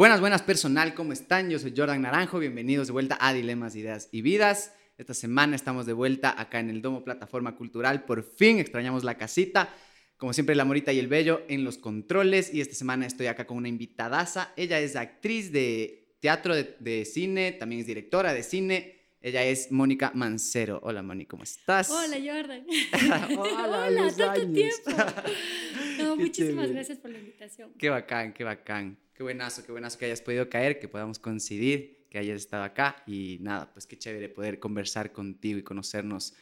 [0.00, 1.50] Buenas, buenas personal, ¿cómo están?
[1.50, 4.72] Yo soy Jordan Naranjo, bienvenidos de vuelta a Dilemas, Ideas y Vidas.
[4.96, 9.18] Esta semana estamos de vuelta acá en el Domo Plataforma Cultural, por fin extrañamos la
[9.18, 9.68] casita.
[10.16, 13.46] Como siempre, la Morita y el Bello en los controles y esta semana estoy acá
[13.46, 14.54] con una invitadaza.
[14.56, 19.00] Ella es actriz de teatro, de, de cine, también es directora de cine.
[19.20, 20.80] Ella es Mónica Mancero.
[20.82, 21.90] Hola, Moni, ¿cómo estás?
[21.90, 22.64] Hola, Jordan.
[23.38, 24.54] Hola, Hola, tanto años.
[24.54, 25.02] tiempo.
[25.98, 26.72] No, muchísimas chévere.
[26.72, 27.74] gracias por la invitación.
[27.76, 28.96] Qué bacán, qué bacán.
[29.20, 33.02] Qué buenazo, qué buenazo que hayas podido caer, que podamos coincidir, que hayas estado acá.
[33.06, 36.32] Y nada, pues qué chévere poder conversar contigo y conocernos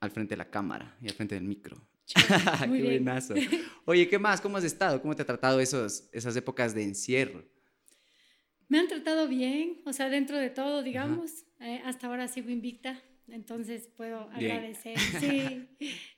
[0.00, 1.86] al frente de la cámara y al frente del micro.
[2.66, 3.04] Muy qué bien.
[3.04, 3.34] buenazo.
[3.84, 4.40] Oye, ¿qué más?
[4.40, 5.02] ¿Cómo has estado?
[5.02, 7.44] ¿Cómo te ha tratado esos, esas épocas de encierro?
[8.68, 11.44] Me han tratado bien, o sea, dentro de todo, digamos.
[11.60, 14.52] Eh, hasta ahora sigo invicta, entonces puedo Bien.
[14.52, 14.96] agradecer.
[15.20, 15.68] Sí,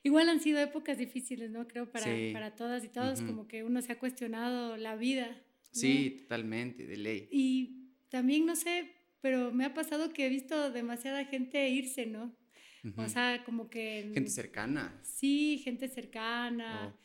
[0.04, 1.66] igual han sido épocas difíciles, ¿no?
[1.66, 2.30] Creo para, Sí.
[2.32, 3.26] para todas y todos, Ujú.
[3.26, 5.42] como que uno se ha cuestionado la vida.
[5.80, 7.28] Sí, totalmente, de ley.
[7.30, 8.90] Y también, no sé,
[9.20, 12.36] pero me ha pasado que he visto demasiada gente irse, ¿no?
[12.84, 13.08] O Ujú.
[13.10, 14.10] sea, como que...
[14.14, 15.00] Gente cercana.
[15.02, 16.94] Sí, gente cercana.
[16.94, 16.98] Oh.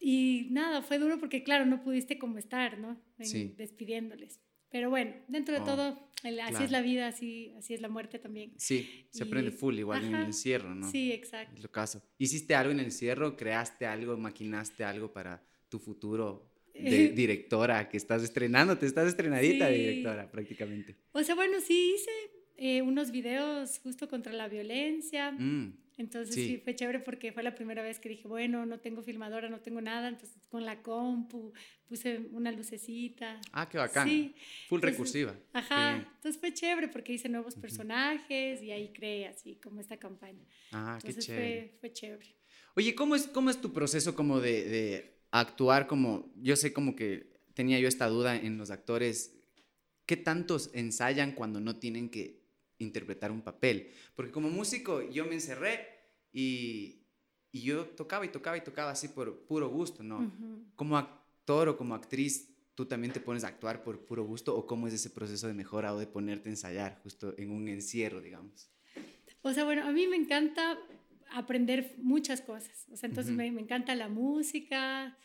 [0.00, 3.00] Y nada, fue duro porque, claro, no pudiste como estar, ¿no?
[3.18, 3.54] En- Sí.
[3.56, 4.40] Despidiéndoles.
[4.70, 7.88] Pero bueno, dentro de Oh, todo, el- así es la vida, así, así es la
[7.88, 8.52] muerte también.
[8.56, 10.90] Sí, se Y- aprende full igual en el encierro, ¿no?
[10.90, 11.54] Sí, exacto.
[11.56, 12.02] Es lo caso.
[12.18, 13.36] ¿Hiciste algo en el encierro?
[13.36, 14.16] ¿Creaste algo?
[14.16, 16.49] ¿Maquinaste algo para tu futuro
[16.82, 18.76] de directora que estás estrenando?
[18.78, 19.80] Te estás estrenadita de Sí.
[19.82, 20.96] directora prácticamente.
[21.12, 22.10] O sea, bueno, sí hice
[22.56, 25.32] eh, unos videos justo contra la violencia.
[25.32, 26.46] Mm, Entonces Sí.
[26.46, 26.60] sí.
[26.64, 29.82] fue chévere porque fue la primera vez que dije, bueno, no tengo filmadora, no tengo
[29.82, 30.08] nada.
[30.08, 31.52] Entonces con la compu
[31.86, 33.38] puse una lucecita.
[33.52, 34.08] Ah, qué bacán.
[34.08, 34.34] Sí.
[34.68, 35.32] Full Entonces, recursiva.
[35.34, 36.06] Qué Ajá, bien.
[36.16, 40.44] entonces fue chévere porque hice nuevos personajes y ahí creé así como esta campaña.
[40.72, 41.68] Ah, qué Entonces chévere.
[41.68, 42.34] fue, fue chévere.
[42.76, 46.96] Oye, ¿cómo es, cómo es tu proceso como de, de actuar como, yo sé como
[46.96, 49.36] que tenía yo esta duda en los actores,
[50.06, 52.40] ¿qué tantos ensayan cuando no tienen que
[52.78, 53.90] interpretar un papel?
[54.14, 55.86] Porque como músico yo me encerré
[56.32, 57.02] y,
[57.52, 60.20] y yo tocaba y tocaba y tocaba así por puro gusto, ¿no?
[60.20, 60.64] Ujú.
[60.74, 64.66] Como actor o como actriz, ¿tú también te pones a actuar por puro gusto o
[64.66, 68.20] cómo es ese proceso de mejora o de ponerte a ensayar justo en un encierro,
[68.20, 68.70] digamos?
[69.42, 70.78] O sea, bueno, a mí me encanta
[71.32, 72.86] aprender muchas cosas.
[72.92, 73.38] O sea, entonces Ujú.
[73.38, 75.16] me, me encanta la música,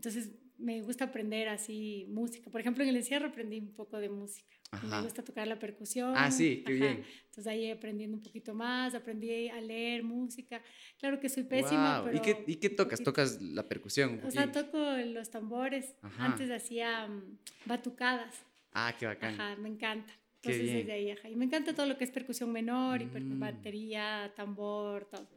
[0.00, 2.50] entonces me gusta aprender así música.
[2.50, 4.48] Por ejemplo, en el encierro aprendí un poco de música.
[4.70, 4.96] Ajá.
[4.96, 6.14] Me gusta tocar la percusión.
[6.16, 7.04] Ah, sí, qué bien.
[7.24, 10.62] Entonces ahí aprendiendo un poquito más, aprendí a leer música.
[10.98, 12.16] Claro que soy pésima, Guau, pero...
[12.16, 13.02] ¿Y qué, y qué tocas?
[13.02, 14.20] ¿Tocas la percusión?
[14.22, 15.94] un O sea, toco los tambores.
[16.00, 16.24] Ajá.
[16.24, 18.46] Antes hacía mm, batucadas.
[18.72, 19.34] Ah, qué bacán.
[19.34, 20.14] Ajá, me encanta.
[20.42, 20.76] Entonces bien.
[20.78, 21.28] desde ahí, ajá.
[21.28, 23.38] Y me encanta todo lo que es percusión menor, y Mm.
[23.38, 25.28] batería, tambor, todo.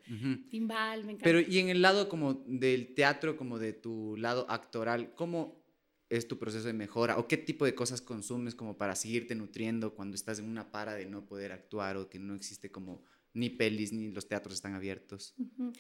[0.50, 1.24] Timbal, me encanta.
[1.26, 5.62] Pero y en el lado como del teatro, como de tu lado actoral, ¿cómo
[6.10, 7.18] es tu proceso de mejora?
[7.18, 10.94] ¿O qué tipo de cosas consumes como para seguirte nutriendo cuando estás en una para
[10.94, 13.04] de no poder actuar o que no existe como
[13.34, 15.34] ni pelis ni los teatros están abiertos?
[15.38, 15.74] Ujú.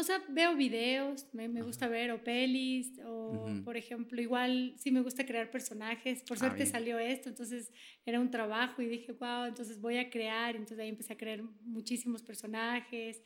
[0.00, 3.64] O sea, veo videos, me, me gusta ver, o pelis, o Ujú.
[3.64, 6.22] por ejemplo, igual sí me gusta crear personajes.
[6.22, 6.68] Por Ah, suerte bien.
[6.68, 7.72] salió esto, entonces
[8.06, 10.54] era un trabajo y dije, wow, entonces voy a crear.
[10.54, 13.20] Entonces ahí empecé a crear muchísimos personajes.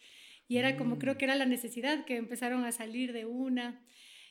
[0.49, 1.19] Y era como, creo Mm.
[1.19, 3.79] que era la necesidad que empezaron a salir de una.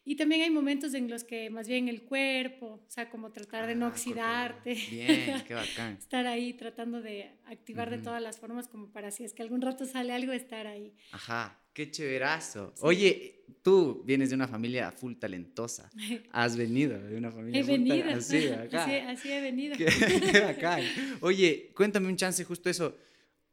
[0.03, 3.68] Y también hay momentos en los que más bien el cuerpo, o sea, como tratar
[3.68, 4.73] de no Ah, oxidarte.
[4.90, 5.97] Bien, qué bacán.
[6.00, 8.06] estar ahí tratando de activar de Ujú.
[8.06, 10.96] todas las formas como para si es que algún rato sale algo, estar ahí.
[11.12, 12.74] Ajá, qué chéverazo.
[12.76, 12.82] Sí.
[12.84, 15.90] Oye, tú vienes de una familia full talentosa.
[16.32, 18.09] Has venido de una familia He full venido.
[18.09, 18.84] Así, acá.
[18.84, 19.76] Así, así he venido.
[19.78, 20.84] Qué, qué bacán.
[21.22, 22.96] Oye, cuéntame un chance justo eso.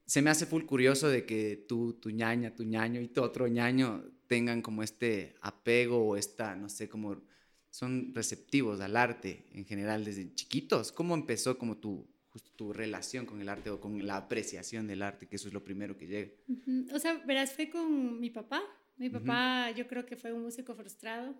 [0.06, 3.46] Se me hace full curioso de que tú, tu ñaña, tu ñaño y tu otro
[3.46, 7.22] ñaño tengan como este apego o esta, no sé, como
[7.70, 10.92] son receptivos al arte en general desde chiquitos.
[10.92, 15.02] ¿Cómo empezó como tu, justo tu relación con el arte o con la apreciación del
[15.02, 15.26] arte?
[15.26, 16.32] Que eso es lo primero que llega.
[16.48, 16.94] Ujú.
[16.94, 18.62] O sea, verás, fue con mi papá.
[18.96, 21.32] Mi papá, yo creo que fue un músico frustrado.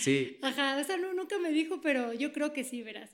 [0.00, 0.38] Sí.
[0.42, 3.10] Ajá, o sea, no, nunca me dijo, pero yo creo que sí, verás.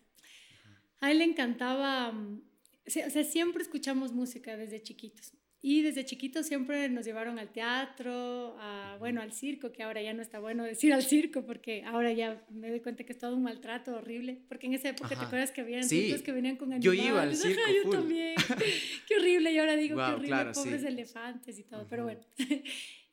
[1.00, 2.42] A él le encantaba, mm,
[2.86, 5.32] o sea, siempre escuchamos música desde chiquitos.
[5.60, 10.12] Y desde chiquitos siempre nos llevaron al teatro, a, bueno, al circo, que ahora ya
[10.14, 13.34] no está bueno decir al circo, porque ahora ya me doy cuenta que es todo
[13.34, 14.40] un maltrato horrible.
[14.48, 15.26] Porque en esa época, ¿te Ajá.
[15.26, 16.02] acuerdas que habían Sí.
[16.02, 17.04] circos que venían con Yo animales?
[17.10, 17.36] iba al Ajá,
[17.72, 18.34] circo yo también.
[19.08, 20.86] Qué horrible, y ahora digo, Guau, qué horrible, claro, pobres sí.
[20.86, 22.20] elefantes y todo, pero bueno.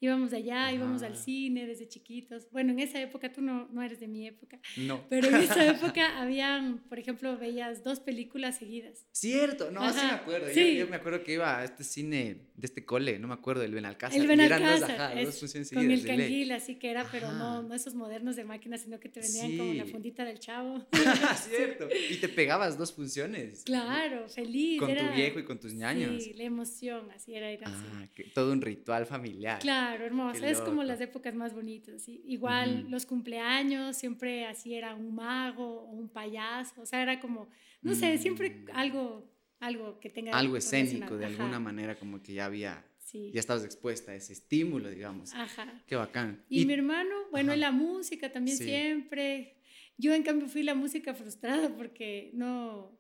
[0.06, 2.48] íbamos allá, íbamos al cine desde chiquitos.
[2.52, 4.60] Bueno, en esa época tú no, no eres de mi época.
[4.78, 5.04] No.
[5.10, 9.06] Pero en esa época habían, por ejemplo, veías dos películas seguidas.
[9.12, 10.48] Cierto, no, sí me acuerdo.
[10.54, 10.78] Sí.
[10.78, 13.74] Yo, me acuerdo que iba a este cine de este cole, no me acuerdo, el
[13.74, 14.20] Benalcázar.
[14.20, 17.32] El y eran dos, Benalcázar, ajá, es dos con el canguil, así que era, pero
[17.32, 17.62] no, Ajá.
[17.64, 19.92] no esos modernos de máquina, sino que te vendían como la Sí.
[19.92, 20.86] fundita del chavo.
[21.50, 21.88] Cierto.
[22.10, 23.64] Y te pegabas dos funciones.
[23.64, 24.80] Claro, feliz.
[24.80, 26.24] Con tu viejo y con tus ñaños.
[26.24, 27.88] Sí, la emoción, así era ir al cine.
[27.94, 29.60] Ah, que- todo un ritual familiar.
[29.60, 30.42] Claro, hermoso.
[30.42, 32.02] Qué Es como las épocas más bonitas.
[32.04, 32.22] ¿sí?
[32.26, 32.90] Igual Ujú.
[32.90, 36.82] los cumpleaños, siempre así era un mago o un payaso.
[36.82, 37.48] O sea, era como,
[37.82, 38.66] no sé, siempre Mm.
[38.74, 40.32] algo, algo que tenga.
[40.38, 43.32] Algo escénico, de Ajá, alguna manera, como que ya había, Sí.
[43.34, 45.34] ya estabas expuesta a ese estímulo, digamos.
[45.34, 45.84] Ajá.
[45.88, 46.44] Qué bacán.
[46.50, 48.64] Y, mi hermano, bueno, en la música también Sí.
[48.66, 49.58] siempre.
[49.98, 53.00] Yo, en cambio, fui la música frustrada porque no.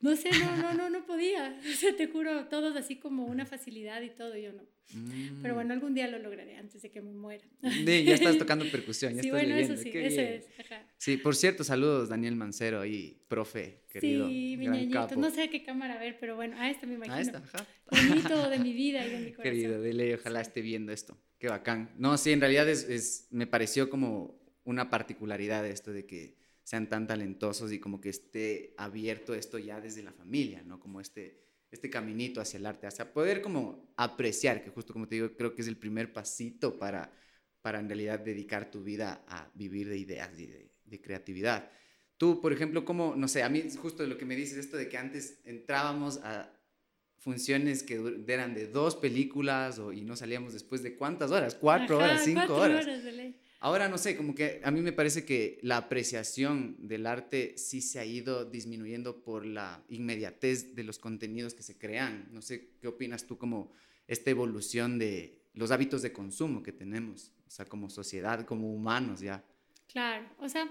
[0.00, 1.56] No sé, no, no, no, no podía.
[1.72, 4.62] O sea, te juro, todos así como una facilidad y todo, yo no.
[5.42, 5.54] Pero Mm.
[5.54, 7.44] bueno, algún día lo lograré antes de que me muera.
[7.62, 9.74] Sí, ya estás tocando percusión, ya sí, estás bueno, leyendo.
[9.74, 10.32] eso sí, qué eso bien.
[10.34, 10.46] es.
[10.60, 10.86] Ajá.
[10.98, 14.28] Sí, por cierto, saludos Daniel Mancero ahí, profe, querido.
[14.28, 15.16] Sí, mi ñañito.
[15.16, 17.14] No sé a qué cámara ver, pero bueno, a esta me imagino.
[17.16, 17.66] Ah, está, ajá.
[17.90, 19.42] Bonito de mi vida y de mi corazón.
[19.42, 21.16] Querido, dile, ojalá esté viendo esto.
[21.38, 21.90] Qué bacán.
[21.98, 26.88] No, sí, en realidad es, es- me pareció como una particularidad esto de que sean
[26.88, 30.80] tan talentosos y como que esté abierto esto ya desde la familia, ¿no?
[30.80, 31.43] Como este,
[31.74, 35.54] este caminito hacia el arte, hacia poder como apreciar, que justo como te digo, creo
[35.54, 37.12] que es el primer pasito para,
[37.62, 41.70] para en realidad dedicar tu vida a vivir de ideas y de, de creatividad.
[42.16, 44.88] Tú, por ejemplo, como, no sé, a mí justo lo que me dices esto de
[44.88, 46.50] que antes entrábamos a
[47.18, 51.96] funciones que eran de dos películas o, y no salíamos después de cuántas horas, cuatro
[51.96, 52.86] Ajá, horas, cinco cuatro horas.
[52.86, 53.40] de ley.
[53.64, 57.80] Ahora no sé, como que a mí me parece que la apreciación del arte sí
[57.80, 62.28] se ha ido disminuyendo por la inmediatez de los contenidos que se crean.
[62.30, 63.72] No sé, ¿qué opinas tú como
[64.06, 67.32] esta evolución de los hábitos de consumo que tenemos?
[67.46, 69.42] O sea, como sociedad, como humanos ya.
[69.90, 70.70] Claro, o sea,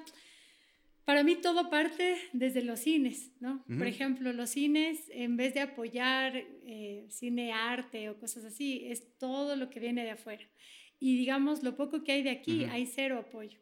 [1.03, 3.65] para mí todo parte desde los cines, ¿no?
[3.65, 9.17] Por ejemplo, los cines, en vez de apoyar eh, cine arte o cosas así, es
[9.17, 10.47] todo lo que viene de afuera.
[11.05, 12.71] Y digamos, lo poco que hay de aquí, Ujú.
[12.71, 13.59] hay cero apoyo.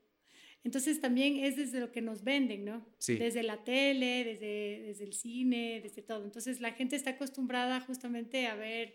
[0.63, 2.85] Entonces también es desde lo que nos venden, ¿no?
[2.99, 3.15] Sí.
[3.15, 6.23] Desde la tele, desde, desde el cine, desde todo.
[6.23, 8.93] Entonces la gente está acostumbrada justamente a ver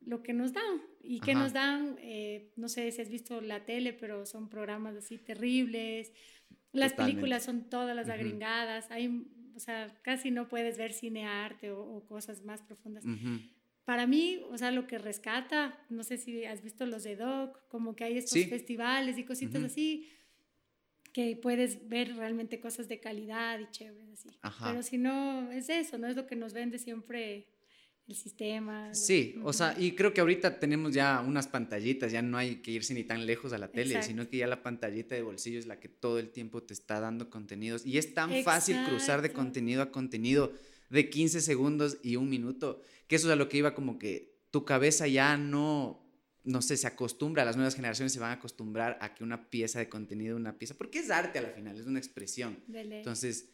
[0.00, 0.82] lo que nos dan.
[1.02, 1.96] ¿Y que nos dan?
[2.02, 6.12] Eh, no sé si has visto la tele, pero son programas así terribles.
[6.72, 6.96] Las Totalmente.
[7.20, 8.12] películas son todas las Ujú.
[8.16, 8.90] agringadas.
[8.90, 9.24] Hay,
[9.56, 13.06] o sea, casi no puedes ver cine arte o, o cosas más profundas.
[13.06, 13.40] Ujú.
[13.88, 17.58] Para mí, o sea, lo que rescata, no sé si has visto los de Doc,
[17.68, 18.44] como que hay estos Sí.
[18.44, 19.64] festivales y cositas Ujú.
[19.64, 20.10] así,
[21.14, 24.28] que puedes ver realmente cosas de calidad y chéveres así.
[24.42, 24.68] Ajá.
[24.70, 27.46] Pero si no, es eso, no es lo que nos vende siempre
[28.06, 28.88] el sistema.
[28.88, 29.52] lo- Sí, o Ujú.
[29.54, 33.04] sea, y creo que ahorita tenemos ya unas pantallitas, ya no hay que irse ni
[33.04, 34.08] tan lejos a la tele, Exacto.
[34.08, 37.00] sino que ya la pantallita de bolsillo es la que todo el tiempo te está
[37.00, 37.86] dando contenidos.
[37.86, 39.36] Y es tan fácil cruzar de Exacto.
[39.44, 40.52] contenido a contenido
[40.90, 44.38] de 15 segundos y un minuto, que eso es a lo que iba como que
[44.50, 46.06] tu cabeza ya no,
[46.44, 49.78] no sé, se acostumbra, las nuevas generaciones se van a acostumbrar a que una pieza
[49.78, 52.62] de contenido, una pieza, porque es arte a la final, es una expresión.
[52.72, 53.50] Entonces,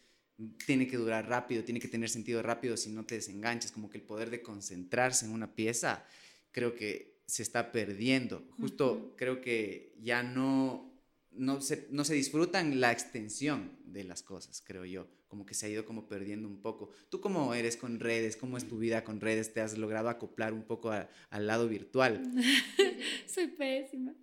[0.67, 3.99] tiene que durar rápido, tiene que tener sentido rápido si no te desenganches, como que
[3.99, 6.05] el poder de concentrarse en una pieza,
[6.51, 8.45] creo que se está perdiendo.
[8.59, 10.94] Justo creo que ya no,
[11.37, 15.67] no, se, no se disfrutan la extensión de las cosas, creo yo, como que se
[15.67, 16.91] ha ido como perdiendo un poco.
[17.11, 18.37] ¿Tú cómo eres con redes?
[18.37, 19.53] ¿Cómo es tu vida con redes?
[19.53, 22.23] ¿Te has logrado acoplar un poco a- al lado virtual?
[23.27, 24.15] Soy pésima.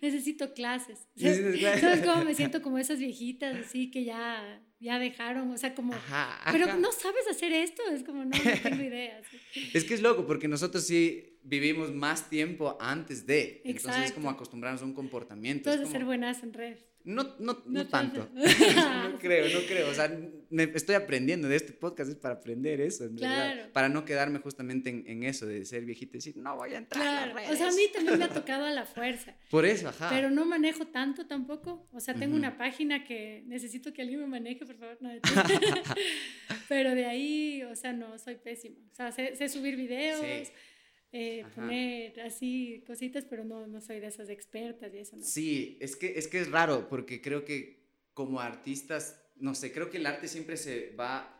[0.00, 1.06] Necesito clases.
[1.16, 5.50] ¿Sabes cómo me siento como esas viejitas así que ya, ya dejaron?
[5.50, 7.82] O sea, como, Ajá, pero no sabes hacer esto.
[7.90, 9.20] Es como, no, no tengo idea.
[9.30, 9.70] sí.
[9.74, 13.62] Es que es loco, porque nosotros sí vivimos más tiempo antes de.
[13.64, 15.70] Entonces es como acostumbrarnos a un comportamiento.
[15.70, 16.87] Has es ser buenas en redes.
[17.04, 18.28] No, no, no, No tanto.
[18.34, 18.42] no
[19.20, 19.88] creo, no creo.
[19.90, 20.14] O sea,
[20.50, 23.54] me estoy aprendiendo de este podcast, es para aprender eso, en realidad.
[23.54, 23.72] Claro.
[23.72, 26.78] Para no quedarme justamente en, en eso de ser viejito y decir, no voy a
[26.78, 27.34] entrar a Claro.
[27.34, 27.76] las O sea, a redes".
[27.76, 29.34] mí también me ha tocado a la fuerza.
[29.50, 30.08] Por eso, ajá.
[30.10, 31.88] Pero no manejo tanto tampoco.
[31.92, 32.38] O sea, tengo Ujú.
[32.38, 34.98] una página que necesito que alguien me maneje, por favor.
[35.00, 35.10] No,
[36.68, 38.76] pero de ahí, o sea, no, soy pésima.
[38.92, 40.52] O sea, sé, sé subir videos, Sí.
[41.12, 45.22] Eh, poner así cositas, pero no, no soy de esas expertas y eso, ¿no?
[45.22, 47.78] Sí, es que, es que es raro, porque creo que
[48.14, 51.34] como artistas, no sé, creo que el arte siempre se va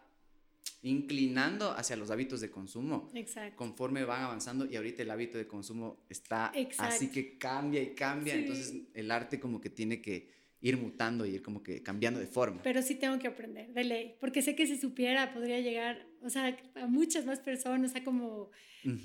[0.82, 3.10] inclinando hacia los hábitos de consumo.
[3.14, 3.56] Exacto.
[3.56, 6.94] conforme van avanzando y ahorita el hábito de consumo está Exacto.
[6.94, 8.40] así que cambia y cambia, Sí.
[8.40, 12.26] entonces el arte como que tiene que, ir mutando y ir como que cambiando de
[12.26, 12.62] forma.
[12.62, 16.30] Pero sí tengo que aprender, de ley, porque sé que si supiera podría llegar, o
[16.30, 18.50] sea, a muchas más personas, o sea, como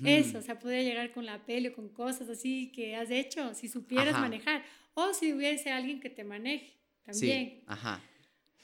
[0.04, 3.54] eso, o sea, podría llegar con la peli o con cosas así que has hecho,
[3.54, 7.48] si supieras manejar, o si hubiese alguien que te maneje también.
[7.48, 8.02] Sí, ajá.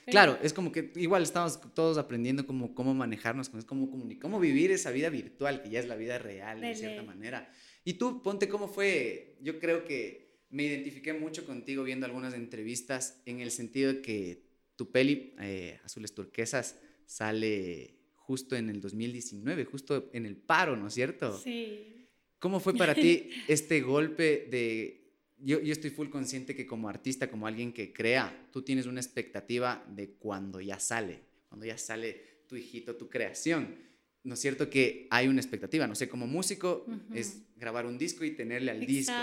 [0.05, 4.71] Claro, es como que igual estamos todos aprendiendo cómo, cómo manejarnos, cómo, cómo, cómo vivir
[4.71, 7.51] esa vida virtual, que ya es la vida real, de, de cierta manera.
[7.83, 13.21] Y tú, ponte cómo fue, yo creo que me identifiqué mucho contigo viendo algunas entrevistas
[13.25, 14.43] en el sentido de que
[14.75, 18.00] tu peli, eh, Azules Turquesas, sale
[18.31, 21.37] justo en el 2019, justo en el paro, ¿no es cierto?
[21.37, 22.07] Sí.
[22.39, 25.01] ¿Cómo fue para ti este golpe de...
[25.37, 29.01] Yo, yo estoy full consciente que como artista, como alguien que crea, tú tienes una
[29.01, 31.19] expectativa de cuando ya sale,
[31.49, 33.75] cuando ya sale tu hijito, tu creación
[34.23, 34.69] ¿no es cierto?
[34.69, 38.85] Que hay una expectativa, no sé, como músico es grabar un disco y tenerle al
[38.85, 39.13] disco,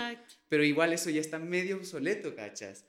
[0.49, 2.85] pero igual eso ya está medio obsoleto, ¿cachas?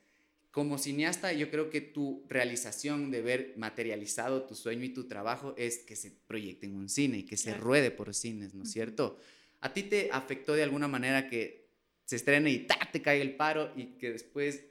[0.50, 5.54] Como cineasta, yo creo que tu realización de ver materializado tu sueño y tu trabajo
[5.57, 8.73] es que se proyecte en un cine y que se ruede por cines, ¿no es
[8.73, 9.19] cierto?
[9.61, 11.71] ¿A ti te afectó de alguna manera que
[12.04, 14.64] se estrene y te caiga el paro y que después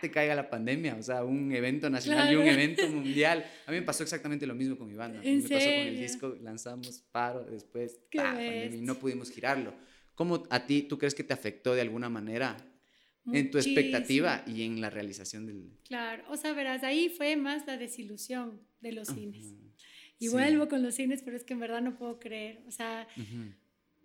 [0.00, 3.44] te caiga la pandemia, o sea, un evento nacional y un evento mundial.
[3.66, 5.20] A mí me pasó exactamente lo mismo con mi banda.
[5.22, 9.72] me pasó con el disco, lanzamos paro, después y no pudimos girarlo.
[10.14, 12.56] ¿Cómo a ti, tú crees que te afectó de alguna manera
[13.32, 15.70] en tu expectativa y en la realización del...
[15.84, 19.54] Claro, o sea, verás, ahí fue más la desilusión de los cines.
[20.18, 23.08] Y vuelvo con los cines, pero es que en verdad no puedo creer, o sea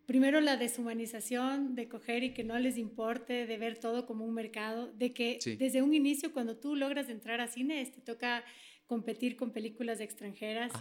[0.08, 4.34] primero la deshumanización de coger y que no les importe, de ver todo como un
[4.34, 8.44] mercado, de que desde un inicio cuando tú logras entrar a cine, te toca
[8.88, 10.72] competir con películas extranjeras.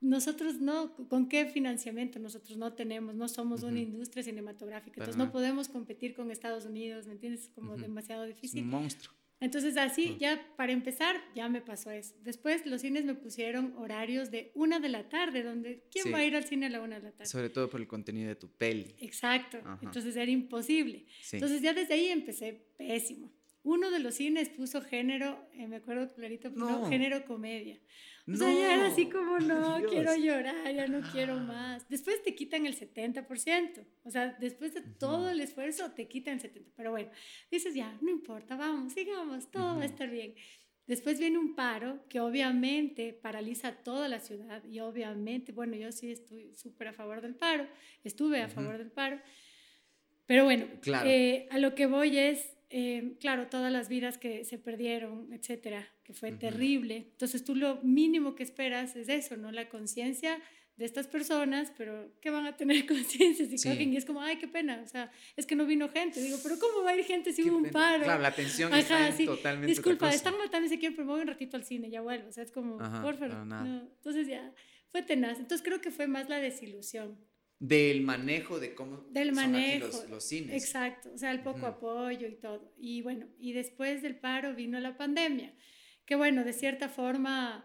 [0.00, 2.18] Nosotros no, ¿con qué financiamiento?
[2.18, 7.06] Nosotros no tenemos, no somos una industria cinematográfica, entonces no podemos competir con Estados Unidos,
[7.06, 7.44] ¿me entiendes?
[7.44, 8.60] Es como demasiado difícil.
[8.60, 9.14] Es un monstruo.
[9.38, 12.14] Entonces así, ya para empezar, ya me pasó eso.
[12.22, 16.24] Después los cines me pusieron horarios de una de la tarde, donde ¿quién va a
[16.24, 17.26] ir al cine a la una de la tarde?
[17.26, 18.94] Sobre todo por el contenido de tu peli.
[18.98, 21.04] Exacto, entonces era imposible.
[21.32, 23.30] Entonces ya desde ahí empecé pésimo.
[23.62, 27.78] Uno de los cines puso género, eh, me acuerdo clarito, puso género comedia.
[28.28, 31.88] O sea, ya era así como, no, quiero llorar, ya no quiero más.
[31.88, 33.86] Después te quitan el 70%.
[34.04, 36.64] O sea, después de todo el esfuerzo, te quitan el 70%.
[36.76, 37.10] Pero bueno,
[37.50, 40.34] dices, ya, no importa, vamos, sigamos, todo va a estar bien.
[40.86, 46.12] Después viene un paro que obviamente paraliza toda la ciudad y obviamente, bueno, yo sí
[46.12, 47.66] estoy súper a favor del paro,
[48.04, 49.20] estuve a favor del paro,
[50.26, 50.66] pero bueno,
[51.04, 55.88] eh, a lo que voy es, eh, claro, todas las vidas que se perdieron, etcétera,
[56.02, 57.08] que fue terrible.
[57.12, 59.52] Entonces tú lo mínimo que esperas es eso, ¿no?
[59.52, 60.40] La conciencia
[60.76, 63.92] de estas personas, pero ¿qué van a tener conciencia si cogen?
[63.92, 66.20] Y es como, ay, qué pena, o sea, es que no vino gente.
[66.20, 68.04] Digo, pero ¿cómo va a ir gente si hubo un paro?
[68.04, 69.26] Claro, la atención está sí.
[69.26, 72.28] totalmente Disculpa, están matando se quieren, pero un ratito al cine, ya vuelvo.
[72.28, 73.46] O sea, es como, por favor.
[73.46, 73.82] No.
[73.82, 74.52] Entonces ya,
[74.88, 75.38] fue tenaz.
[75.38, 77.16] Entonces creo que fue más la desilusión
[77.58, 80.62] del manejo de cómo del son manejo, aquí los, los, cines.
[80.62, 82.72] Exacto, o sea, el poco apoyo y todo.
[82.76, 85.54] Y bueno, y después del paro vino la pandemia,
[86.04, 87.64] que bueno, de cierta forma,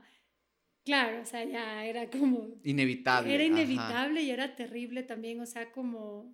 [0.86, 2.48] claro, o sea, ya era como...
[2.64, 3.34] Inevitable.
[3.34, 6.34] Era inevitable y era terrible también, o sea, como...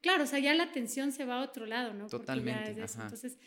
[0.00, 2.08] Claro, o sea, ya la atención se va a otro lado, ¿no?
[2.08, 2.70] Totalmente.
[2.70, 3.38] Entonces,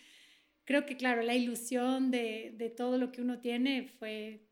[0.63, 4.45] creo que, claro, la ilusión de, de todo lo que uno tiene fue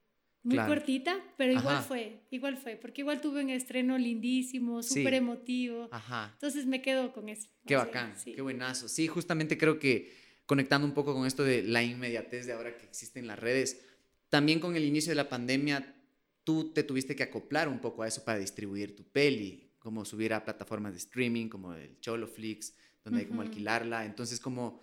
[0.43, 5.87] muy cortita, pero igual fue, igual fue, porque igual tuve un estreno lindísimo, súper emotivo.
[5.91, 6.31] Ajá.
[6.33, 7.47] Entonces me quedo con eso.
[7.65, 8.87] Qué bacán, qué buenazo.
[8.87, 10.13] Sí, justamente creo que
[10.45, 13.85] conectando un poco con esto de la inmediatez de ahora que existen las redes,
[14.29, 15.95] también con el inicio de la pandemia,
[16.43, 20.33] tú te tuviste que acoplar un poco a eso para distribuir tu peli, como subir
[20.33, 22.73] a plataformas de streaming, como el Choloflix,
[23.03, 24.05] donde hay como alquilarla.
[24.05, 24.81] Entonces, como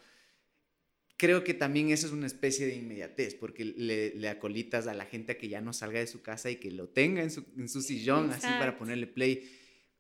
[1.21, 5.33] creo que también eso es una especie de inmediatez, porque le, acolitas a la gente
[5.33, 7.69] a que ya no salga de su casa y que lo tenga en su, en
[7.69, 9.47] su sillón, así para ponerle play.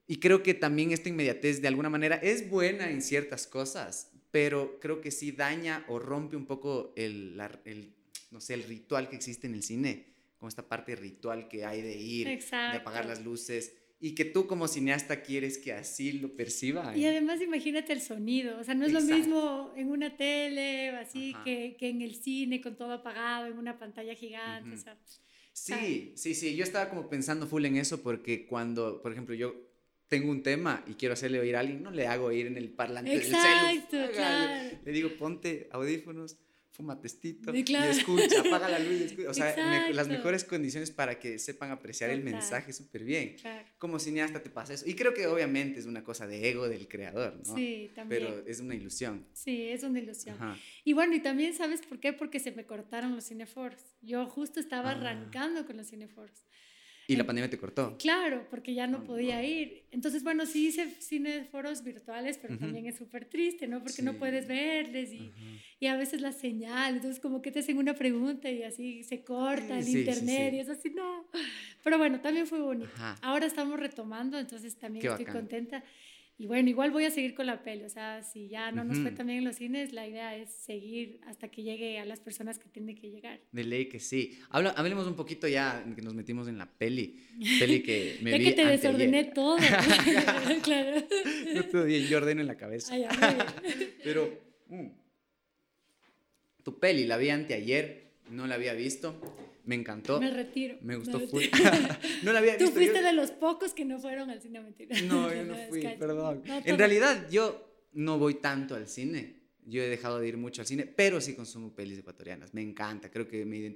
[0.07, 4.81] Y creo que también esta inmediatez de alguna manera es buena en ciertas cosas, pero
[4.81, 7.93] creo que sí daña o rompe un poco el, el
[8.31, 10.07] no sé, el ritual que existe en el cine,
[10.39, 14.47] como esta parte ritual que hay de ir, de apagar las luces y que tú
[14.47, 16.97] como cineasta quieres que así lo perciba.
[16.97, 20.97] Y además imagínate el sonido, o sea, no es lo mismo en una tele o
[20.97, 24.75] así que, que, en el cine con todo apagado, en una pantalla gigante.
[24.75, 24.97] o sea,
[25.53, 29.55] sí, sí, sí, yo estaba como pensando full en eso porque cuando, por ejemplo, yo
[30.09, 32.71] tengo un tema y quiero hacerle oír a alguien, no le hago oír en el
[32.71, 34.13] parlante Exacto, del celu.
[34.15, 34.79] Claro.
[34.83, 36.39] Le digo, ponte audífonos,
[36.73, 39.31] fuma testito y escucha, apaga la luz y escucha.
[39.31, 43.37] O sea, las mejores condiciones para que sepan apreciar el mensaje súper bien.
[43.79, 44.89] Como cineasta te pasa eso.
[44.89, 47.55] Y creo que obviamente es una cosa de ego del creador, ¿no?
[47.55, 48.23] Sí, también.
[48.23, 49.27] Pero es una ilusión.
[49.33, 50.37] Sí, es una ilusión.
[50.85, 52.13] Y bueno, y también sabes por qué?
[52.13, 53.81] Porque se me cortaron los cineforos.
[54.01, 54.93] Yo justo estaba ah.
[54.93, 56.45] arrancando con los cineforos.
[57.13, 57.97] Y la pandemia te cortó.
[57.99, 59.83] Claro, porque ya no oh, podía ir.
[59.91, 63.83] Entonces, bueno, sí hice cine foros virtuales, pero también es súper triste, ¿no?
[63.83, 65.33] Porque no puedes verles y,
[65.81, 69.23] y, a veces la señal, entonces como que te hacen una pregunta y así se
[69.23, 71.27] corta el internet y es así, no.
[71.83, 72.91] Pero bueno, también fue bonito.
[73.23, 75.83] Ahora estamos retomando, entonces también estoy contenta.
[76.41, 78.99] Y bueno, igual voy a seguir con la peli, o sea, si ya no nos
[79.01, 82.59] fue también en los cines, la idea es seguir hasta que llegue a las personas
[82.59, 83.43] que tienen que llegar.
[83.53, 84.39] De ley que sí.
[84.49, 87.21] Habla, hablemos un poquito ya, que nos metimos en la peli,
[87.59, 89.59] peli que me ya vi que te desordené todo.
[90.63, 91.03] claro.
[91.55, 92.95] No todo bien, yo ordeno en la cabeza.
[92.95, 93.05] Ay,
[94.03, 94.87] Pero, mm,
[96.63, 99.21] tu peli, la vi anteayer, no la había visto
[99.71, 100.19] me encantó.
[100.19, 100.79] Me retiro.
[100.83, 101.45] Me gustó full.
[102.25, 102.71] no la había visto.
[102.71, 105.01] Tú fuiste de los pocos que no fueron al cine mentira.
[105.03, 106.43] No, yo no fui, perdón.
[106.45, 109.37] en realidad, yo no voy tanto al cine.
[109.65, 112.53] Yo he dejado de ir mucho al cine, pero sí consumo pelis ecuatorianas.
[112.53, 113.13] Me encanta.
[113.13, 113.73] Creo que me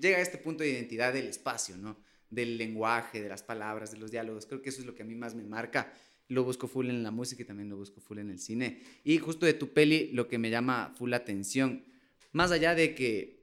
[0.00, 1.98] llega a este punto de identidad del espacio, ¿no?
[2.28, 4.44] Del lenguaje, de las palabras, de los diálogos.
[4.44, 5.92] Creo que eso es lo que a mí más me marca.
[6.26, 8.80] Lo busco full en la música y también lo busco full en el cine.
[9.04, 11.84] Y justo de tu peli, lo que me llama full atención,
[12.32, 13.37] más allá de que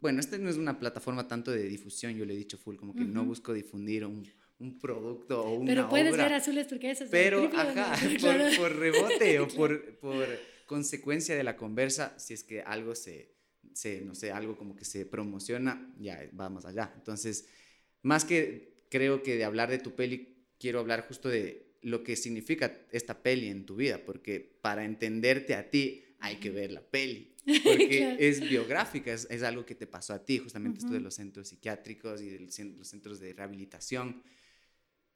[0.00, 2.94] bueno, esta no es una plataforma tanto de difusión, yo le he dicho full, como
[2.94, 4.26] que no busco difundir un,
[4.58, 8.76] un, producto o una Pero puedes ver azules porque eso es Pero, ajá, por, por,
[8.76, 10.26] rebote o por, por
[10.66, 13.34] consecuencia de la conversa, si es que algo se,
[13.72, 16.92] se, no sé, algo como que se promociona, ya va más allá.
[16.96, 17.48] Entonces,
[18.02, 22.16] más que creo que de hablar de tu peli, quiero hablar justo de lo que
[22.16, 26.82] significa esta peli en tu vida, porque para entenderte a ti hay que ver la
[26.82, 27.34] peli.
[27.64, 31.14] Porque es biográfica, es, es, algo que te pasó a ti, justamente esto de los
[31.14, 34.22] centros psiquiátricos y de los centros de rehabilitación.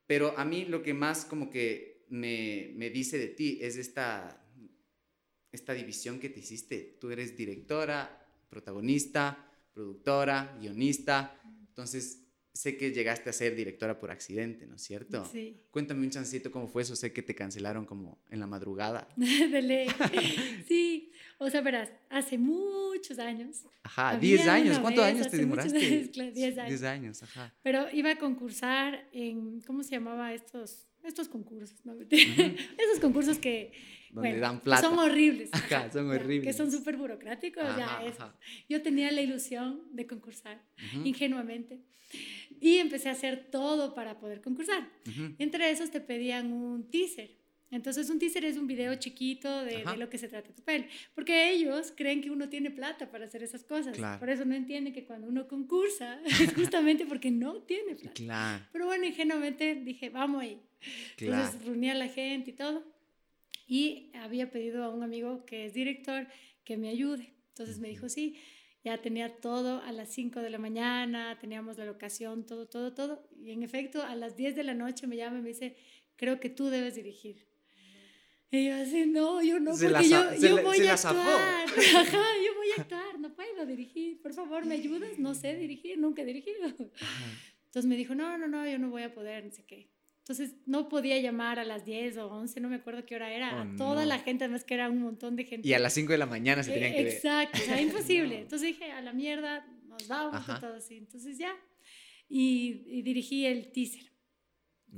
[0.07, 4.43] Pero a mí lo que más como que me, me dice de ti es esta,
[5.53, 6.97] esta división que te hiciste.
[7.01, 11.41] Tú eres directora, protagonista, productora, guionista.
[11.69, 12.24] Entonces,
[12.55, 15.25] sé que llegaste a ser directora por accidente, ¿no es cierto?
[15.27, 15.61] Sí.
[15.73, 16.95] Cuéntame un chancito cómo fue eso.
[16.95, 19.09] Sé que te cancelaron como en la madrugada.
[19.17, 19.89] de ley.
[20.67, 23.65] Sí, o sea, verás, hace muchos años.
[23.83, 24.79] Ajá, 10 años.
[24.79, 25.79] ¿Cuántos años te demoraste?
[25.79, 26.69] 10 años.
[26.69, 27.53] 10 años, ajá.
[27.63, 30.87] Pero iba a concursar en, ¿cómo se llamaba estos?
[31.05, 31.95] Estos concursos, ¿no?
[32.11, 33.73] Esos concursos que
[34.15, 34.83] donde dan plata.
[34.83, 35.51] Son horribles.
[35.53, 36.45] Ajá, son horribles.
[36.45, 37.65] Que son súper burocráticos.
[37.77, 38.17] ya es.
[38.69, 40.63] Yo tenía la ilusión de concursar,
[41.05, 41.81] ingenuamente.
[42.61, 44.89] Y empecé a hacer todo para poder concursar.
[45.39, 47.45] Entre esos te pedían un teaser.
[47.71, 50.87] Entonces un teaser es un video chiquito de, de, lo que se trata tu peli.
[51.13, 53.99] Porque ellos creen que uno tiene plata para hacer esas cosas.
[54.21, 58.15] Por eso no entienden que cuando uno concursa es justamente porque no tiene plata.
[58.15, 58.65] Claro.
[58.71, 60.61] Pero bueno, ingenuamente dije, vamos ahí.
[61.19, 62.85] Entonces reuní a la gente y todo.
[63.67, 66.27] Y había pedido a un amigo que es director
[66.65, 67.35] que me ayude.
[67.49, 68.37] Entonces me dijo, sí,
[68.83, 73.29] ya tenía todo a las 5 de la mañana, teníamos la locación, todo, todo, todo.
[73.41, 75.77] Y en efecto, a las 10 de la noche me llama y me dice,
[76.17, 77.47] creo que tú debes dirigir.
[78.51, 81.67] Y yo así, no, yo no, porque yo, yo voy a actuar.
[81.97, 84.21] Ajá, yo voy a actuar, no puedo dirigir.
[84.21, 85.19] Por favor, ¿me ayudas?
[85.19, 86.67] No sé dirigir, nunca he dirigido.
[86.69, 89.91] Entonces me dijo, no, no, no, yo no voy a poder, no sé qué.
[90.25, 93.59] Entonces no podía llamar a las 10 o 11, no me acuerdo qué hora era,
[93.59, 95.69] oh, a toda la gente, además que era un montón de gente.
[95.69, 97.13] Y a las 5 de la mañana se tenían que ver.
[97.13, 98.39] Exacto, era imposible.
[98.39, 100.97] Entonces dije, a la mierda, nos vamos y todo así.
[100.97, 101.55] Entonces ya,
[102.27, 104.11] y, dirigí el teaser.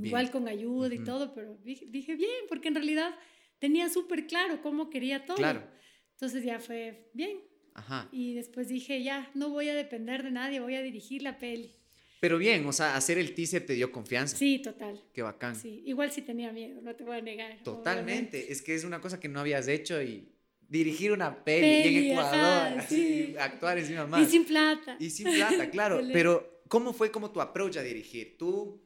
[0.01, 3.13] Igual con ayuda y todo, pero dije, dije, bien, porque en realidad
[3.59, 5.39] tenía súper claro cómo quería todo.
[5.39, 5.69] Claro.
[6.13, 7.41] Entonces ya fue bien.
[7.75, 8.09] Ajá.
[8.13, 11.75] Y después dije, ya, no voy a depender de nadie, voy a dirigir la peli.
[12.21, 14.37] Pero bien, o sea, hacer el teaser te dio confianza.
[14.37, 15.03] Sí, total.
[15.13, 15.55] Qué bacán.
[15.55, 17.63] Sí, igual sí tenía miedo, no te voy a negar.
[17.63, 20.33] Totalmente, es que es una cosa que no habías hecho y
[20.69, 24.27] dirigir una peli, en Ecuador, así, actuar encima más.
[24.27, 24.97] Y sin plata.
[24.99, 26.01] Y sin plata, claro.
[26.13, 28.37] Pero, ¿cómo fue como tu approach a dirigir?
[28.39, 28.83] ¿Tú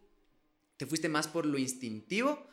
[0.77, 2.47] te fuiste más por lo instintivo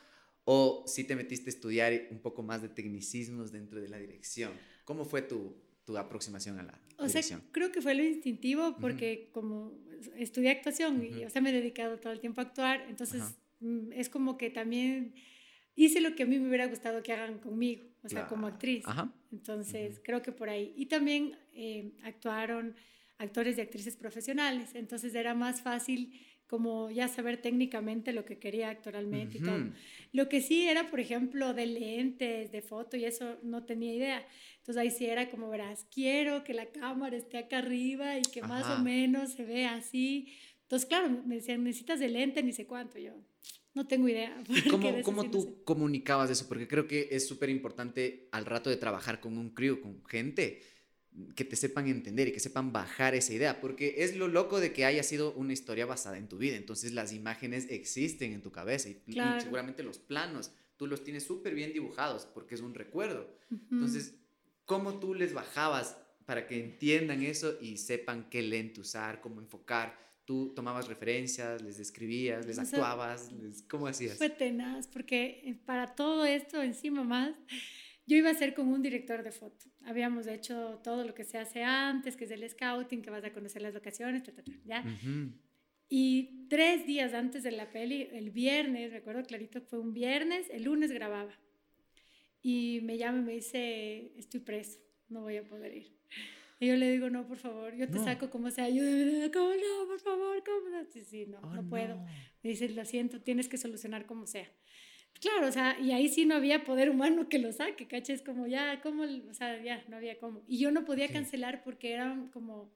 [0.46, 4.52] o sí te metiste a estudiar un poco más de tecnicismos dentro de la dirección?
[4.86, 7.40] ¿Cómo fue tu, tu aproximación a la o dirección?
[7.40, 9.74] O sea, creo que fue lo instintivo porque como
[10.18, 13.24] estudié actuación y, o sea, me he dedicado todo el tiempo a actuar, entonces
[13.60, 15.14] mm, es como que también
[15.76, 18.84] hice lo que a mí me hubiera gustado que hagan conmigo, o sea, como actriz.
[19.32, 20.74] Entonces, creo que por ahí.
[20.76, 22.76] Y también eh, actuaron
[23.20, 26.14] actores y actrices profesionales, entonces era más fácil
[26.48, 29.72] como ya saber técnicamente lo que quería actualmente y todo.
[30.14, 34.28] Lo que sí era, por ejemplo, de lentes, de foto y eso no tenía idea.
[34.58, 38.42] Entonces ahí sí era como verás, quiero que la cámara esté acá arriba y que
[38.42, 40.34] más o menos se vea así.
[40.64, 42.98] Entonces, claro, me decían, necesitas de lente, ni sé cuánto.
[42.98, 43.14] Yo,
[43.74, 44.38] no tengo idea.
[44.70, 46.48] cómo, cómo tú comunicabas eso?
[46.48, 50.62] Porque creo que es súper importante al rato de trabajar con un crew, con gente
[51.36, 54.72] que te sepan entender y que sepan bajar esa idea, porque es lo loco de
[54.74, 58.52] que haya sido una historia basada en tu vida, entonces las imágenes existen en tu
[58.52, 58.98] cabeza y,
[59.40, 63.28] seguramente los planos tú los tienes súper bien dibujados porque es un recuerdo.
[63.72, 64.16] Entonces,
[64.66, 69.98] ¿cómo tú les bajabas para que entiendan eso y sepan qué lente usar, cómo enfocar?
[70.24, 73.32] Tú tomabas referencias, les describías, les actuabas,
[73.68, 74.18] ¿cómo hacías?
[74.18, 77.34] Fue tenaz, porque para todo esto encima más
[78.06, 79.66] yo iba a ser como un director de foto.
[79.88, 83.32] Habíamos hecho todo lo que se hace antes, que es el scouting, que vas a
[83.32, 84.22] conocer las locaciones,
[84.66, 84.84] ¿ya?
[85.88, 90.64] Y tres días antes de la peli, el viernes, recuerdo clarito fue un viernes, el
[90.66, 91.34] lunes grababa.
[92.42, 95.98] Y me llama y me dice, estoy preso, no voy a poder ir.
[96.60, 99.88] Y yo le digo, no, por favor, yo te saco como sea, ayúdame, ¿cómo no?
[99.88, 100.84] Por favor, ¿cómo no?
[100.92, 101.96] Sí, sí, no, oh, no puedo.
[102.44, 104.50] Me dice, lo siento, tienes que solucionar como sea.
[105.20, 108.14] Claro, o sea, y ahí sí no había poder humano que lo saque, ¿caché?
[108.14, 109.04] Es como ya, ¿cómo?
[109.04, 110.44] O sea, ya, no había cómo.
[110.48, 112.72] Y yo no podía cancelar porque eran como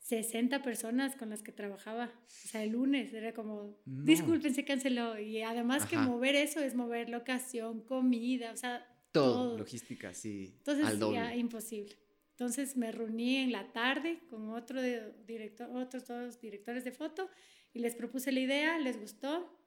[0.00, 2.06] 60 personas con las que trabajaba.
[2.26, 5.18] O sea, el lunes era como, disculpen, se canceló.
[5.18, 9.58] Y además que mover eso es mover locación, comida, o sea, todo.
[9.58, 10.54] Logística, sí.
[10.58, 11.96] Entonces, ya, imposible.
[12.30, 17.28] Entonces me reuní en la tarde con otro de director, otros dos directores de foto
[17.74, 19.57] y les propuse la idea, les gustó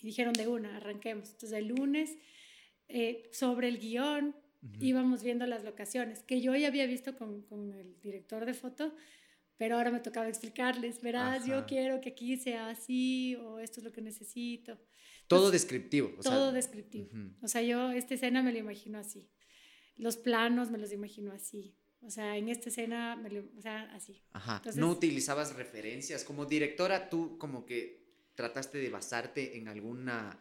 [0.00, 1.30] y dijeron de una, arranquemos.
[1.30, 2.16] Entonces el lunes,
[2.88, 4.34] eh, sobre el guion,
[4.80, 8.94] íbamos viendo las locaciones, que yo ya había visto con, con, el director de foto,
[9.56, 13.84] pero ahora me tocaba explicarles, verás, yo quiero que aquí sea así, o esto es
[13.84, 14.78] lo que necesito.
[15.28, 16.10] Todo descriptivo.
[16.22, 17.08] todo descriptivo.
[17.42, 19.28] O sea, yo esta escena me lo imagino así.
[19.96, 21.74] Los planos me los imagino así.
[22.02, 24.22] O sea, en esta escena, me lo, o sea, así.
[24.32, 24.60] Ajá.
[24.74, 26.24] no utilizabas referencias.
[26.24, 28.03] Como directora, tú como que
[28.34, 30.38] trataste de basarte en alguna,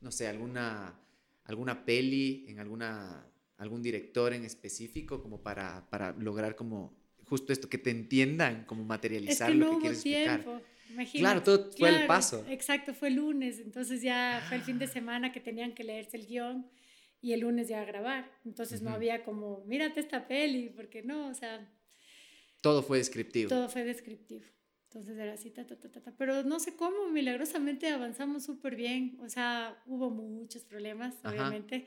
[0.00, 0.98] no sé, alguna,
[1.44, 3.26] alguna peli, en alguna,
[3.58, 8.84] algún director en específico, como para, para lograr como justo esto, que te entiendan, como
[8.84, 10.62] materializar es que lo que quieres explicar.
[11.12, 12.44] Claro, todo fue el paso.
[12.48, 14.88] Exacto, fue el lunes, entonces ya fue el fin de ah.
[14.88, 16.70] semana que tenían que leerse el guion
[17.20, 18.30] y el lunes ya a grabar.
[18.44, 21.68] Entonces no había como, mírate esta peli, porque no, o sea...
[22.60, 23.48] Todo fue descriptivo.
[23.48, 24.44] Todo fue descriptivo.
[24.94, 29.18] Entonces era así, ta, ta, ta, ta, pero no sé cómo, milagrosamente avanzamos súper bien,
[29.20, 31.84] o sea, hubo muchos problemas, obviamente.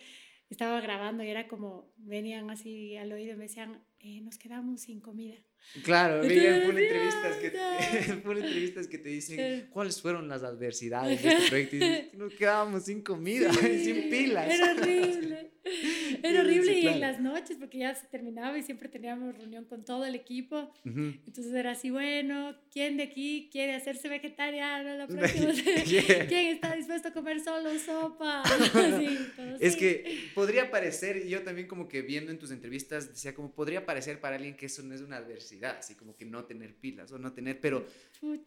[0.50, 4.82] Estaba grabando y era como, venían así al oído y me decían, eh, nos quedamos
[4.82, 5.38] sin comida.
[5.84, 7.48] Claro, veían por entrevistas, que,
[8.38, 13.02] entrevistas que te dicen cuáles fueron las adversidades de este proyecto y nos quedábamos sin
[13.02, 14.50] comida, sin pilas.
[14.50, 15.52] Era horrible.
[16.24, 19.84] Era horrible y en las noches, porque ya se terminaba y siempre teníamos reunión con
[19.84, 20.72] todo el equipo.
[20.86, 25.52] Entonces era así, bueno, ¿quién de aquí quiere hacerse vegetariano la próxima?
[25.84, 28.44] ¿Quién está dispuesto a comer solo sopa?
[29.60, 33.86] es que podría parecer, yo también como que viendo en tus entrevistas, decía como podría
[33.86, 37.12] parecer para alguien que eso no es una adversidad, así como que no tener pilas
[37.12, 37.86] o no tener, pero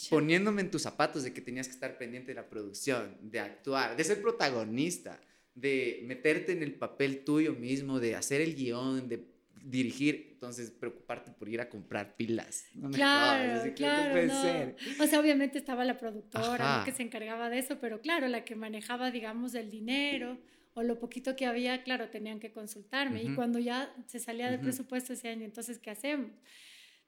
[0.09, 3.97] poniéndome en tus zapatos de que tenías que estar pendiente de la producción, de actuar,
[3.97, 5.21] de ser protagonista
[5.55, 9.27] de meterte en el papel tuyo mismo, de hacer el guion, de
[9.63, 12.65] dirigir, entonces preocuparte por ir a comprar pilas.
[12.93, 14.75] claro, claro.
[15.01, 18.55] O sea, obviamente estaba la productora que se encargaba de eso, pero claro, la que
[18.55, 20.39] manejaba, digamos, el dinero
[20.75, 23.23] o lo poquito que había, claro, tenían que consultarme.
[23.23, 26.31] Y cuando ya se salía de presupuesto ese año, entonces, ¿qué hacemos?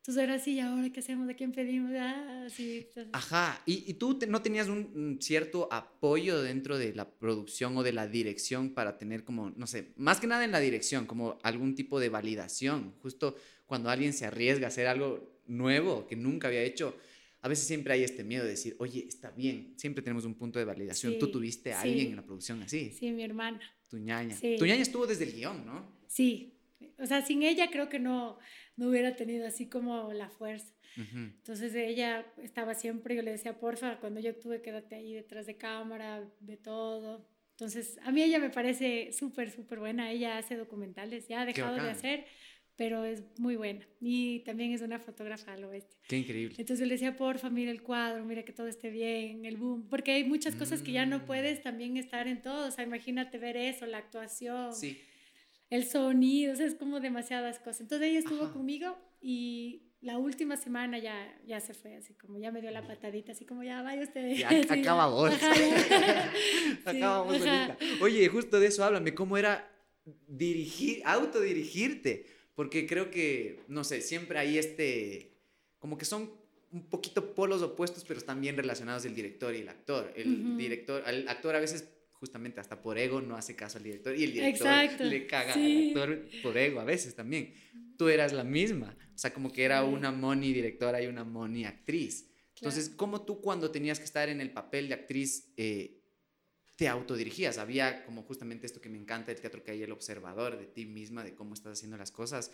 [0.05, 1.29] Entonces así, ¿y ahora qué hacemos?
[1.29, 1.93] ¿De quién pedimos?
[1.95, 7.77] Ah, sí, Ajá, ¿Y, ¿Y, tú no tenías un, cierto apoyo dentro de la producción
[7.77, 11.07] o de la dirección para tener como, no sé, más que nada en la dirección,
[11.07, 12.95] como algún tipo de validación?
[13.01, 16.97] Justo cuando alguien se arriesga a hacer algo nuevo que nunca había hecho,
[17.41, 20.59] a veces siempre hay este miedo de decir, oye, está bien, siempre tenemos un punto
[20.59, 21.17] de validación.
[21.21, 22.91] ¿Tú tuviste a alguien en la producción así?
[22.91, 23.61] Sí, mi hermana.
[23.89, 24.37] Tu ñaña.
[24.41, 25.97] Tu ñaña estuvo desde el guion, ¿no?
[26.09, 26.53] Sí,
[26.99, 28.39] o sea, sin ella creo que no
[28.77, 30.73] no hubiera tenido así como la fuerza.
[30.95, 35.57] Entonces ella estaba siempre, yo le decía, porfa, cuando yo tuve, quédate ahí detrás de
[35.57, 37.27] cámara, ve todo.
[37.53, 40.11] Entonces, a mí ella me parece súper, súper buena.
[40.11, 42.27] Ella hace documentales, ya ha dejado de hacer,
[42.77, 43.87] pero es muy buena.
[44.01, 45.97] Y también es una fotógrafa al oeste.
[46.09, 46.57] Qué increíble.
[46.59, 49.89] Entonces yo le decía, porfa, mira el cuadro, mira que todo esté bien, el boom.
[49.89, 51.25] Porque hay muchas cosas que ya no mm.
[51.25, 52.69] puedes también estar en todo.
[52.69, 54.75] O sea, imagínate ver eso, la actuación.
[54.75, 55.01] Sí
[55.73, 57.81] el sonido, o sea, es como demasiadas cosas.
[57.81, 62.53] Entonces ella estuvo conmigo y la última semana ya, ya se fue, así como ya
[62.53, 64.37] me dio la patadita, así como ya vaya usted.
[64.37, 65.33] Ya, acaba vos.
[66.85, 67.41] Acabamos
[68.03, 69.67] Oye, justo de eso háblame, ¿cómo era
[70.27, 72.27] dirigir, autodirigirte?
[72.55, 75.39] Porque creo que, no sé, siempre hay este,
[75.79, 76.31] como que son
[76.71, 80.13] un poquito polos opuestos, pero también relacionados el director y el actor.
[80.17, 81.89] El director, el actor a veces
[82.23, 85.89] justamente hasta por ego no hace caso al director y el director le caga al
[85.89, 87.53] actor por ego a veces también.
[87.99, 91.65] Tú eras la misma, o sea, como que era una money directora y una money
[91.65, 92.31] actriz.
[92.55, 96.01] Entonces, ¿cómo tú cuando tenías que estar en el papel de actriz eh,
[96.77, 97.59] te autodirigías?
[97.59, 100.87] Había como justamente esto que me encanta del teatro, que hay el observador de ti
[100.87, 102.53] misma, de cómo estás haciendo las cosas.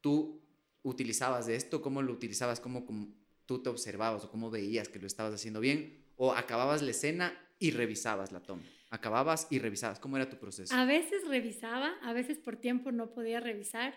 [0.00, 0.42] ¿Tú
[0.82, 1.80] utilizabas de esto?
[1.82, 2.58] ¿Cómo lo utilizabas?
[2.58, 3.14] ¿Cómo, cómo
[3.46, 6.04] tú te observabas o cómo veías que lo estabas haciendo bien?
[6.16, 8.62] ¿O acababas la escena y revisabas la toma.
[8.90, 10.00] Acababas y revisabas.
[10.00, 10.74] ¿Cómo era tu proceso?
[10.74, 13.94] A veces revisaba, a veces por tiempo no podía revisar,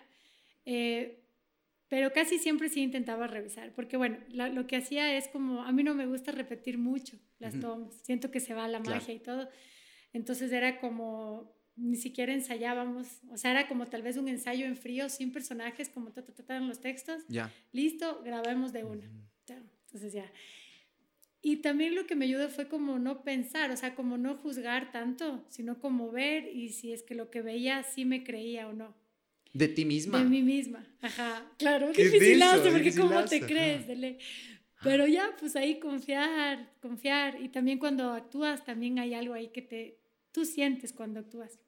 [0.64, 1.24] eh,
[1.88, 5.82] pero casi siempre sí intentaba revisar, porque bueno, lo que hacía es como, a mí
[5.82, 9.48] no me gusta repetir mucho las tomas, siento que se va la magia y todo,
[10.12, 14.76] entonces era como, ni siquiera ensayábamos, o sea, era como tal vez un ensayo en
[14.76, 17.52] frío, sin personajes, como trataban los textos, ya.
[17.72, 19.08] listo, grabemos de una.
[19.86, 20.30] Entonces ya.
[21.42, 24.90] Y también lo que me ayudó fue como no pensar, o sea, como no juzgar
[24.90, 28.72] tanto, sino como ver y si es que lo que veía sí me creía o
[28.72, 28.94] no.
[29.52, 30.18] ¿De ti misma?
[30.18, 31.50] De mí misma, ajá.
[31.56, 33.86] Claro, Qué dificilazo, porque ¿cómo te crees?
[33.86, 34.18] Dele.
[34.82, 37.40] Pero ya, pues ahí confiar, confiar.
[37.40, 39.98] Y también cuando actúas, también hay algo ahí que te,
[40.32, 41.58] tú sientes cuando actúas.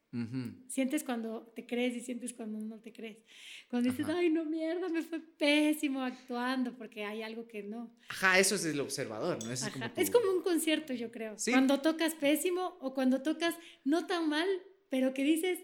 [0.68, 3.18] Sientes cuando te crees y sientes cuando no te crees.
[3.68, 7.94] Cuando dices, ay, no, mierda, me fue pésimo actuando, porque hay algo que no.
[8.08, 9.52] Ajá, eso es el observador, ¿no?
[9.52, 11.36] Es, como, es como un concierto, yo creo.
[11.50, 14.48] Cuando tocas pésimo o cuando tocas no tan mal,
[14.88, 15.58] pero que dices,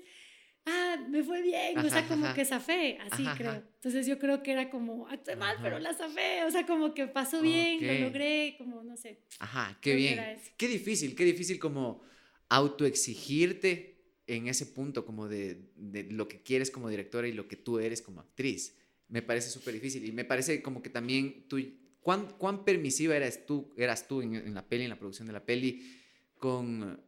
[0.66, 3.62] ah, me fue bien, o sea, como que zafé, así creo.
[3.76, 7.06] Entonces yo creo que era como, actué mal, pero la zafé, o sea, como que
[7.06, 9.20] pasó bien, lo logré, como, no sé.
[9.38, 10.38] Ajá, qué bien.
[10.58, 12.02] Qué difícil, qué difícil como
[12.50, 13.93] autoexigirte
[14.26, 17.78] en ese punto como de, de, lo que quieres como directora y lo que tú
[17.78, 18.76] eres como actriz.
[19.08, 21.58] Me parece súper difícil y me parece como que también tú,
[22.00, 25.34] ¿cuán, cuán permisiva eras tú, eras tú en, en, la peli, en la producción de
[25.34, 26.00] la peli,
[26.38, 27.00] con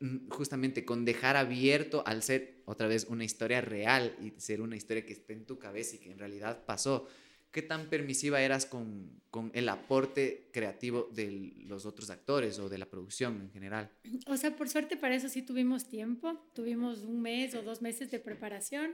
[0.00, 4.76] mm, justamente con dejar abierto al ser otra vez una historia real y ser una
[4.76, 7.08] historia que esté en tu cabeza y que en realidad pasó.
[7.52, 12.78] ¿Qué tan permisiva eras con, con, el aporte creativo de los otros actores o de
[12.78, 13.90] la producción en general?
[14.26, 18.10] O sea, por suerte para eso sí tuvimos tiempo, tuvimos un mes o dos meses
[18.10, 18.92] de preparación.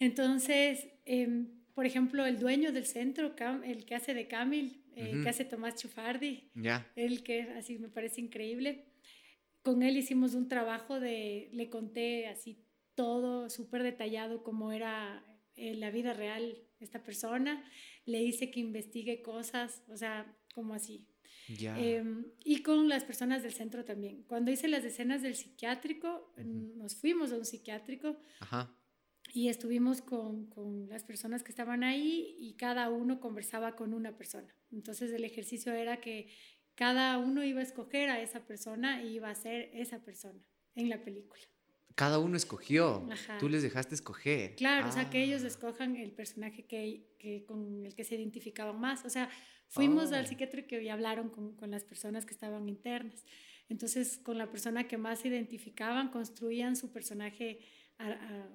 [0.00, 5.28] Entonces, em, por ejemplo, el dueño del centro, el que hace de Camil, eh, que
[5.28, 8.86] hace Tomás Chufardi, ya el que así me parece increíble.
[9.62, 15.24] Con él hicimos un trabajo de, le conté así todo súper detallado cómo era
[15.58, 17.64] en eh, la vida real esta persona,
[18.04, 21.06] le hice que investigue cosas, o sea, como así.
[21.48, 24.22] Em, y con las personas del centro también.
[24.24, 28.18] Cuando hice las escenas del psiquiátrico, nos fuimos a un psiquiátrico
[29.32, 34.16] y estuvimos con, con, las personas que estaban ahí y cada uno conversaba con una
[34.16, 34.54] persona.
[34.70, 36.30] Entonces el ejercicio era que
[36.74, 40.40] cada uno iba a escoger a esa persona y iba a ser esa persona
[40.74, 41.42] en la película
[41.98, 43.04] cada uno escogió.
[43.40, 44.54] Tú les dejaste escoger.
[44.54, 45.48] Claro, o sea, que ellos ah.
[45.48, 49.04] escojan el personaje que, que, con el que se identificaban más.
[49.04, 49.28] O sea,
[49.66, 50.28] fuimos al oh.
[50.28, 53.24] psiquiátrico y hablaron con, con, las personas que estaban internas.
[53.68, 57.58] Entonces, con la persona que más se identificaban, construían su personaje
[57.98, 58.10] a,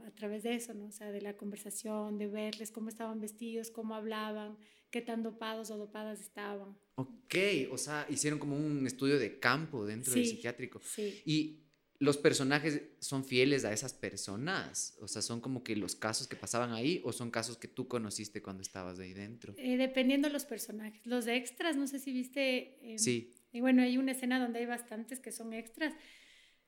[0.08, 0.86] a, través de eso, ¿no?
[0.86, 4.58] O sea, de la conversación, de verles cómo estaban vestidos, cómo hablaban,
[4.89, 6.77] qué tan dopados o dopadas estaban.
[6.95, 7.36] Ok,
[7.71, 10.79] o sea, hicieron como un estudio de campo dentro del psiquiátrico.
[10.82, 11.21] Sí.
[11.25, 11.62] Y
[12.04, 14.98] los personajes son fieles a esas personas?
[15.00, 17.88] O sea, ¿son como que los casos que pasaban ahí o son casos que tú
[17.88, 19.56] conociste cuando estabas ahí dentro?
[19.58, 21.02] Eh, dependiendo de los personajes.
[21.06, 22.78] Los de extras, no sé si viste.
[22.82, 23.34] Em, sí.
[23.54, 25.94] Y bueno, hay una escena donde hay bastantes que son extras.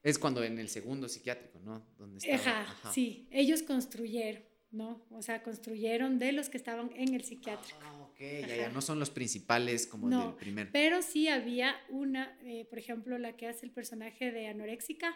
[0.02, 1.86] Es cuando en el segundo psiquiátrico, ¿no?
[1.98, 3.28] Donde estaba, sí.
[3.30, 4.42] Ellos construyeron,
[4.76, 5.06] ¿no?
[5.12, 7.80] O sea, construyeron de los que estaban en el psiquiátrico.
[7.82, 10.72] Ah, ok, ya, ya, no son los principales como no, del primer.
[10.72, 15.16] Pero sí había una, eh, por ejemplo, la que hace el personaje de anoréxica.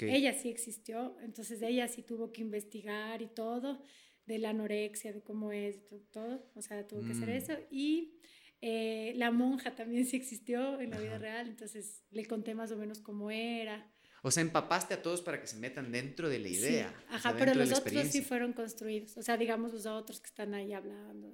[0.00, 3.84] Ella sí existió, entonces ella sí tuvo que investigar y todo,
[4.26, 5.78] de la anorexia, de cómo es,
[6.10, 7.32] todo, o sea, tuvo que hacer mm.
[7.32, 7.52] eso.
[7.70, 8.18] Y
[8.60, 12.76] eh, la monja también sí existió en la vida real, entonces le conté más o
[12.76, 13.88] menos cómo era.
[14.26, 16.92] O sea, empapaste a todos para que se metan dentro de la idea.
[17.10, 19.16] ajá, pero los otros sí fueron construidos.
[19.16, 21.32] O sea, digamos los otros que están ahí hablando.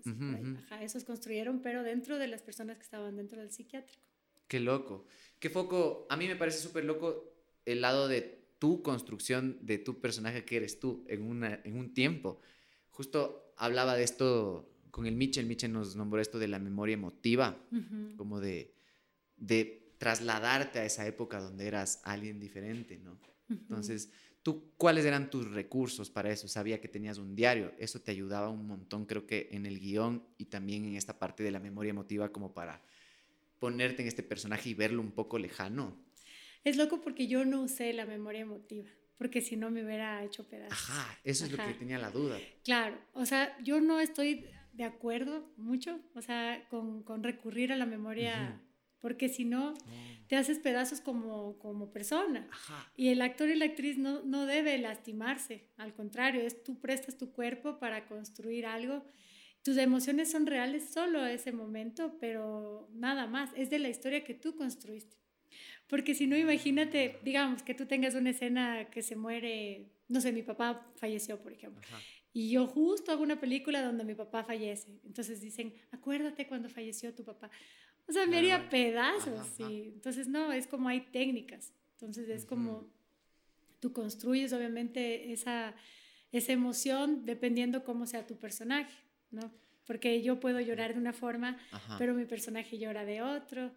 [0.58, 4.04] Ajá, esos construyeron, pero dentro de las personas que estaban dentro del psiquiátrico.
[4.46, 5.06] Qué loco.
[5.38, 6.06] Qué foco.
[6.10, 7.32] A mí me parece súper loco
[7.64, 11.94] el lado de tu construcción de tu personaje que eres tú en, una, en un
[11.94, 12.42] tiempo.
[12.90, 17.58] Justo hablaba de esto con el Mitchell, Mitchell nos nombró esto de la memoria emotiva,
[18.18, 18.74] como de,
[19.38, 23.20] de trasladarte a esa época donde eras alguien diferente, ¿no?
[23.48, 24.10] Entonces,
[24.42, 26.48] ¿tú cuáles eran tus recursos para eso?
[26.48, 30.26] Sabía que tenías un diario, eso te ayudaba un montón, creo que en el guion
[30.38, 32.82] y también en esta parte de la memoria emotiva como para
[33.60, 35.96] ponerte en este personaje y verlo un poco lejano.
[36.64, 40.48] Es loco porque yo no usé la memoria emotiva, porque si no me hubiera hecho
[40.48, 40.72] pedazos.
[40.72, 42.40] Ajá, eso es lo que tenía la duda.
[42.64, 47.76] Claro, o sea, yo no estoy de acuerdo mucho, o sea, con, con recurrir a
[47.76, 48.60] la memoria,
[49.02, 50.26] porque si no, oh.
[50.28, 52.48] te haces pedazos como, como persona.
[52.50, 52.90] Ajá.
[52.96, 57.18] Y el actor y la actriz no, no debe lastimarse, al contrario, es tú prestas
[57.18, 59.04] tu cuerpo para construir algo
[59.62, 64.24] tus emociones son reales solo a ese momento, pero nada más, es de la historia
[64.24, 65.16] que tú construiste.
[65.86, 70.32] Porque si no, imagínate, digamos, que tú tengas una escena que se muere, no sé,
[70.32, 71.80] mi papá falleció, por ejemplo.
[72.32, 74.88] Y yo justo hago una película donde mi papá fallece.
[75.04, 77.50] Entonces dicen, acuérdate cuando falleció tu papá.
[78.08, 79.46] O sea, me haría pedazos.
[79.56, 79.92] Sí.
[79.94, 81.72] Entonces, no, es como hay técnicas.
[81.92, 82.90] Entonces, es como
[83.80, 85.74] tú construyes, obviamente, esa,
[86.30, 88.94] esa emoción dependiendo cómo sea tu personaje.
[89.32, 89.52] ¿no?
[89.86, 91.58] Porque yo puedo llorar de una forma,
[91.98, 93.72] pero mi personaje llora de otro.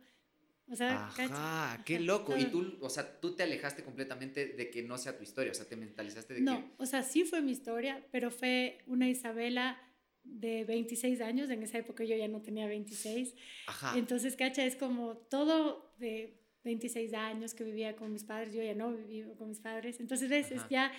[0.68, 2.36] O sea, Ajá, qué loco.
[2.38, 5.56] Y tú, o sea, tú te alejaste completamente de que no sea tu historia, o
[5.56, 6.62] sea, te mentalizaste de no, que...
[6.62, 9.80] No, o sea, sí fue mi historia, pero fue una Isabela
[10.26, 13.34] de 26 años, en esa época yo ya no tenía 26.
[13.68, 13.98] Ajá.
[13.98, 18.74] Entonces, cacha, es como todo de 26 años que vivía con mis padres, yo ya
[18.74, 20.00] no vivo con mis padres.
[20.00, 20.92] Entonces, es, es ya,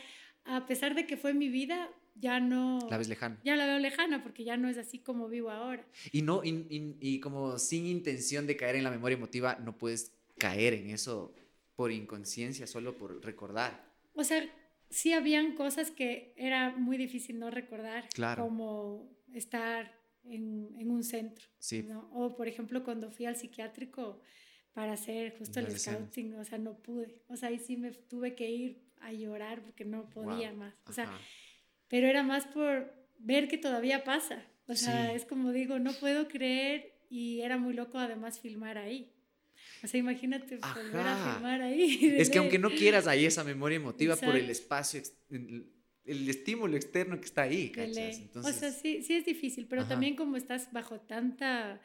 [0.45, 2.79] a pesar de que fue mi vida, ya no...
[2.89, 3.39] La ves lejana.
[3.45, 5.85] Ya la veo lejana porque ya no es así como vivo ahora.
[6.12, 10.12] Y, no, y, y, como sin intención de caer en la memoria emotiva, no puedes
[10.39, 11.35] caer en eso
[11.75, 13.85] por inconsciencia, solo por recordar.
[14.15, 14.49] O sea,
[14.89, 18.45] sí habían cosas que era muy difícil no recordar, claro.
[18.45, 21.46] como estar en, en un centro.
[21.59, 21.87] Sí.
[22.12, 24.20] O, por ejemplo, cuando fui al psiquiátrico
[24.72, 27.22] para hacer justo el scouting, o sea, no pude.
[27.29, 30.75] O sea, ahí sí me tuve que ir a llorar porque no podía más.
[30.87, 31.11] O sea,
[31.88, 34.44] pero era más por ver que todavía pasa.
[34.68, 39.12] O sea, es como digo, no puedo creer y era muy loco además filmar ahí.
[39.83, 42.14] O sea, imagínate volver a filmar ahí.
[42.18, 45.01] Es que aunque no quieras ahí esa memoria emotiva por el espacio,
[46.07, 48.19] el, estímulo externo que está ahí, ¿cachas?
[48.19, 48.57] Entonces...
[48.57, 51.81] O sea, sí, sí es difícil, pero también como estás bajo tanta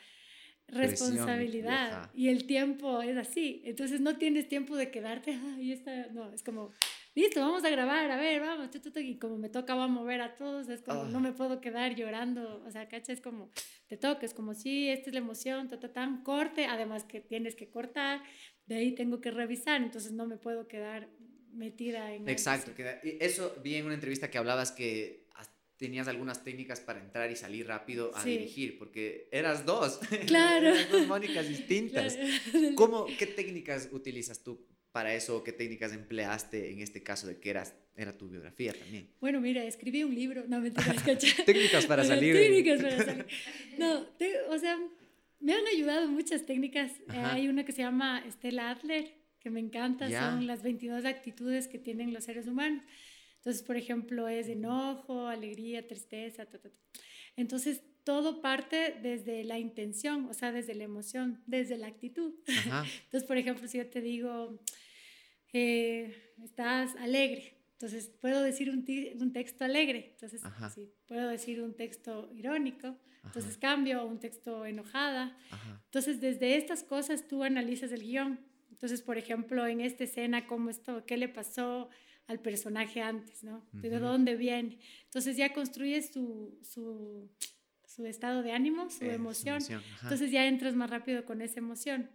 [0.68, 6.32] responsabilidad y el tiempo es así, entonces no tienes tiempo de quedarte, ahí está, no,
[6.32, 6.72] es como
[7.14, 10.82] listo, vamos a grabar, a ver, vamos, y como me tocaba mover a todos, es
[10.82, 11.22] como, no ah.
[11.22, 13.12] me puedo quedar llorando, o sea, ¿cacha?
[13.12, 13.50] Es como,
[13.88, 17.20] te toca, es como, sí, esta es la emoción, ta, ta, tan, corte, además que
[17.20, 18.24] tienes que cortar,
[18.66, 21.10] de ahí tengo que revisar, entonces no me puedo quedar
[21.54, 22.28] metida en...
[22.28, 22.72] Exacto,
[23.04, 25.22] eso vi en una entrevista que hablabas que
[25.82, 30.00] tenías algunas técnicas para entrar y salir rápido a dirigir, porque eras dos.
[30.28, 30.76] Claro.
[30.92, 32.20] dos Mónicas distintas.
[32.76, 35.44] ¿Cómo, ¿Qué técnicas utilizas tú para eso?
[35.44, 39.10] ¿Qué técnicas empleaste en este caso de que eras, era tu biografía también?
[39.20, 41.04] Bueno, mira, escribí un libro, no mentiras,
[41.46, 42.36] técnicas para salir.
[42.36, 43.26] Técnicas para salir.
[43.80, 44.06] No,
[44.50, 44.78] o sea,
[45.40, 46.92] me han ayudado muchas técnicas.
[47.12, 51.68] Eh, hay una que se llama Stella Adler, que me encanta, son las 22 actitudes
[51.68, 52.84] que tienen los seres humanos.
[53.38, 56.78] Entonces, por ejemplo, es enojo, alegría, tristeza, ta, ta, ta.
[57.36, 62.36] Entonces, todo parte desde la intención, o sea, desde la emoción, desde la actitud.
[63.06, 64.60] Entonces, por ejemplo, si yo te digo,
[65.54, 68.86] eh, estás alegre, entonces puedo decir un,
[69.20, 70.44] un texto alegre, entonces
[70.76, 75.36] sí, puedo decir un texto irónico, entonces cambio un texto enojada.
[75.86, 78.40] Entonces, desde estas cosas tú analizas el guion.
[78.72, 81.06] Entonces, por ejemplo, en esta escena, ¿cómo esto?
[81.06, 81.90] ¿Qué le pasó?
[82.28, 83.68] al personaje antes, ¿no?
[83.74, 84.80] ¿De dónde viene?
[85.04, 87.30] Entonces ya construyes su, su,
[87.86, 89.62] su estado de ánimo, su eh, emoción.
[90.02, 92.10] Entonces ya entras más rápido con esa emoción.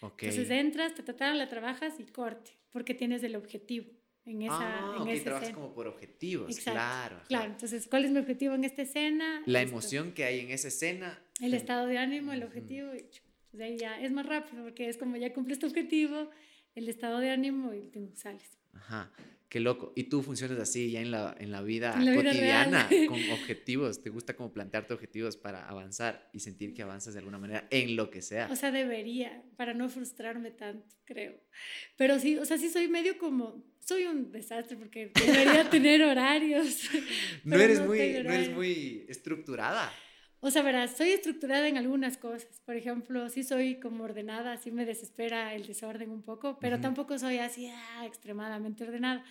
[0.00, 3.90] Entonces entras, te trataron, la trabajas y corte, porque tienes el objetivo
[4.24, 7.20] en esa, ah, en esa trabajas como por objetivos, claro.
[7.28, 9.42] Claro, entonces, ¿cuál es mi objetivo en esta escena?
[9.44, 11.22] La emoción que hay en esa escena.
[11.40, 13.10] El estado de ánimo, el objetivo, y
[13.50, 16.30] pues ahí ya es más rápido, porque es como ya cumples tu objetivo,
[16.74, 18.58] el estado de ánimo y sales.
[18.72, 19.12] Ajá.
[19.50, 19.92] Qué loco.
[19.96, 24.00] Y tú funcionas así ya en la, en la vida cotidiana, con objetivos.
[24.00, 27.96] ¿Te gusta como plantearte objetivos para avanzar y sentir que avanzas de alguna manera en
[27.96, 28.48] lo que sea?
[28.52, 31.34] O sea, debería, para no frustrarme tanto, creo.
[31.96, 36.88] Pero sí, o sea, sí soy medio como, soy un desastre porque debería tener horarios.
[37.42, 39.92] No eres, muy, no eres muy estructurada.
[40.42, 42.62] O sea, verás, soy estructurada en algunas cosas.
[42.64, 47.18] Por ejemplo, sí soy como ordenada, sí me desespera el desorden un poco, pero tampoco
[47.18, 49.22] soy así ah, extremadamente ordenada.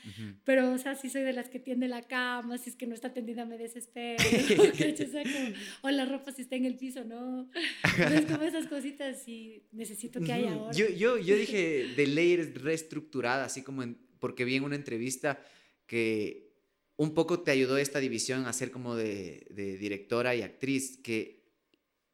[0.43, 2.93] Pero, o sea, sí soy de las que tiende la cama, si es que no
[2.93, 4.23] está tendida me desespero.
[5.81, 7.49] o, la ropa si está en el piso, ¿no?
[7.97, 10.73] Entonces, como esas cositas sí necesito que haya ahora.
[10.73, 15.41] Yo, yo, yo dije de ley reestructurada, así como en, porque vi en una entrevista
[15.87, 16.48] que
[16.99, 19.47] un poco te ayudó esta división a ser como de,
[19.79, 21.45] directora y actriz, que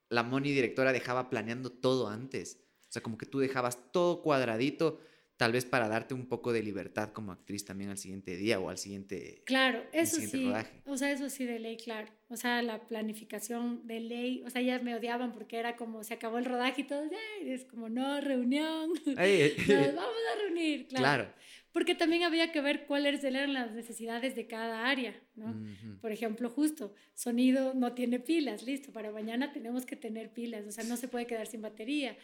[0.10, 2.60] la Moni directora dejaba planeando todo antes.
[2.88, 5.02] O sea, como que tú dejabas todo cuadradito,
[5.38, 8.70] tal vez para darte un poco de libertad como actriz también al siguiente día o
[8.70, 10.54] al siguiente Claro, eso sí.
[10.86, 12.08] O sea, eso sí de ley, claro.
[12.30, 16.14] O sea, la planificación de ley, o sea, ya me odiaban porque era como se
[16.14, 17.10] acabó el rodaje y todo,
[17.42, 18.90] es como no, reunión.
[19.08, 19.16] Nos
[19.96, 21.24] vamos a reunir, claro.
[21.24, 21.34] claro
[21.76, 25.62] porque también había que ver cuáles eran las necesidades de cada área, ¿no?
[26.00, 30.72] Por ejemplo, justo, sonido no tiene pilas, listo, para mañana tenemos que tener pilas, o
[30.72, 32.18] sea, no se puede quedar sin batería,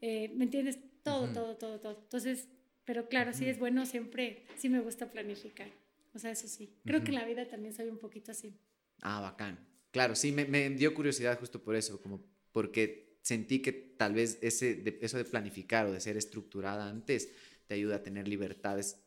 [0.00, 0.78] eh, ¿me entiendes?
[1.02, 2.00] Todo, todo, todo, todo.
[2.02, 2.48] Entonces,
[2.86, 5.68] pero claro, sí es bueno siempre, sí me gusta planificar,
[6.14, 6.74] o sea, eso sí.
[6.86, 8.56] Creo que en la vida también soy un poquito así.
[9.02, 9.58] Ah, bacán.
[9.90, 14.38] Claro, sí, me, me dio curiosidad justo por eso, como porque sentí que tal vez
[14.40, 17.28] ese, eso de planificar o de ser estructurada antes
[17.66, 19.00] te ayuda a tener libertades,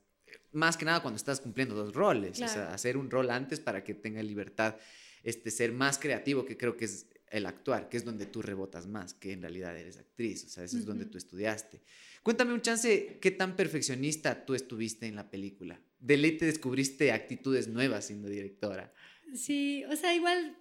[0.51, 3.84] más que nada cuando estás cumpliendo dos roles, o sea, hacer un rol antes para
[3.84, 4.78] que tenga libertad,
[5.24, 8.88] este, ser más creativo, que creo que es el actuar, que es donde tú rebotas
[8.88, 11.82] más, que en realidad eres actriz, o sea, eso es donde tú estudiaste.
[12.24, 15.82] Cuéntame un chance, ¿qué tan perfeccionista tú estuviste en la película?
[15.99, 18.93] De ley te descubriste actitudes nuevas siendo directora.
[19.34, 20.58] Sí, o sea, igual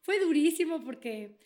[0.00, 1.38] fue durísimo porque,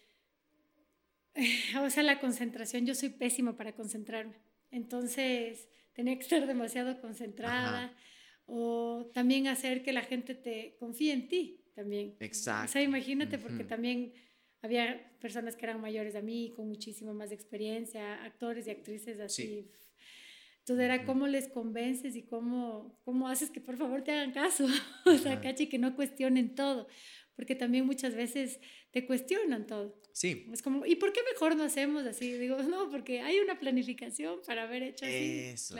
[1.80, 4.36] o sea, la concentración, yo soy pésima para concentrarme.
[4.70, 7.94] Entonces, tenía que estar demasiado concentrada
[8.46, 12.16] o también hacer que la gente te confíe en ti también.
[12.20, 12.70] Exacto.
[12.70, 14.12] O sea, imagínate porque también
[14.60, 19.70] había personas que eran mayores a mí, con muchísima más experiencia, actores y actrices así.
[20.58, 24.66] Entonces era cómo les convences y cómo, cómo haces que por favor te hagan caso.
[25.06, 26.86] o sea, cachi, que no cuestionen todo.
[27.42, 28.60] Porque también muchas veces
[28.92, 30.00] te cuestionan todo.
[30.12, 30.46] Sí.
[30.52, 32.34] Es como, ¿y por qué mejor no hacemos así?
[32.34, 35.40] Digo, no, porque hay una planificación para haber hecho así.
[35.40, 35.76] Eso.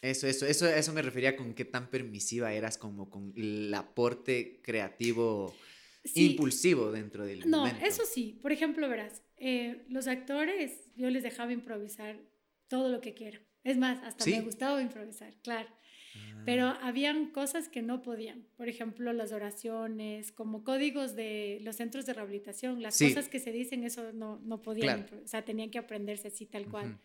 [0.00, 4.62] Eso, eso, eso, eso me refería con qué tan permisiva eras como con el aporte
[4.62, 5.54] creativo
[6.14, 8.38] impulsivo dentro del No, eso sí.
[8.40, 12.18] Por ejemplo, verás, eh, los actores yo les dejaba improvisar
[12.68, 13.42] todo lo que quieran.
[13.62, 15.68] Es más, hasta me gustaba improvisar, claro.
[16.44, 16.78] Pero ah.
[16.82, 18.46] habían cosas que no podían.
[18.56, 22.82] Por ejemplo, las oraciones, como códigos de los centros de rehabilitación.
[22.82, 25.06] Las cosas que se dicen, eso no, no podían.
[25.24, 26.98] O sea, tenían que aprenderse así tal cual.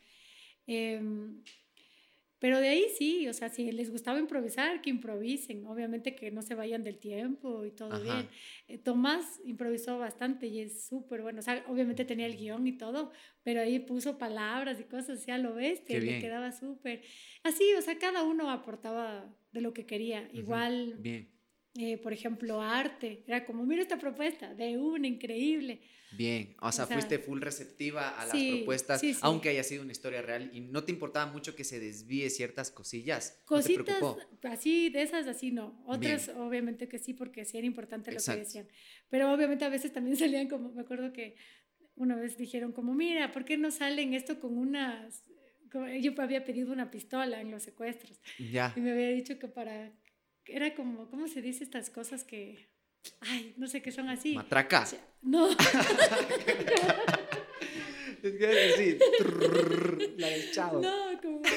[2.43, 6.41] Pero de ahí sí, o sea, si les gustaba improvisar, que improvisen, obviamente que no
[6.41, 8.27] se vayan del tiempo y todo bien.
[8.67, 12.73] Eh, Tomás improvisó bastante y es súper bueno, o sea, obviamente tenía el guion y
[12.73, 13.13] todo,
[13.43, 17.01] pero ahí puso palabras y cosas, o sea, lo ves, que le quedaba súper.
[17.43, 20.27] Así, o sea, cada uno aportaba de lo que quería.
[20.33, 21.32] Igual, bien.
[21.75, 25.81] Eh, por ejemplo, arte, era como, mira esta propuesta, de una, increíble.
[26.15, 30.51] Bien, o sea, fuiste full receptiva a las propuestas, aunque haya sido una historia real
[30.53, 33.41] y no te importaba mucho que se desvíe ciertas cosillas.
[33.45, 33.97] Cositas
[34.43, 35.83] así, de esas así no.
[35.87, 38.67] Otras obviamente que sí, porque sí era importante lo que decían.
[39.09, 41.35] Pero obviamente a veces también salían como, me acuerdo que
[41.95, 45.23] una vez dijeron como, mira, ¿por qué no salen esto con unas...
[45.99, 48.19] yo había pedido una pistola en los secuestros.
[48.51, 48.73] Ya.
[48.75, 49.91] Y me había dicho que para...
[50.45, 52.73] Era como, ¿cómo se dice estas cosas que
[53.21, 54.35] Ay, no sé qué son así.
[54.35, 54.87] ¿Matraca?
[55.21, 55.49] No.
[58.23, 58.97] es que así.
[60.17, 60.81] la del chavo.
[60.81, 61.41] No, como.
[61.41, 61.49] ¿cómo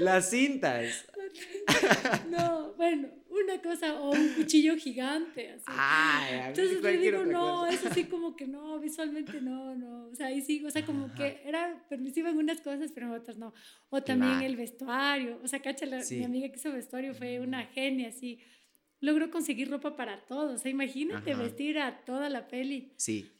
[0.00, 1.06] Las cintas.
[2.28, 5.50] No, bueno, una cosa, o un cuchillo gigante.
[5.50, 5.64] Así.
[5.66, 10.08] Ay, Entonces le digo, no, es así como que no, visualmente no, no.
[10.08, 13.12] O sea, ahí sí, o sea, como que era permisiva en unas cosas, pero en
[13.12, 13.52] otras no.
[13.90, 15.40] O también el vestuario.
[15.42, 18.40] O sea, cacha, mi amiga que hizo vestuario fue una genia, así
[19.00, 20.54] logró conseguir ropa para todos.
[20.54, 22.92] O sea, imagínate vestir a toda la peli.
[22.96, 23.30] Sí,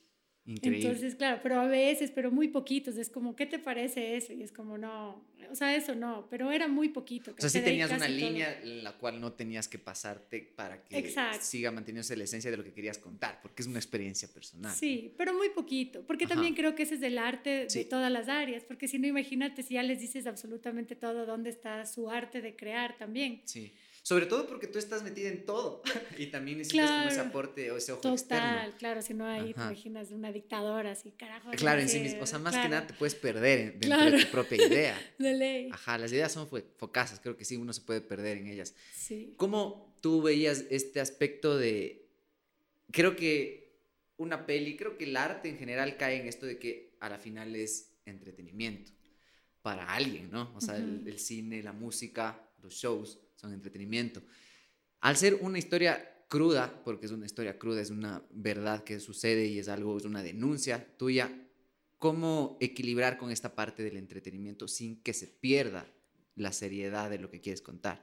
[0.46, 0.86] increíble.
[0.86, 2.96] Entonces, claro, pero a veces, pero muy poquitos.
[2.96, 4.32] Es como, ¿qué te parece eso?
[4.32, 7.32] Y es como, no, o sea, eso no, pero era muy poquito.
[7.32, 11.14] O sea, sí tenías una línea en la cual no tenías que pasarte para que
[11.40, 14.74] siga manteniéndose la esencia de lo que querías contar, porque es una experiencia personal.
[14.74, 18.28] Sí, pero muy poquito, porque también creo que ese es el arte de todas las
[18.28, 22.40] áreas, porque si no, imagínate si ya les dices absolutamente todo, dónde está su arte
[22.40, 23.42] de crear también.
[23.44, 23.72] Sí.
[24.04, 25.80] Sobre todo porque tú estás metida en todo
[26.18, 29.60] y también necesitas como ese aporte o ese ojo Total, claro, si no ahí te
[29.60, 31.50] imaginas una dictadora así, carajo.
[31.52, 34.30] Claro, en sí mismo, o sea, más que nada te puedes perder dentro de tu
[34.32, 35.00] propia idea.
[35.18, 35.68] De ley.
[35.70, 38.74] Ajá, las ideas son focasas, creo que sí, uno se puede perder en ellas.
[38.92, 39.34] Sí.
[39.36, 42.08] ¿Cómo tú veías este aspecto de,
[42.90, 43.78] creo que
[44.16, 47.18] una peli, creo que el arte en general cae en esto de que a la
[47.18, 48.90] final es entretenimiento
[49.62, 50.52] para alguien, ¿no?
[50.56, 54.22] O sea, el, el cine, la música, los shows son entretenimiento.
[55.00, 59.46] Al ser una historia cruda, porque es una historia cruda, es una verdad que sucede
[59.46, 61.30] y es algo, es una denuncia tuya,
[61.98, 65.86] ¿cómo equilibrar con esta parte del entretenimiento sin que se pierda
[66.36, 68.02] la seriedad de lo que quieres contar?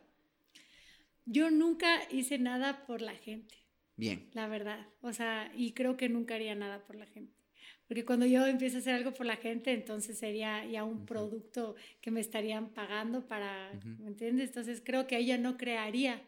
[1.26, 3.56] Yo nunca hice nada por la gente.
[3.96, 4.30] Bien.
[4.34, 4.88] La verdad.
[5.02, 7.39] O sea, y creo que nunca haría nada por la gente.
[7.90, 11.76] Porque cuando yo empiezo a hacer algo por la gente, entonces sería ya un producto
[12.02, 14.50] que me estarían pagando para, ¿me entiendes?
[14.50, 16.22] Entonces creo que ella no crearía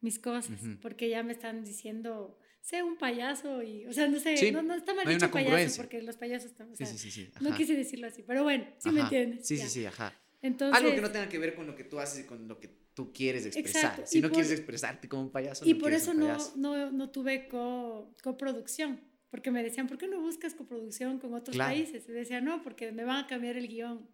[0.00, 4.50] mis cosas, porque ya me están diciendo, sé un payaso y, o sea, no sé,
[4.50, 7.30] no, no, está mal dicho payaso, porque los payasos están, o sea, sí, sí, sí,
[7.40, 9.46] no quise decirlo así, pero bueno, sí me entiendes.
[9.46, 10.12] Sí, sí, sí, ajá.
[10.42, 12.58] Entonces, Algo que no tenga que ver con lo que tú haces y con lo
[12.58, 14.04] que tú quieres expresar.
[14.04, 18.12] Si no quieres expresarte como un payaso, Y por eso no, no, no, tuve co,
[18.20, 19.00] coproducción,
[19.32, 22.06] porque me decían, ¿por qué no buscas coproducción con otros países?
[22.06, 24.06] Y decía, no, porque me van a cambiar el guion.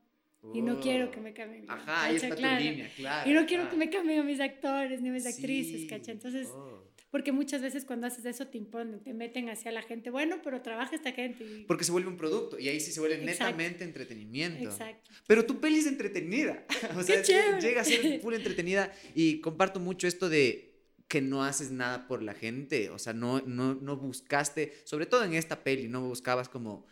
[0.55, 1.69] Y no quiero que me cambien.
[1.69, 3.29] Ajá, ahí está tu línea, claro.
[3.29, 6.15] Y no quiero que me cambien mis actores ni mis actrices, ¿cachai?
[6.15, 6.85] Entonces, oh.
[7.11, 10.63] porque muchas veces cuando haces eso te imponen, te meten hacia la gente, bueno, pero
[10.63, 11.65] trabaja esta gente.
[11.67, 14.71] Porque se vuelve un producto y ahí sí se vuelve netamente entretenimiento.
[14.71, 15.11] Exacto.
[15.27, 16.65] Pero tu peli es entretenida.
[16.97, 17.21] o sea,
[17.59, 20.68] llega a ser full entretenida y comparto mucho esto de
[21.09, 25.25] que no haces nada por la gente, o sea, no, no, no buscaste, sobre todo
[25.25, 26.87] en esta peli, no buscabas como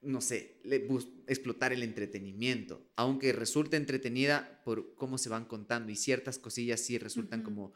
[0.00, 0.60] no sé,
[1.26, 6.98] explotar el entretenimiento, aunque resulte entretenida por cómo se van contando y ciertas cosillas sí
[6.98, 7.72] resultan como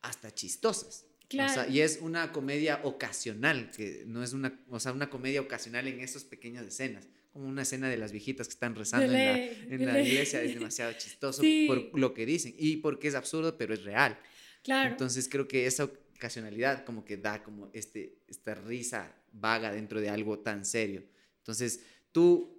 [0.00, 1.04] hasta chistosas.
[1.28, 1.70] Claro.
[1.70, 6.00] y es una comedia ocasional, que no es una, o sea, una comedia ocasional en
[6.00, 10.40] esas pequeñas escenas, como una escena de las viejitas que están rezando en, la, iglesia,
[10.42, 14.18] es demasiado chistoso por lo que dicen y porque es absurdo, pero es real.
[14.62, 14.90] Claro.
[14.90, 20.10] Entonces creo que esa ocasionalidad como que da como este, esta risa vaga dentro de
[20.10, 21.04] algo tan serio.
[21.38, 22.58] Entonces, tú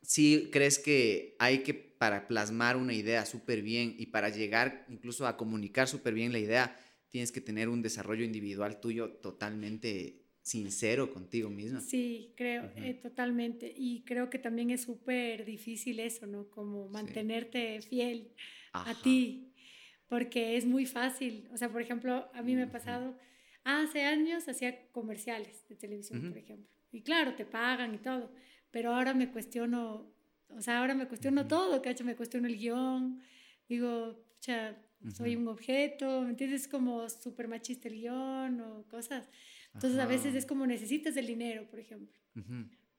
[0.00, 5.26] sí crees que hay que, para plasmar una idea súper bien y para llegar incluso
[5.26, 6.76] a comunicar súper bien la idea,
[7.08, 11.80] tienes que tener un desarrollo individual tuyo totalmente sincero contigo misma.
[11.80, 13.72] Sí, creo, eh, totalmente.
[13.76, 16.48] Y creo que también es súper difícil eso, ¿no?
[16.50, 18.32] Como mantenerte fiel
[18.72, 19.51] a ti,
[20.12, 21.48] porque es muy fácil.
[21.54, 23.16] O sea, por ejemplo, a mí me ha pasado,
[23.64, 26.70] hace años hacía comerciales de televisión, por ejemplo.
[26.90, 28.30] Y claro, te pagan y todo,
[28.70, 30.12] pero ahora me cuestiono,
[30.50, 32.06] o sea, ahora me cuestiono todo, ¿cachai?
[32.06, 33.22] Me cuestiono el guion,
[33.66, 34.78] digo, sea,
[35.16, 36.64] soy un objeto, ¿me entiendes?
[36.64, 39.30] Es como súper machista el guion o cosas.
[39.72, 42.20] Entonces a veces es como necesitas el dinero, por ejemplo.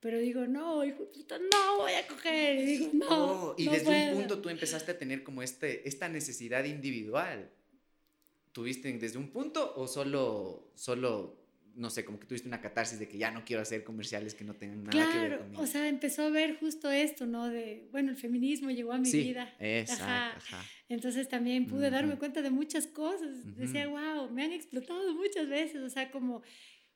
[0.04, 1.08] Pero digo, no, hijo
[1.50, 2.58] no voy a coger.
[2.58, 3.06] Y digo, no.
[3.08, 7.50] Oh, y desde un punto tú empezaste a tener como este, esta necesidad individual.
[8.52, 11.42] ¿Tuviste desde un punto o solo, solo
[11.76, 14.44] no sé, como que tuviste una catarsis de que ya no quiero hacer comerciales que
[14.44, 15.62] no tengan nada que ver conmigo.
[15.62, 17.48] O sea, empezó a ver justo esto, ¿no?
[17.48, 19.54] De, bueno, el feminismo llegó a mi sí, vida.
[19.58, 20.64] Exacto, ajá.
[20.88, 23.56] Entonces también pude darme cuenta de muchas cosas.
[23.56, 25.82] Decía, wow, me han explotado muchas veces.
[25.82, 26.42] O sea, como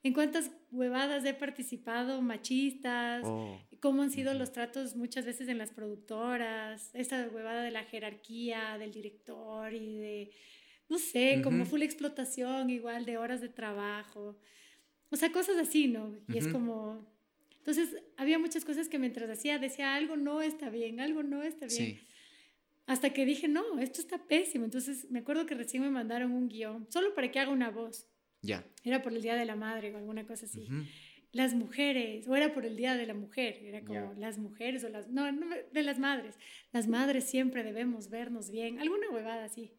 [0.09, 5.59] en cuántas huevadas he participado machistas, oh, cómo han sido los tratos muchas veces en
[5.59, 10.30] las productoras, esta huevada de la jerarquía, del director y de,
[10.88, 14.38] no sé, como full explotación igual de horas de trabajo.
[15.11, 16.16] O sea, cosas así, ¿no?
[16.28, 17.06] Y es como...
[17.59, 21.66] Entonces, había muchas cosas que mientras hacía, decía, algo no está bien, algo no está
[21.66, 22.00] bien.
[22.86, 24.64] Hasta que dije, no, esto está pésimo.
[24.64, 28.06] Entonces, me acuerdo que recién me mandaron un guion, solo para que haga una voz.
[28.43, 28.64] Ya.
[28.84, 30.68] Era por el Día de la Madre o alguna cosa así.
[31.32, 34.89] Las mujeres, o era por el Día de la Mujer, era como las mujeres o
[34.89, 36.36] las, no, no, de las madres.
[36.72, 39.72] Las madres siempre debemos vernos bien, alguna huevada así.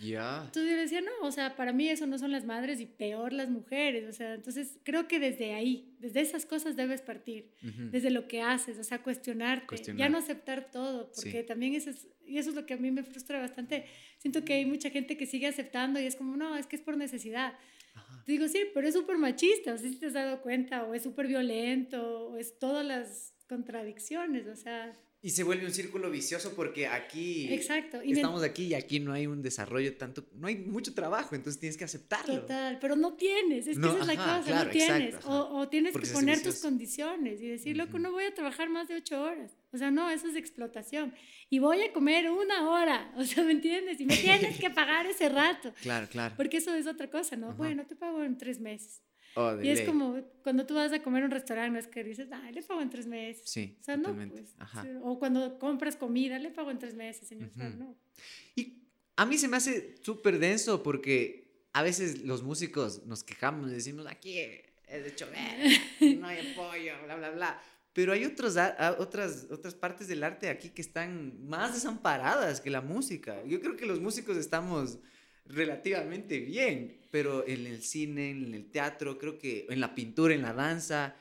[0.00, 0.42] Ya.
[0.46, 3.32] Entonces yo decía, no, o sea, para mí eso no son las madres y peor
[3.32, 7.50] las mujeres, o sea, entonces creo que desde ahí, desde esas cosas debes partir,
[7.90, 12.06] desde lo que haces, o sea, cuestionarte, ya no aceptar todo, porque también eso es,
[12.26, 13.86] y eso es lo que a mí me frustra bastante,
[14.18, 16.82] siento que hay mucha gente que sigue aceptando y es como, no, es que es
[16.82, 17.54] por necesidad.
[18.26, 21.26] Digo, sí, pero es súper machista, o si te has dado cuenta, o es súper
[21.26, 24.96] violento, o es todas las contradicciones, o sea...
[25.24, 28.02] Y se vuelve un círculo vicioso porque aquí Exacto.
[28.02, 31.60] Y estamos aquí y aquí no hay un desarrollo tanto, no hay mucho trabajo, entonces
[31.60, 32.40] tienes que aceptarlo.
[32.40, 35.14] Total, pero no tienes, es que esa es la cosa, no tienes.
[35.24, 38.88] o, o, tienes que poner tus condiciones y decir, loco, no voy a trabajar más
[38.88, 39.56] de ocho horas.
[39.72, 41.14] O sea, no, eso es explotación.
[41.48, 44.00] Y voy a comer una hora, o sea, ¿me entiendes?
[44.00, 45.72] Y me tienes que pagar ese rato.
[45.82, 46.34] Claro, claro.
[46.36, 47.54] Porque eso es otra cosa, ¿no?
[47.54, 49.02] Bueno, te pago en tres meses.
[49.34, 52.04] Oh, y es como cuando tú vas a comer a un restaurante, no es que
[52.04, 53.42] dices, ah, le pago en tres meses.
[53.46, 54.54] Sí, o sea, no, pues,
[55.02, 57.50] O cuando compras comida, le pago en tres meses, señor.
[57.56, 57.96] no.
[58.54, 58.82] Y
[59.16, 63.74] a mí se me hace súper denso porque a veces los músicos nos quejamos y
[63.74, 65.38] decimos, aquí es de chover,
[66.18, 67.62] no hay apoyo, bla, bla, bla.
[67.94, 68.56] Pero hay otros,
[68.98, 73.44] otras, otras partes del arte aquí que están más desamparadas que la música.
[73.44, 74.98] Yo creo que los músicos estamos
[75.44, 80.40] relativamente bien, pero en el cine, en el teatro, creo que en la pintura, en
[80.40, 81.14] la danza,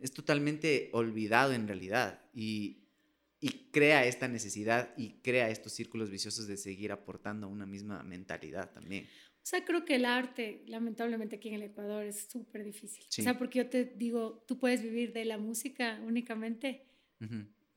[0.00, 2.78] es totalmente olvidado en realidad y,
[3.40, 8.72] y crea esta necesidad y crea estos círculos viciosos de seguir aportando una misma mentalidad
[8.72, 9.04] también.
[9.04, 13.04] O sea, creo que el arte, lamentablemente aquí en el Ecuador, es súper difícil.
[13.06, 16.86] O sea, porque yo te digo, tú puedes vivir de la música únicamente.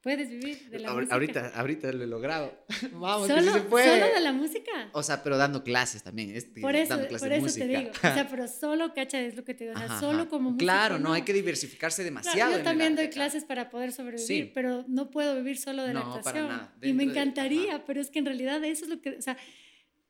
[0.07, 1.13] Puedes vivir de la música.
[1.13, 2.57] Ahorita, ahorita lo he logrado.
[2.93, 3.99] Vamos, ¿Solo, se puede.
[3.99, 4.71] ¿Solo de la música?
[4.93, 6.33] O sea, pero dando clases también.
[6.33, 7.91] Este, por eso, dando clases por eso te digo.
[7.91, 9.75] O sea, pero solo, cacha, es lo que te digo.
[9.75, 10.63] O sea, solo como música.
[10.63, 12.57] Claro, no, hay que diversificarse demasiado.
[12.57, 16.23] yo también doy clases para poder sobrevivir, pero no puedo vivir solo de la actuación.
[16.23, 16.73] Para nada.
[16.81, 19.09] y me encantaría, pero es que en realidad eso es lo que.
[19.09, 19.35] O sea,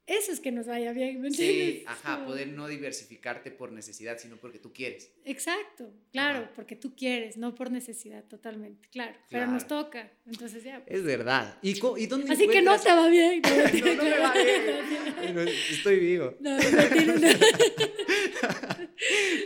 [0.08, 1.80] eso es que nos vaya bien, ¿me entiendes?
[1.80, 5.12] Sí, ajá, poder no diversificarte por necesidad, sino porque tú quieres.
[5.26, 10.84] Exacto, claro, porque tú quieres, no por necesidad, totalmente, claro, pero nos toca, entonces ya.
[10.84, 10.99] Pues.
[10.99, 11.58] Es verdad.
[11.62, 13.41] ¿Y, y dónde Así que no te va bien.
[13.47, 15.47] No, no, me va bien.
[15.70, 16.36] estoy vivo.
[16.39, 17.28] No, no, no.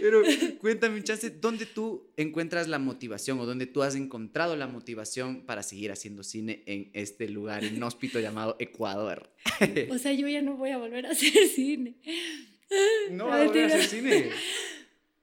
[0.02, 0.22] Pero
[0.60, 5.64] cuéntame, chance, ¿dónde tú encuentras la motivación o dónde tú has encontrado la motivación para
[5.64, 9.32] seguir haciendo cine en este lugar inhóspito llamado Ecuador?
[9.90, 11.96] O sea, yo ya no voy a volver a hacer cine.
[13.12, 14.30] No voy a volver a hacer cine.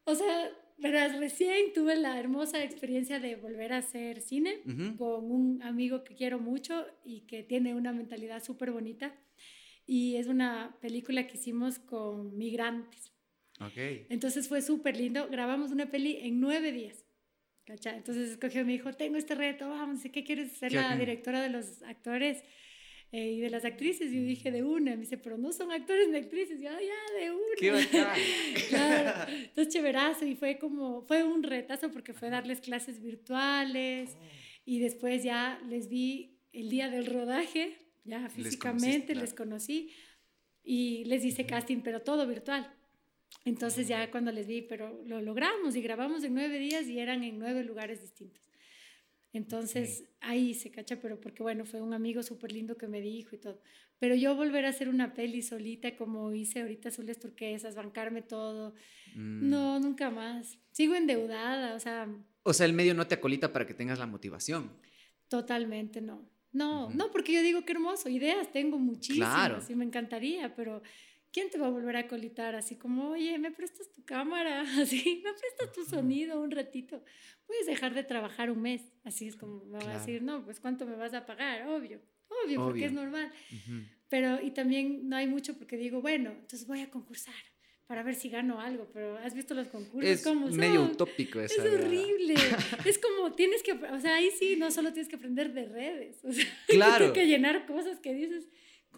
[0.04, 4.62] O sea, verás, recién tuve la hermosa experiencia de volver a hacer cine
[4.96, 9.14] con un amigo que quiero mucho y que tiene una mentalidad súper bonita.
[9.86, 13.12] Y es una película que hicimos con migrantes.
[13.60, 14.06] Okay.
[14.08, 15.28] Entonces fue súper lindo.
[15.28, 17.04] Grabamos una peli en nueve días.
[17.68, 21.82] Entonces escogió, me dijo, tengo este reto, vamos, ¿qué quieres ser la directora de los
[21.82, 22.42] actores
[23.12, 24.10] eh, y de las actrices?
[24.10, 24.92] Y yo dije, de una.
[24.92, 26.60] Me dice, pero no son actores ni actrices.
[26.60, 27.56] yo, ya, de una.
[27.58, 28.16] ¡Qué bacán!
[28.68, 29.32] claro.
[29.32, 30.24] Entonces, chéverazo.
[30.24, 34.16] Y fue como, fue un retazo porque fue darles clases virtuales.
[34.18, 34.24] Oh.
[34.64, 39.92] Y después ya les vi el día del rodaje, ya físicamente les, les conocí.
[40.62, 42.77] Y les hice casting, pero todo virtual.
[43.44, 47.22] Entonces ya cuando les vi, pero lo logramos y grabamos en nueve días y eran
[47.24, 48.48] en nueve lugares distintos.
[49.32, 53.36] Entonces ahí se cacha, pero porque bueno, fue un amigo súper lindo que me dijo
[53.36, 53.60] y todo.
[53.98, 58.74] Pero yo volver a hacer una peli solita como hice ahorita Azules Turquesas, bancarme todo,
[59.14, 59.48] mm.
[59.48, 60.58] no, nunca más.
[60.70, 62.08] Sigo endeudada, o sea...
[62.42, 64.72] O sea, el medio no te acolita para que tengas la motivación.
[65.28, 66.28] Totalmente no.
[66.50, 69.62] No, no, porque yo digo qué hermoso, ideas tengo muchísimas claro.
[69.68, 70.82] y me encantaría, pero
[71.32, 72.54] ¿quién te va a volver a colitar?
[72.54, 74.62] Así como, oye, ¿me prestas tu cámara?
[74.80, 77.02] Así, ¿me prestas tu sonido un ratito?
[77.46, 78.82] Puedes dejar de trabajar un mes.
[79.04, 81.66] Así es como me va a decir, no, pues ¿cuánto me vas a pagar?
[81.68, 82.00] Obvio,
[82.44, 83.32] obvio, porque es normal.
[84.08, 87.34] Pero, y también no hay mucho porque digo, bueno, entonces voy a concursar
[87.88, 91.64] para ver si gano algo, pero has visto los concursos es medio utópico eso.
[91.64, 92.34] Es horrible.
[92.84, 96.22] es como tienes que, o sea, ahí sí no solo tienes que aprender de redes,
[96.22, 96.96] o sea, claro.
[96.98, 98.46] tienes que llenar cosas que dices,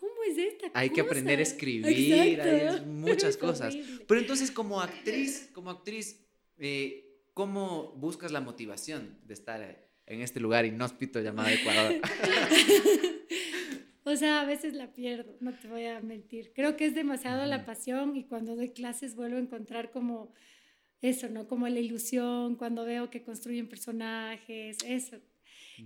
[0.00, 3.76] ¿Cómo es esta Hay que aprender a escribir, hay muchas cosas.
[4.08, 6.26] Pero entonces como actriz, como actriz,
[6.56, 11.96] eh, ¿cómo buscas la motivación de estar en este lugar inhóspito llamado Ecuador?
[14.04, 16.52] o sea, a veces la pierdo, no te voy a mentir.
[16.54, 20.32] Creo que es demasiado la pasión y cuando doy clases vuelvo a encontrar como
[21.02, 21.46] eso, ¿no?
[21.46, 25.18] Como la ilusión, cuando veo que construyen personajes, eso.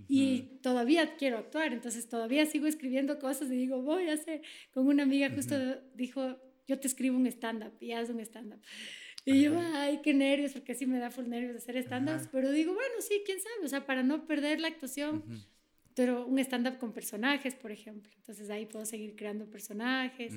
[0.07, 4.41] Y todavía quiero actuar, entonces todavía sigo escribiendo cosas y digo, voy a hacer.
[4.71, 5.55] Con una amiga justo
[5.93, 8.61] dijo, yo te escribo un stand-up y haz un stand-up.
[9.27, 12.73] Y yo, ay, qué nervios, porque así me da full nervios hacer stand-ups, pero digo,
[12.73, 15.23] bueno, sí, quién sabe, o sea, para no perder la actuación,
[15.95, 18.11] pero un stand-up con personajes, por ejemplo.
[18.17, 20.33] Entonces ahí puedo seguir creando personajes.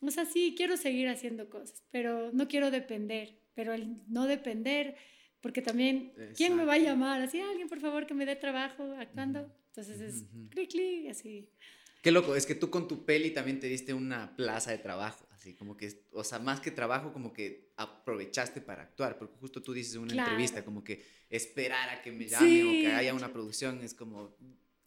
[0.00, 4.96] O sea, sí, quiero seguir haciendo cosas, pero no quiero depender, pero el no depender
[5.42, 7.20] porque también, ¿quién me va a llamar?
[7.20, 9.52] Así, alguien por favor que me dé trabajo actuando.
[9.68, 11.50] Entonces es clic, clic, así.
[12.02, 15.26] Qué loco, es que tú con tu peli también te diste una plaza de trabajo,
[15.30, 19.62] así como que, o sea, más que trabajo, como que aprovechaste para actuar, porque justo
[19.62, 23.14] tú dices en una entrevista, como que esperar a que me llame o que haya
[23.14, 24.36] una producción es como,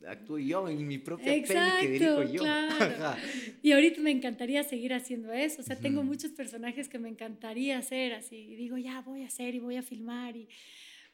[0.08, 1.44] actúo yo en mi propia peli
[1.82, 2.42] que dirijo yo.
[2.42, 3.18] Claro.
[3.62, 5.62] y ahorita me encantaría seguir haciendo eso.
[5.62, 8.38] O sea, tengo muchos personajes que me encantaría hacer así.
[8.38, 10.36] Y digo, ya voy a hacer y voy a filmar.
[10.36, 10.48] Y...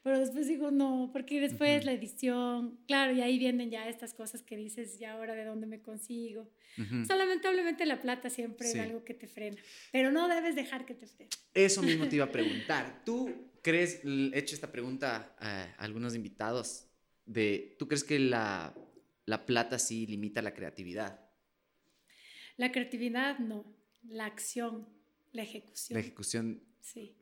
[0.02, 4.42] Pero después digo, no, porque después la edición, claro, y ahí vienen ya estas cosas
[4.42, 6.50] que dices, ya ahora de dónde me consigo.
[6.78, 9.60] O sea, lamentablemente la plata siempre es algo que te frena,
[9.92, 11.30] pero no debes dejar que te frene.
[11.54, 13.02] Eso mismo te iba a preguntar.
[13.04, 13.30] ¿Tú
[13.62, 16.86] crees, he hecho esta pregunta a algunos invitados,
[17.24, 18.74] de, ¿tú crees que la,
[19.26, 21.20] la plata sí limita la creatividad?
[22.56, 23.64] La creatividad no,
[24.02, 24.88] la acción,
[25.32, 25.94] la ejecución.
[25.94, 26.62] La ejecución.
[26.80, 27.16] Sí.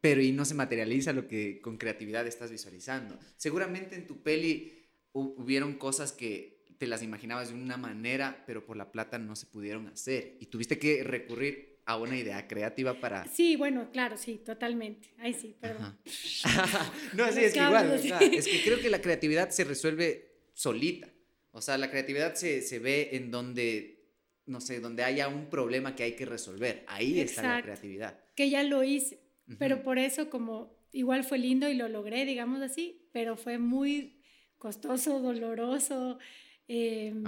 [0.00, 3.18] pero y no se materializa lo que con creatividad estás visualizando.
[3.36, 8.76] Seguramente en tu peli hubieron cosas que te las imaginabas de una manera, pero por
[8.76, 13.26] la plata no se pudieron hacer y tuviste que recurrir a una idea creativa para...
[13.28, 15.14] Sí, bueno, claro, sí, totalmente.
[15.18, 15.96] Ahí sí, perdón.
[17.14, 21.08] no, sí, es que igual, es que creo que la creatividad se resuelve solita.
[21.56, 24.10] O sea, la creatividad se, se ve en donde,
[24.44, 26.84] no sé, donde haya un problema que hay que resolver.
[26.88, 28.18] Ahí está la creatividad.
[28.34, 29.20] Que ya lo hice,
[29.60, 34.20] pero por eso como igual fue lindo y lo logré, digamos así, pero fue muy
[34.58, 36.18] costoso, doloroso,
[36.66, 37.22] em,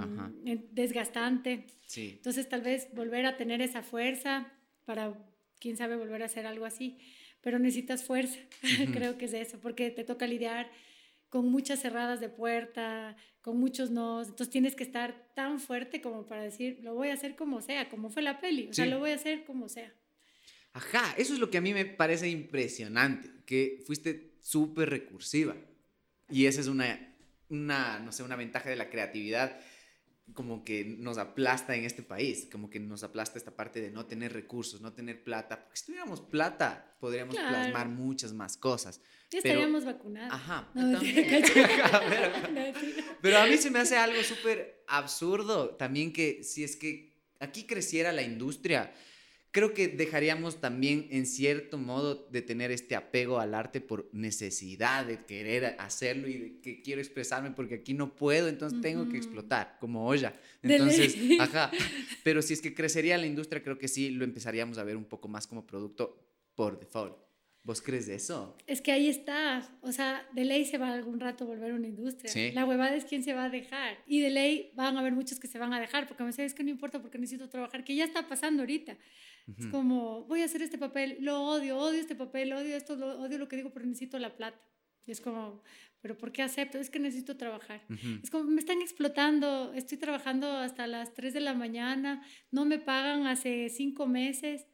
[0.71, 1.65] desgastante.
[1.85, 2.15] Sí.
[2.17, 4.51] Entonces tal vez volver a tener esa fuerza
[4.83, 5.17] para,
[5.61, 6.97] quién sabe, volver a hacer algo así,
[7.39, 8.39] pero necesitas fuerza,
[8.93, 10.69] creo que es eso, porque te toca lidiar
[11.29, 16.25] con muchas cerradas de puerta, con muchos no, entonces tienes que estar tan fuerte como
[16.25, 18.99] para decir, lo voy a hacer como sea, como fue la peli, o sea, lo
[18.99, 19.93] voy a hacer como sea.
[20.73, 25.55] Ajá, eso es lo que a mí me parece impresionante, que fuiste súper recursiva.
[26.29, 27.15] Y esa es una,
[27.49, 29.59] una, no sé, una ventaja de la creatividad
[30.33, 34.05] como que nos aplasta en este país, como que nos aplasta esta parte de no
[34.05, 35.63] tener recursos, no tener plata.
[35.63, 39.01] Porque si tuviéramos plata, podríamos plasmar muchas más cosas.
[39.31, 40.33] Ya estaríamos vacunados.
[40.33, 40.69] Ajá.
[43.21, 47.65] pero, a mí se me hace algo súper absurdo también que si es que aquí
[47.65, 48.93] creciera la industria,
[49.57, 55.03] creo que dejaríamos también en cierto modo de tener este apego al arte por necesidad
[55.03, 59.17] de querer hacerlo y de que quiero expresarme porque aquí no puedo, entonces tengo que
[59.17, 60.31] explotar como olla.
[60.61, 61.71] Entonces, ajá,
[62.23, 65.05] pero si es que crecería la industria, creo que sí lo empezaríamos a ver un
[65.05, 67.17] poco más como producto por default.
[67.63, 68.55] ¿Vos crees de eso?
[68.67, 69.67] Es que ahí está.
[69.81, 72.53] O sea, de ley se va algún rato a volver una industria.
[72.53, 73.97] La huevada es quién se va a dejar.
[74.05, 76.45] Y de ley van a haber muchos que se van a dejar porque me dicen,
[76.45, 78.95] es que no importa porque necesito trabajar, que ya está pasando ahorita.
[79.57, 83.37] Es como, voy a hacer este papel, lo odio, odio este papel, odio esto, odio
[83.37, 84.59] lo que digo, pero necesito la plata.
[85.05, 85.63] Y es como,
[86.01, 86.77] pero ¿por qué acepto?
[86.77, 87.81] Es que necesito trabajar.
[88.21, 92.77] Es como, me están explotando, estoy trabajando hasta las 3 de la mañana, no me
[92.77, 94.65] pagan hace 5 meses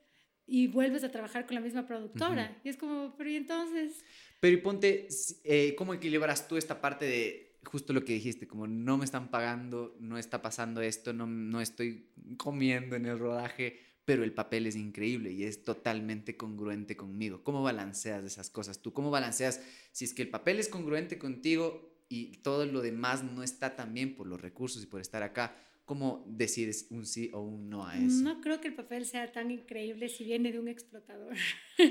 [0.48, 2.60] y vuelves a trabajar con la misma productora.
[2.64, 4.04] Y es como, pero ¿y entonces?
[4.40, 5.08] Pero y ponte,
[5.44, 9.30] eh, ¿cómo equilibras tú esta parte de justo lo que dijiste, como no me están
[9.30, 14.68] pagando, no está pasando esto, no, no estoy comiendo en el rodaje, pero el papel
[14.68, 17.44] es increíble y es totalmente congruente conmigo.
[17.44, 18.94] ¿Cómo balanceas esas cosas tú?
[18.94, 23.44] ¿Cómo balanceas si es que el papel es congruente contigo y todo lo demás no
[23.44, 25.56] está tan bien por los recursos y por estar acá?
[25.86, 28.24] ¿Cómo decides un sí o un no a eso?
[28.24, 31.36] No creo que el papel sea tan increíble si viene de un explotador.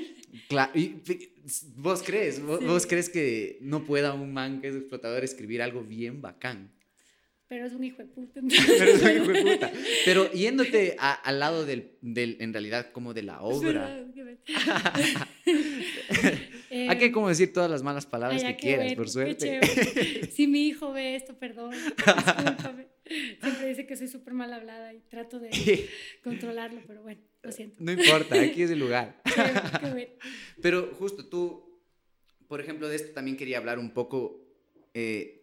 [0.49, 1.03] Claro, y
[1.77, 6.23] vos crees, vos, crees que no pueda un man que es explotador escribir algo bien
[6.23, 6.73] bacán.
[7.53, 8.41] Pero es un hijo de puta.
[8.79, 9.71] Pero es un hijo de puta.
[10.07, 13.95] Pero yéndote al lado del, del, en realidad, como de la obra.
[16.89, 19.61] Aquí hay como decir todas las malas palabras que quieras, por suerte.
[20.33, 22.87] Si mi hijo ve esto, perdón, discúlpame.
[23.43, 25.51] Siempre dice que soy súper mal hablada y trato de
[26.25, 27.77] controlarlo, pero bueno, lo siento.
[27.81, 29.21] No importa, aquí es el lugar.
[30.63, 31.83] Pero justo tú,
[32.49, 34.41] por ejemplo, de esto también quería hablar un poco
[34.95, 35.42] eh,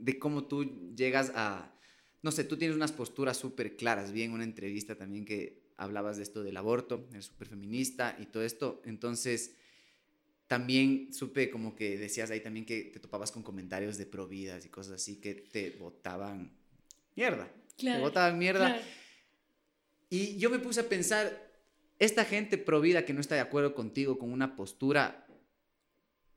[0.00, 1.74] de cómo tú llegas a,
[2.22, 6.16] no sé, tú tienes unas posturas súper claras, vi en una entrevista también que hablabas
[6.16, 9.56] de esto del aborto, eres súper feminista y todo esto, entonces
[10.46, 14.68] también supe como que decías ahí también que te topabas con comentarios de providas y
[14.68, 16.52] cosas así que te botaban
[17.14, 17.48] mierda.
[17.76, 18.82] Te botaban mierda.
[20.08, 21.50] Y yo me puse a pensar,
[22.00, 25.24] esta gente provida que no está de acuerdo contigo con una postura,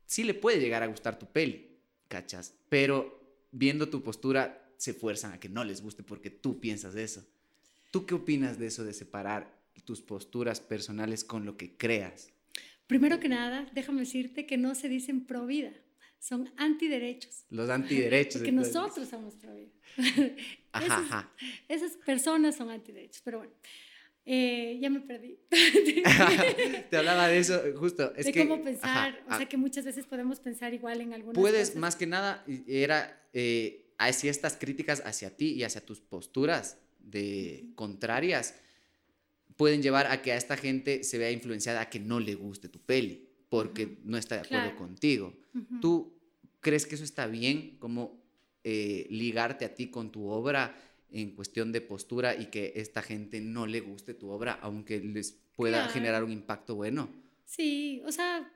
[0.06, 2.54] sí le puede llegar a gustar tu peli, ¿cachas?
[2.68, 3.23] Pero
[3.54, 7.24] viendo tu postura, se fuerzan a que no les guste porque tú piensas eso.
[7.90, 12.30] ¿Tú qué opinas de eso de separar tus posturas personales con lo que creas?
[12.86, 15.72] Primero que nada, déjame decirte que no se dicen pro vida,
[16.18, 17.44] son antiderechos.
[17.50, 18.34] Los antiderechos.
[18.40, 19.70] Porque nosotros somos pro vida.
[20.72, 21.32] Ajá,
[21.68, 23.52] esas, personas son antiderechos, pero bueno.
[24.26, 25.38] Eh, ya me perdí.
[26.90, 28.12] Te hablaba de eso, justo.
[28.16, 31.76] Es de cómo pensar, o sea que muchas veces podemos pensar igual en algunas Puedes,
[31.76, 37.66] más que nada, era eh, hacia estas críticas hacia ti y hacia tus posturas de
[37.74, 38.54] contrarias
[39.56, 42.68] pueden llevar a que a esta gente se vea influenciada a que no le guste
[42.68, 45.34] tu peli, porque no está de acuerdo contigo.
[45.80, 46.18] ¿Tú
[46.60, 47.76] crees que eso está bien?
[47.78, 48.20] Como
[48.64, 50.76] eh, ligarte a ti con tu obra
[51.12, 55.38] en cuestión de postura y que esta gente no le guste tu obra, aunque les
[55.54, 57.08] pueda generar un impacto bueno.
[57.44, 58.50] Sí, o sea,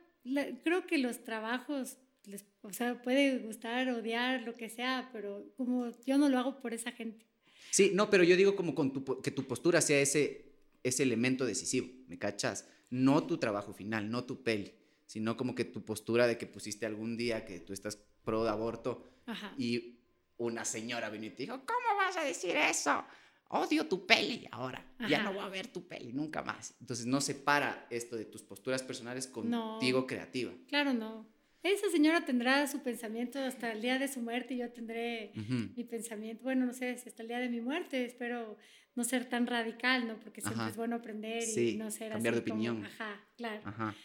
[0.63, 5.89] creo que los trabajos, les, o sea, puede gustar, odiar, lo que sea, pero como
[6.05, 7.25] yo no lo hago por esa gente.
[7.71, 10.45] Sí, no, pero yo digo como con tu, que tu postura sea ese
[10.81, 12.67] ese elemento decisivo, ¿me cachas?
[12.89, 14.73] No tu trabajo final, no tu peli.
[15.05, 18.49] sino como que tu postura de que pusiste algún día que tú estás pro de
[18.51, 19.53] aborto Ajá.
[19.57, 19.99] y
[20.37, 23.03] una señora vino y te dijo, ¿cómo vas a decir eso?
[23.49, 25.23] Odio tu peli ahora, ya Ajá.
[25.23, 26.75] no voy a ver tu peli nunca más.
[26.79, 29.71] Entonces no separa esto de tus posturas personales No.
[29.73, 30.53] contigo creativa.
[30.67, 31.27] Claro, no.
[31.61, 35.31] Esa señora tendrá su pensamiento hasta el día de su muerte y yo tendré
[35.75, 36.43] mi pensamiento.
[36.43, 38.57] Bueno, no sé, si hasta el día de mi muerte espero
[38.95, 40.17] no ser tan radical, ¿no?
[40.19, 40.69] Porque siempre Ajá.
[40.71, 42.85] es bueno aprender Sí, y no ser cambiar así de como- opinión.
[42.85, 43.61] ajá, claro.
[43.65, 43.95] Ajá.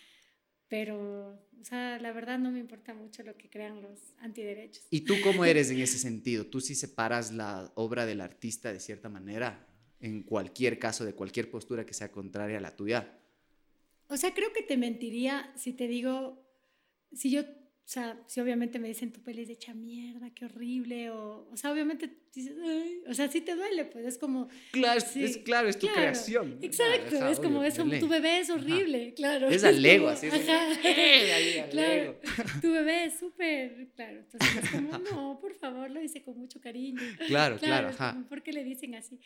[0.69, 1.29] Pero,
[1.61, 4.85] o sea, la verdad no me importa mucho lo que crean los antiderechos.
[4.91, 6.47] ¿Y tú cómo eres en ese sentido?
[6.47, 9.65] ¿Tú sí separas la obra del artista de cierta manera?
[10.01, 13.17] En cualquier caso, de cualquier postura que sea contraria a la tuya.
[14.09, 16.44] O sea, creo que te mentiría si te digo,
[17.15, 21.11] si yo, o sea, si obviamente me dicen tu peli es hecha mierda, qué horrible,
[21.11, 24.99] o, o sea, obviamente dices, "Ay", o sea, sí te duele, pues es como, Claro,
[24.99, 26.59] es, Sí, es- claro, es tu claro, creación.
[26.63, 29.49] exacto, Ajá, es como eso, tu bebé es horrible, claro.
[29.51, 30.33] Es al Lego, así es.
[30.35, 30.69] ajá.
[31.37, 32.21] Ahí Claro,
[32.63, 36.61] tu bebé es súper, claro, entonces es como, no, por favor, lo hice con mucho
[36.61, 36.99] cariño.
[37.29, 38.25] Claro, claro, ajá.
[38.29, 39.21] ¿Por qué le dicen así?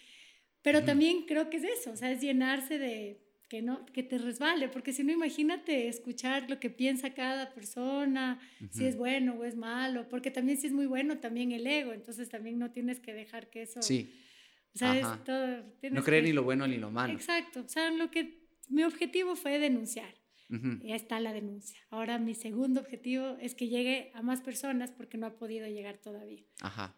[0.62, 4.18] Pero también creo que es eso, o sea, es llenarse de que no que te
[4.18, 8.38] resbale, porque si no imagínate escuchar lo que piensa cada persona,
[8.70, 11.92] si es bueno o es malo, porque también si es muy bueno también el ego,
[11.92, 14.12] entonces también no tienes que dejar que eso, Sí,
[14.74, 15.14] o sea, ajá.
[15.14, 15.46] es todo,
[15.90, 17.14] no creer que- ni lo bueno ni lo malo.
[17.14, 20.14] Exacto, o sea, lo que mi objetivo fue denunciar.
[20.51, 20.78] Ujú.
[20.82, 21.78] Ya está la denuncia.
[21.90, 25.99] Ahora mi segundo objetivo es que llegue a más personas porque no ha podido llegar
[25.99, 26.42] todavía.
[26.62, 26.94] Ajá.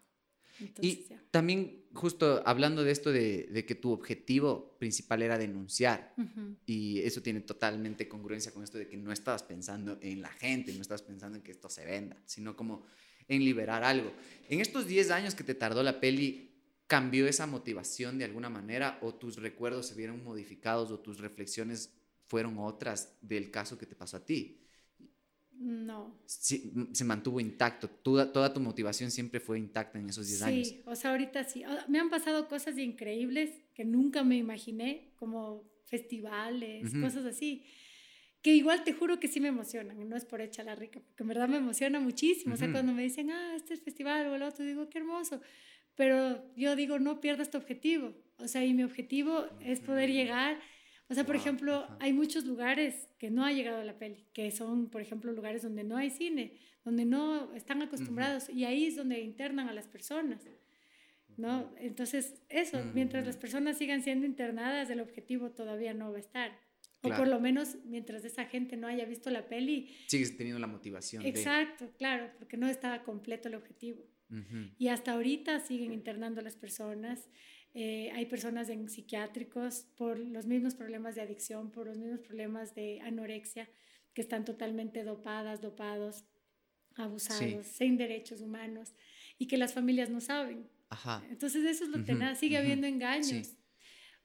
[0.61, 1.21] Entonces, Y ya.
[1.31, 6.13] también, justo hablando de esto de, de que tu objetivo principal era denunciar,
[6.65, 10.73] y eso tiene totalmente congruencia con esto de que no estabas pensando en la gente,
[10.73, 12.83] no estabas pensando en que esto se venda, sino como
[13.27, 14.11] en liberar algo.
[14.49, 16.51] En estos 10 años que te tardó la peli,
[16.87, 21.93] ¿cambió esa motivación de alguna manera o tus recuerdos se vieron modificados o tus reflexiones
[22.25, 24.60] fueron otras del caso que te pasó a ti?
[25.61, 26.17] No.
[26.25, 30.41] Sí, m- se mantuvo intacto, toda, toda tu motivación siempre fue intacta en esos 10
[30.41, 30.67] años.
[30.67, 31.63] Sí, o sea, ahorita sí.
[31.63, 37.01] Ah, Me han pasado cosas increíbles que nunca me imaginé, como festivales, Ujú.
[37.01, 37.63] cosas así,
[38.41, 41.21] que igual te juro que sí me emocionan, no es por hecha la rica, porque
[41.21, 42.55] en verdad me emociona muchísimo.
[42.55, 45.41] O sea, cuando me dicen, ah, este es festival o el otro, digo, qué hermoso.
[45.95, 48.15] Pero yo digo, no pierdas tu objetivo.
[48.37, 50.17] O sea, y mi objetivo es poder Ujú.
[50.17, 50.59] llegar.
[51.11, 51.97] O sea, por Wow, ejemplo, ajá.
[51.99, 55.83] hay muchos lugares que no ha llegado la peli, que son, por ejemplo, lugares donde
[55.83, 56.53] no hay cine,
[56.85, 60.41] donde no están acostumbrados, y ahí es donde internan a las personas.
[61.37, 61.73] ¿no?
[61.79, 66.51] Entonces, eso, mientras las personas sigan siendo internadas, el objetivo todavía no va a estar.
[67.03, 67.23] O Claro.
[67.23, 69.89] por lo menos mientras esa gente no haya visto la peli.
[70.07, 71.23] Sigues teniendo la motivación.
[71.23, 74.03] de- Exacto, claro, porque no estaba completo el objetivo.
[74.29, 74.69] Ujú.
[74.77, 77.27] Y hasta ahorita siguen internando a las personas.
[77.73, 82.75] Eh, hay personas en psiquiátricos por los mismos problemas de adicción, por los mismos problemas
[82.75, 83.69] de anorexia,
[84.13, 86.25] que están totalmente dopadas, dopados,
[86.95, 88.93] abusados, sin derechos humanos,
[89.37, 90.69] y que las familias no saben.
[90.89, 91.23] Ajá.
[91.29, 93.47] Entonces eso es lo Ujú, tenaz, sigue ujú, habiendo engaños.
[93.47, 93.57] sí.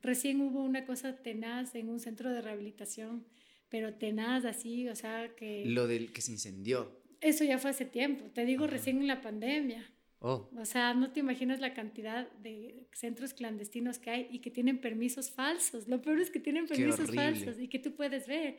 [0.03, 3.27] Recién hubo una cosa tenaz en un centro de rehabilitación,
[3.69, 5.65] pero tenaz así, o sea que...
[5.67, 7.01] Lo del que se incendió.
[7.21, 8.73] Eso ya fue hace tiempo, te digo Ajá.
[8.75, 9.91] recién en la pandemia.
[10.29, 14.51] Oh, O sea, no te imaginas la cantidad de centros clandestinos que hay y que
[14.51, 15.87] tienen permisos falsos.
[15.87, 18.59] Lo peor es que tienen permisos falsos y que tú puedes ver.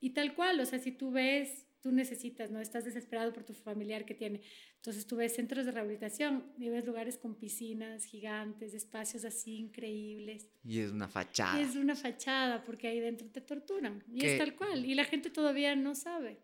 [0.00, 2.60] Y tal cual, o sea, si tú ves, tú necesitas, ¿no?
[2.60, 4.40] Estás desesperado por tu familiar que tiene.
[4.76, 10.48] Entonces tú ves centros de rehabilitación y ves lugares con piscinas gigantes, espacios así increíbles.
[10.64, 11.60] y es una fachada.
[11.60, 14.02] Y es una fachada porque ahí dentro te torturan.
[14.12, 14.32] Y ¿Qué?
[14.32, 14.84] es tal cual.
[14.84, 16.40] Y la gente todavía no sabe.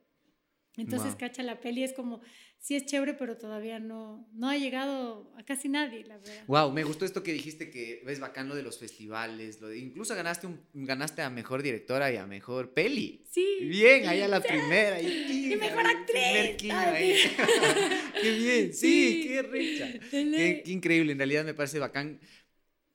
[0.77, 1.19] Entonces, Wow.
[1.19, 2.21] cacha, la peli es como,
[2.61, 6.45] sí es chévere, pero todavía no, no ha llegado a casi nadie, la verdad.
[6.47, 9.79] Wow, me gustó esto que dijiste que ves bacán lo de los festivales, lo de,
[9.79, 13.25] incluso ganaste un, ganaste a mejor directora y a mejor peli.
[13.31, 13.47] Sí.
[13.63, 14.49] Bien, ahí sí, a la sí.
[14.49, 15.01] primera.
[15.01, 16.57] Y, Y mejor actriz,
[18.23, 19.29] qué bien, sí, Sí.
[19.29, 19.89] qué rica.
[20.11, 22.21] Qué, increíble, en realidad me parece bacán.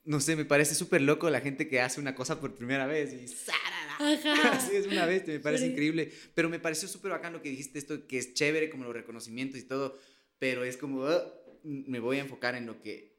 [0.03, 3.11] No sé, me parece súper loco la gente que hace una cosa por primera vez
[3.11, 3.74] y ¡zarara!
[3.99, 4.51] Ajá.
[4.53, 5.71] Así es una vez, me parece Sí.
[5.71, 6.11] increíble.
[6.33, 9.59] Pero me pareció súper bacán lo que dijiste, esto que es chévere, como los reconocimientos
[9.59, 9.97] y todo,
[10.39, 11.23] pero es como, ah,
[11.63, 13.15] me voy a enfocar en lo que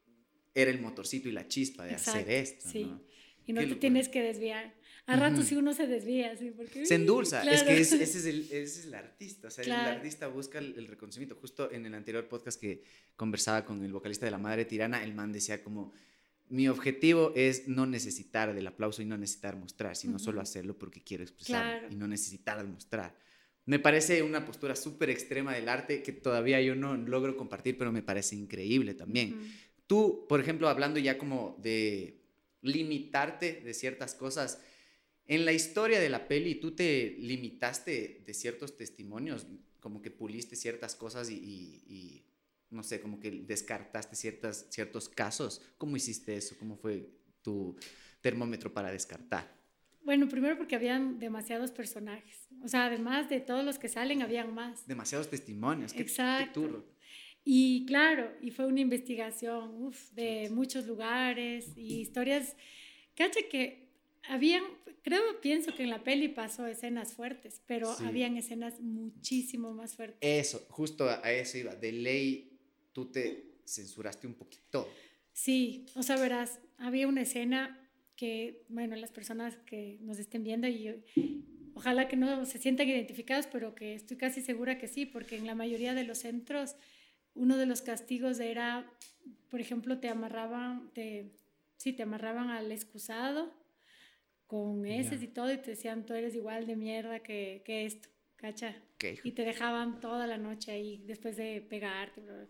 [0.54, 2.68] era el motorcito y la chispa de hacer Exacto, esto.
[2.70, 2.84] sí.
[2.84, 3.02] ¿no?
[3.46, 3.80] Y no te locura.
[3.80, 4.74] tienes que desviar.
[5.08, 5.44] A rato Ujú.
[5.46, 6.84] sí uno se desvía, sí, porque...
[6.84, 7.66] Se endulza, es claro.
[7.68, 9.96] que es- ese, es el, ese es el artista, o sea, el Claro.
[9.98, 11.36] artista busca el, el reconocimiento.
[11.36, 12.82] Justo en el anterior podcast que
[13.14, 15.92] conversaba con el vocalista de La Madre Tirana, el man decía como,
[16.48, 21.02] mi objetivo es no necesitar del aplauso y no necesitar mostrar, sino solo hacerlo porque
[21.02, 21.88] quiero expresarlo Claro.
[21.92, 23.16] y no necesitar demostrar.
[23.64, 27.90] Me parece una postura súper extrema del arte que todavía yo no logro compartir, pero
[27.90, 29.40] me parece increíble también.
[29.88, 32.20] Tú, por ejemplo, hablando ya como de
[32.62, 34.60] limitarte de ciertas cosas,
[35.28, 39.44] En la historia de la peli, tú te limitaste de ciertos testimonios,
[39.80, 42.22] como que puliste ciertas cosas y, y- y,
[42.70, 45.62] no sé, como que descartaste ciertas, ciertos casos.
[45.78, 46.56] ¿Cómo hiciste eso?
[46.58, 47.08] ¿Cómo fue
[47.42, 47.76] tu
[48.20, 49.54] termómetro para descartar?
[50.02, 52.48] Bueno, primero porque habían demasiados personajes.
[52.62, 54.86] O sea, además de todos los que salen, habían más.
[54.86, 55.92] Demasiados testimonios.
[55.92, 56.60] ¿Qué, qué Exacto.
[56.62, 56.84] turro.
[57.44, 62.56] Y claro, y fue una investigación uf, de muchos lugares y historias.
[63.14, 63.88] Cacha que
[64.28, 64.62] habían,
[65.02, 68.04] creo, pienso que en la peli pasó escenas fuertes, pero Sí.
[68.04, 70.18] habían escenas muchísimo más fuertes.
[70.20, 71.74] Eso, justo a eso iba.
[71.76, 72.55] De ley,
[72.96, 74.88] tú te censuraste un poquito.
[75.34, 77.78] Sí, o sea, verás, había una escena
[78.16, 81.04] que, bueno, las personas que nos estén viendo y
[81.74, 85.46] ojalá que no se sientan identificados, pero que estoy casi segura que sí, porque en
[85.46, 86.76] la mayoría de los centros
[87.34, 88.90] uno de los castigos era,
[89.50, 91.32] por ejemplo, te amarraban, te,
[91.76, 93.52] sí, te amarraban al excusado
[94.46, 95.26] con heces Ya.
[95.26, 98.74] y todo y te decían, tú eres igual de mierda que, que esto, ¿cacha?
[99.22, 102.20] Y te dejaban toda la noche ahí después de pegarte.
[102.20, 102.46] bla, bla.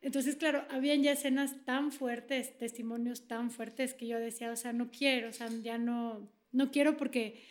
[0.00, 4.72] Entonces, claro, habían ya escenas tan fuertes, testimonios tan fuertes que yo decía, o sea,
[4.72, 7.42] no quiero, o sea, ya no, no quiero porque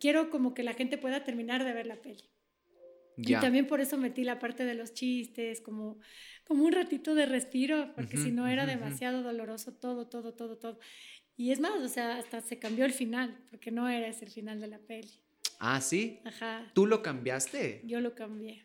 [0.00, 2.24] quiero como que la gente pueda terminar de ver la peli.
[3.18, 5.98] Y también por eso metí la parte de los chistes, como,
[6.44, 8.72] como un ratito de respiro, porque si Ujú, no era ujú, ujú.
[8.74, 10.78] demasiado doloroso todo, todo, todo, todo.
[11.36, 14.30] Y es más, o sea, hasta se cambió el final, porque no era ese el
[14.32, 15.20] final de la peli.
[15.58, 16.20] Ah, sí.
[16.24, 17.80] Ajá, ¿Tú lo cambiaste?
[17.84, 18.64] yo lo cambié.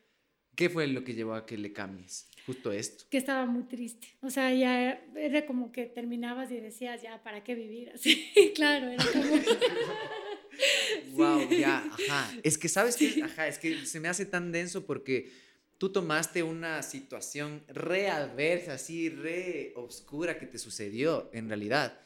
[0.56, 2.28] ¿Qué fue lo que llevó a que le cambies?
[2.46, 3.06] Justo esto.
[3.10, 4.08] que estaba muy triste.
[4.22, 8.32] O sea, ya era, como que terminabas y decías, ya, ¿para qué vivir así?
[8.56, 9.26] claro, era como...
[11.14, 12.32] Wow, ya, ajá.
[12.44, 13.22] Es que, ¿sabes qué?
[13.24, 15.32] Ajá, es que se me hace tan denso porque
[15.78, 22.00] tú tomaste una situación re adversa, así, re obscura que te sucedió en realidad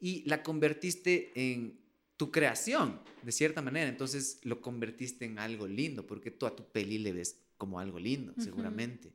[0.00, 1.78] y la convertiste en
[2.16, 3.88] tu creación, de cierta manera.
[3.88, 7.98] Entonces lo convertiste en algo lindo porque tú a tu peli le ves como algo
[7.98, 8.42] lindo, Ujú.
[8.42, 9.12] seguramente.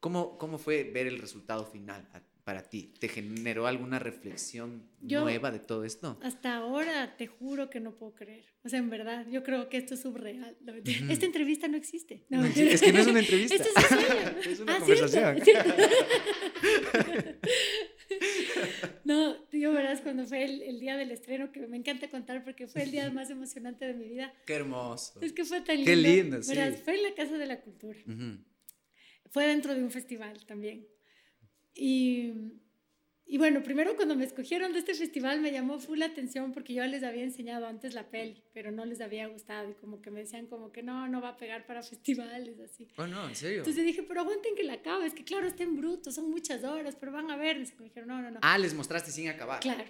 [0.00, 2.06] ¿Cómo, ¿Cómo fue ver el resultado final
[2.44, 2.92] para ti?
[3.00, 6.18] ¿Te generó alguna reflexión Yo- nueva de todo esto?
[6.22, 8.44] Hasta ahora te juro que no puedo creer.
[8.62, 10.56] O sea, en verdad, yo creo que esto es subreal.
[10.60, 11.02] Mentira.
[11.04, 11.12] Ujú.
[11.12, 12.24] Esta entrevista no existe.
[12.28, 13.54] No, No, es que no es una entrevista.
[13.64, 14.46] Esto es.
[14.46, 15.40] Es una Ah, conversación.
[15.42, 15.70] ¿cierto?
[15.72, 15.92] ¿Cierto?
[19.04, 19.36] No,
[19.66, 22.84] yo verás cuando fue el, el día del estreno, que me encanta contar porque fue
[22.84, 24.32] el día más emocionante de mi vida.
[24.46, 25.20] Qué hermoso.
[25.20, 25.90] Es que fue tan lindo.
[25.90, 26.54] Qué lindo, sí.
[26.84, 27.98] Fue en la Casa de la Cultura.
[28.06, 28.38] Ujú.
[29.30, 30.86] Fue dentro de un festival también.
[31.74, 32.32] Y,
[33.28, 36.74] y bueno, primero cuando me escogieron de este festival me llamó full la atención porque
[36.74, 40.12] yo les había enseñado antes la peli, pero no les había gustado y como que
[40.12, 42.86] me decían como que no, no va a pegar para festivales, así.
[42.96, 43.58] Oh, no, en serio.
[43.58, 46.62] Entonces dije, pero aguanten que la acabe, es que claro, está en bruto, son muchas
[46.62, 47.56] horas, pero van a ver.
[47.56, 48.38] Y me dijeron, no, no, no.
[48.42, 49.60] Ah, les mostraste sin acabar.
[49.60, 49.84] Claro.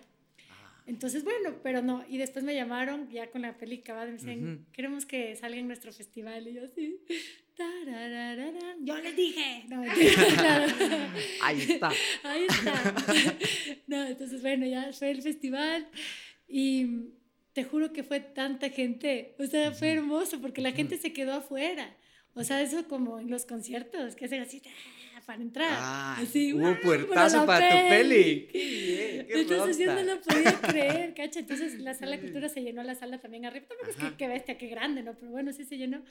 [0.51, 2.05] Ah, Entonces, bueno, pero no.
[2.09, 5.59] Y después me llamaron ya con la peli acabada y me decían, queremos que salga
[5.59, 6.49] en nuestro festival.
[6.49, 7.01] Y yo así.
[8.81, 9.65] Yo les dije.
[9.69, 9.83] No,
[10.35, 10.73] claro.
[11.43, 11.91] Ahí está.
[12.23, 12.95] Ahí está.
[13.87, 15.89] No, entonces, bueno, ya fue el festival
[16.49, 16.87] y
[17.53, 19.35] te juro que fue tanta gente.
[19.39, 21.97] O sea, fue hermoso porque la gente se quedó afuera.
[22.35, 25.23] O sea, eso como en los conciertos, que hacen así ¡ah!
[25.25, 25.71] para entrar.
[25.73, 26.81] Ah, así, hubo ¡guau!
[26.83, 28.49] puertazo la para tu peli.
[28.53, 31.41] Qué bien, qué Entonces yo no lo podía creer, cacha.
[31.41, 33.67] Entonces la sala de cultura se llenó, la sala también arriba.
[33.67, 35.15] Tampoco es que bestia, qué grande, ¿no?
[35.15, 36.03] Pero bueno, sí se llenó.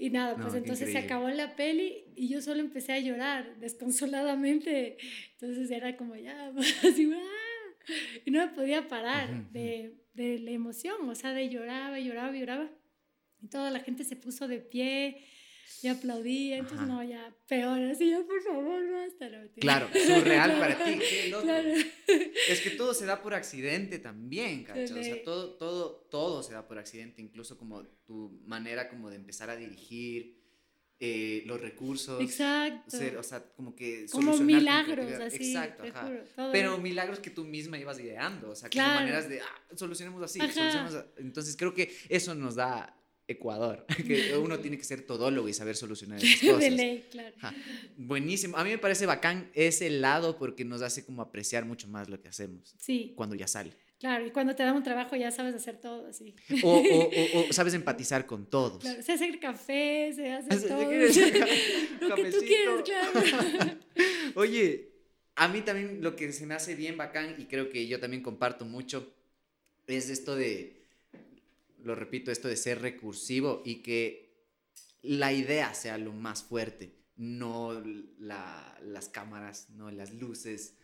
[0.00, 1.06] Y nada, No, pues entonces se increíble.
[1.14, 4.96] acabó la peli y yo solo empecé a llorar desconsoladamente.
[5.32, 6.52] Entonces era como ya,
[6.84, 7.92] así, ¡ah!
[8.24, 12.70] Y no me podía parar de, de la emoción, o sea, de lloraba, lloraba, lloraba.
[13.40, 15.24] Y toda la gente se puso de pie
[15.82, 16.56] y aplaudía.
[16.58, 16.86] Entonces, Ajá.
[16.86, 18.82] no, ya peor, así, ya por favor.
[18.82, 19.48] No, mentira.
[19.60, 20.58] Claro, surreal Claro.
[20.60, 20.98] para ti.
[20.98, 21.42] Qué loco.
[21.44, 21.68] Claro.
[22.48, 24.98] Es que todo se da por accidente también, ¿cachai?
[24.98, 29.16] O sea, todo, todo, todo se da por accidente, incluso como tu manera como de
[29.16, 30.38] empezar a dirigir
[31.00, 32.20] eh, los recursos.
[32.20, 32.90] Exacto.
[32.96, 35.36] ser- o sea, como que como milagros, así.
[35.52, 36.06] Exacto, te ajá.
[36.08, 38.88] juro, Pero milagros que tú misma ibas ideando, o sea, Claro.
[38.88, 41.06] como maneras de, ah, solucionemos así, solucionemos a-".
[41.18, 42.97] Entonces creo que eso nos da
[43.28, 46.60] Ecuador, que uno tiene que ser todólogo y saber solucionar esas cosas.
[46.60, 47.34] de ley, claro.
[47.96, 48.56] Buenísimo.
[48.56, 52.20] A mí me parece bacán ese lado porque nos hace como apreciar mucho más lo
[52.20, 53.72] que hacemos Sí, cuando ya sale.
[54.00, 54.26] claro.
[54.26, 56.34] Y cuando te dan un trabajo ya sabes hacer todo así.
[56.62, 57.10] O, o-
[57.44, 58.78] o- o sabes empatizar con todos.
[58.82, 60.88] Claro, sé hacer café, sé hacer Hace- todo.
[60.88, 61.16] ¿quieres
[62.00, 63.78] Lo que tú quieras, claro.
[64.36, 64.88] Oye,
[65.36, 68.22] a mí también lo que se me hace bien bacán y creo que yo también
[68.22, 69.12] comparto mucho
[69.86, 70.77] es esto de,
[71.88, 74.46] lo repito, esto de ser recursivo y que
[75.02, 77.82] la idea sea lo más fuerte, no
[78.18, 80.74] la- las cámaras, no las luces,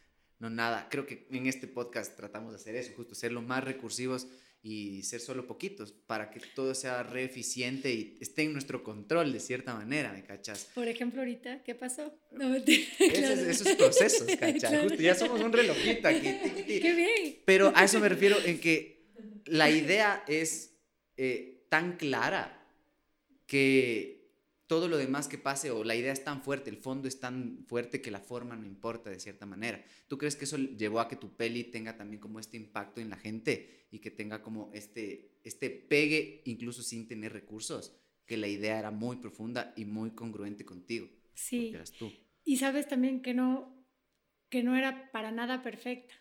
[0.40, 0.88] no nada.
[0.90, 4.26] Creo que en este podcast tratamos de hacer eso, justo ser lo más recursivos
[4.62, 9.30] y ser solo poquitos para que todo sea re eficiente y esté en nuestro control
[9.32, 10.70] de cierta manera, ¿me cachas?
[10.74, 12.18] Por ejemplo, ahorita, ¿qué pasó?
[12.32, 13.42] No, claro.
[13.50, 14.82] esos, procesos, ¿cachas?
[14.84, 16.28] Justo, ya somos un relojito aquí.
[16.66, 17.42] ¡Qué bien!
[17.44, 19.04] Pero a eso me refiero en que
[19.44, 20.73] la idea es
[21.16, 22.66] eh, tan clara
[23.46, 24.24] que
[24.66, 27.64] todo lo demás que pase o la idea es tan fuerte, el fondo es tan
[27.66, 29.84] fuerte que la forma no importa de cierta manera.
[30.08, 33.10] ¿Tú crees que eso llevó a que tu peli tenga también como este impacto en
[33.10, 37.94] la gente y que tenga como este, este pegue incluso sin tener recursos?
[38.26, 41.08] Que la idea era muy profunda y muy congruente contigo.
[41.34, 41.68] Sí.
[41.68, 42.10] Eras tú.
[42.42, 43.86] Y sabes también que no,
[44.48, 46.14] que no era para nada perfecta.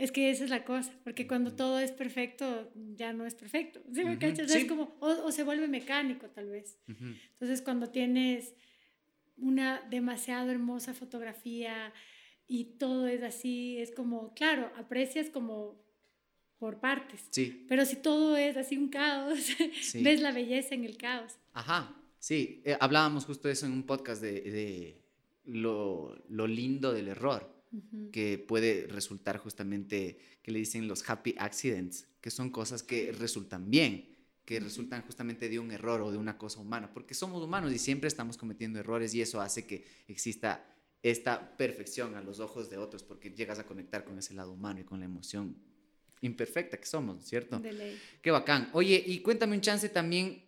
[0.00, 3.82] Es que esa es la cosa, porque cuando todo es perfecto, ya no es perfecto.
[3.92, 4.50] ¿Sí me cachas?
[4.50, 6.78] Es como, o, se vuelve mecánico tal vez.
[6.88, 8.54] Entonces, cuando tienes
[9.36, 11.92] una demasiado hermosa fotografía
[12.48, 15.84] y todo es así, es como, claro, aprecias como
[16.56, 17.26] por partes.
[17.30, 17.66] Sí.
[17.68, 19.38] Pero si todo es así un caos,
[20.02, 21.34] ves la belleza en el caos.
[21.52, 22.62] Ajá, sí.
[22.64, 25.02] Eh, hablábamos justo de eso en un podcast de, de
[25.44, 27.59] lo, lo lindo del error
[28.12, 33.70] que puede resultar justamente, que le dicen los happy accidents, que son cosas que resultan
[33.70, 34.08] bien,
[34.44, 37.78] que resultan justamente de un error o de una cosa humana, porque somos humanos y
[37.78, 40.66] siempre estamos cometiendo errores y eso hace que exista
[41.02, 44.80] esta perfección a los ojos de otros, porque llegas a conectar con ese lado humano
[44.80, 45.56] y con la emoción
[46.20, 47.62] imperfecta que somos, ¿cierto?
[48.20, 48.68] Qué bacán.
[48.72, 50.42] Oye, y cuéntame un chance también,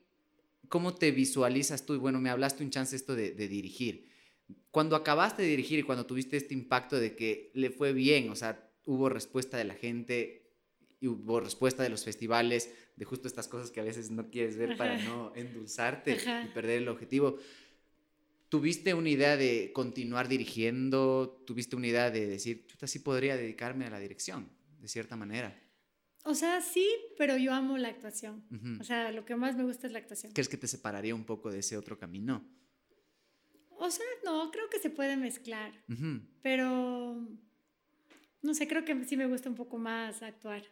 [0.69, 1.95] ¿cómo te visualizas tú?
[1.95, 4.12] Y bueno, me hablaste un chance esto de dirigir
[4.71, 8.37] cuando acabaste de dirigir y cuando tuviste este impacto de que le fue bien, o
[8.37, 10.51] sea, hubo respuesta de la gente
[11.01, 14.57] y hubo respuesta de los festivales, de justo estas cosas que a veces no quieres
[14.57, 17.39] ver para no endulzarte y perder el objetivo.
[18.49, 21.43] ¿Tuviste una idea de continuar dirigiendo?
[21.47, 24.49] ¿Tuviste una idea de decir, chuta, sí podría dedicarme a la dirección,
[24.79, 25.59] de cierta manera?
[26.25, 26.87] O sea, sí,
[27.19, 28.45] pero yo amo la actuación.
[28.79, 30.33] O sea, lo que más me gusta es la actuación.
[30.33, 32.47] ¿Crees que te separaría un poco de ese otro camino?
[33.85, 35.73] O sea, no, creo que se puede mezclar.
[36.41, 37.17] Pero,
[38.41, 40.63] no sé, creo que sí me gusta un poco más actuar.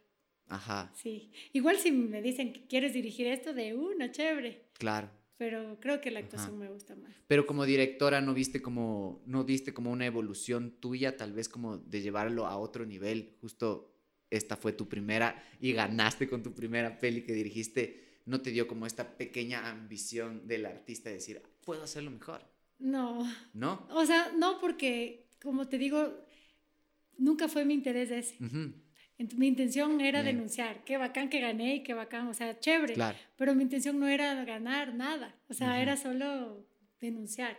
[0.46, 0.92] Ajá.
[0.94, 1.32] Sí.
[1.52, 4.68] Igual si me dicen que quieres dirigir esto de una, chévere.
[4.74, 5.10] Claro.
[5.38, 7.12] Pero creo que la actuación me gusta más.
[7.26, 11.78] Pero como directora, ¿no viste como, no viste como una evolución tuya, tal vez como
[11.78, 13.34] de llevarlo a otro nivel?
[13.40, 13.92] Justo
[14.30, 18.20] esta fue tu primera y ganaste con tu primera peli que dirigiste.
[18.24, 22.48] ¿No te dio como esta pequeña ambición del artista de decir, puedo hacerlo mejor?
[22.80, 23.30] No.
[23.54, 23.86] ¿No?
[23.90, 26.26] O sea, no porque, como te digo,
[27.18, 28.36] nunca fue mi interés ese.
[29.36, 30.82] Mi intención era denunciar.
[30.84, 32.94] Qué bacán que gané y qué bacán, o sea, chévere.
[32.94, 33.18] Claro.
[33.36, 36.66] Pero mi intención no era ganar nada, o sea, era solo
[37.00, 37.58] denunciar.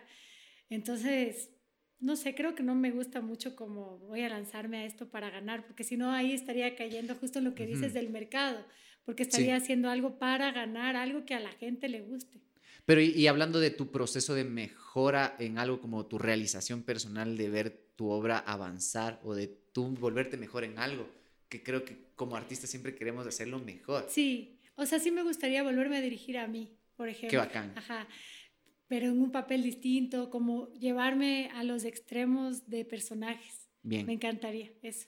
[0.70, 1.52] Entonces,
[2.00, 5.30] no sé, creo que no me gusta mucho como voy a lanzarme a esto para
[5.30, 8.66] ganar, porque si no ahí estaría cayendo justo en lo que dices del mercado,
[9.06, 12.42] porque estaría haciendo algo para ganar, algo que a la gente le guste.
[12.86, 17.50] Pero y, hablando de tu proceso de mejora en algo como tu realización personal, de
[17.50, 21.08] ver tu obra avanzar o de tú volverte mejor en algo,
[21.50, 24.06] que creo que como artista siempre queremos hacerlo mejor.
[24.10, 27.30] Sí, o sea, sí me gustaría volverme a dirigir a mí, por ejemplo.
[27.30, 27.74] Qué bacán.
[27.78, 28.08] Ajá,
[28.88, 33.70] pero en un papel distinto, como llevarme a los extremos de personajes.
[33.84, 34.06] Bien.
[34.06, 35.08] Me encantaría eso.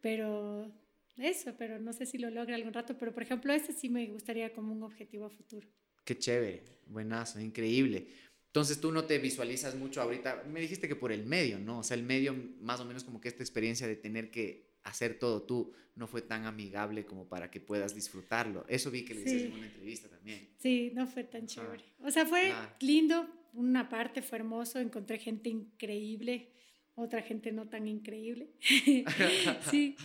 [0.00, 0.72] Pero
[1.16, 4.06] eso, pero no sé si lo logre algún rato, pero por ejemplo, este sí me
[4.08, 5.68] gustaría como un objetivo a futuro.
[6.04, 8.08] Qué chévere, buenazo, increíble.
[8.46, 11.78] Entonces tú no te visualizas mucho ahorita, me dijiste que por el medio, ¿no?
[11.78, 15.18] O sea, el medio más o menos como que esta experiencia de tener que hacer
[15.18, 18.64] todo tú no fue tan amigable como para que puedas disfrutarlo.
[18.68, 20.48] Eso vi que le dices en una entrevista también.
[20.58, 21.84] Sí, no fue tan chévere.
[22.00, 26.50] O sea, fue lindo, una parte fue hermoso, encontré gente increíble,
[26.94, 28.50] otra gente no tan increíble.
[29.70, 29.96] sí,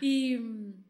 [0.00, 0.84] y mm,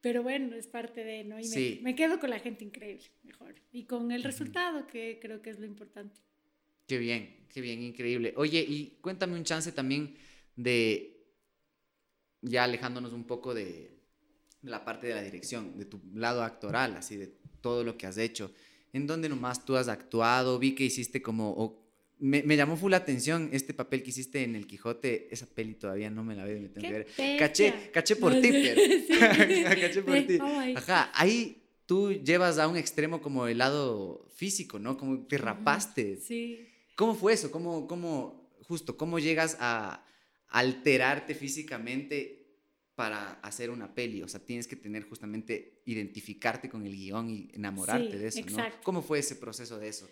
[0.00, 1.38] pero bueno, es parte de, ¿no?
[1.40, 3.54] Y me, quedo con la gente increíble, mejor.
[3.72, 6.20] Y con el resultado, que creo que es lo importante.
[6.86, 8.32] Qué bien, qué bien, increíble.
[8.36, 10.16] Oye, y cuéntame un chance también
[10.56, 11.26] de,
[12.42, 13.98] ya alejándonos un poco de,
[14.62, 18.18] la parte de la dirección, de tu lado actoral, así de todo lo que has
[18.18, 18.52] hecho.
[18.92, 20.58] ¿En dónde nomás tú has actuado?
[20.58, 21.87] Vi que hiciste como,
[22.20, 25.28] me, me, llamó full la atención este papel que hiciste en El Quijote.
[25.30, 27.38] Esa peli todavía no me la veo, me tengo que ver.
[27.38, 28.50] Caché, caché por ti,
[29.80, 30.38] caché por ti.
[30.74, 34.96] Ajá, ahí tú llevas a un extremo como el lado físico, ¿no?
[34.96, 36.16] Como te rapaste.
[36.16, 36.68] Sí.
[36.96, 37.50] ¿Cómo fue eso?
[37.50, 40.04] ¿Cómo, cómo, justo, cómo llegas a
[40.48, 42.46] alterarte físicamente
[42.94, 44.22] para hacer una peli?
[44.22, 48.64] O sea, tienes que tener justamente, identificarte con el guion y enamorarte de eso, ¿no?
[48.82, 50.08] ¿Cómo fue ese proceso de eso?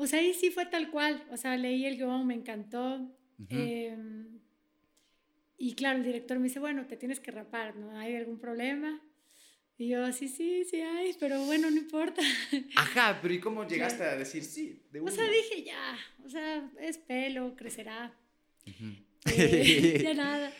[0.00, 1.22] O sea, ahí sí fue tal cual.
[1.30, 3.06] O sea, leí el guion, me encantó.
[3.50, 4.40] Em,
[5.76, 7.98] claro, el director me dice, bueno, te tienes que rapar, ¿no?
[7.98, 8.98] ¿Hay algún problema?
[9.76, 12.22] Y yo, sí, sí, sí hay, pero bueno, no importa.
[12.76, 14.82] Ajá, pero ¿y cómo llegaste a decir sí?
[14.90, 18.14] De o sea, dije ya, o sea, es pelo, crecerá.
[19.26, 20.50] Eh, ya nada.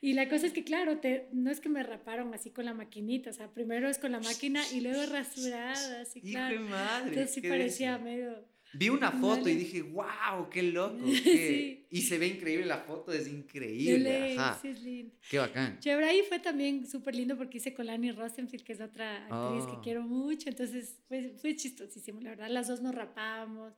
[0.00, 2.74] Y la cosa es que, claro, te, no es que me raparon así con la
[2.74, 6.56] maquinita, o sea, primero es con la máquina y luego rasurada, así, claro.
[6.56, 7.08] Hijo de madre.
[7.10, 11.04] Entonces sí parecía medio Vi una foto y dije, wow, qué loco.
[11.24, 11.86] Qué...
[11.90, 14.36] Y se ve increíble la foto, es increíble.
[14.38, 14.58] Ajá.
[14.62, 15.14] Sí, es lindo.
[15.28, 15.78] Qué bacán.
[15.80, 19.66] Chévere, ahí fue también súper lindo porque hice con Lani Rosenfield, que es otra actriz
[19.66, 19.80] que oh.
[19.82, 20.48] quiero mucho.
[20.48, 22.48] Entonces fue, fue chistosísimo, la verdad.
[22.48, 23.72] Las dos nos rapamos.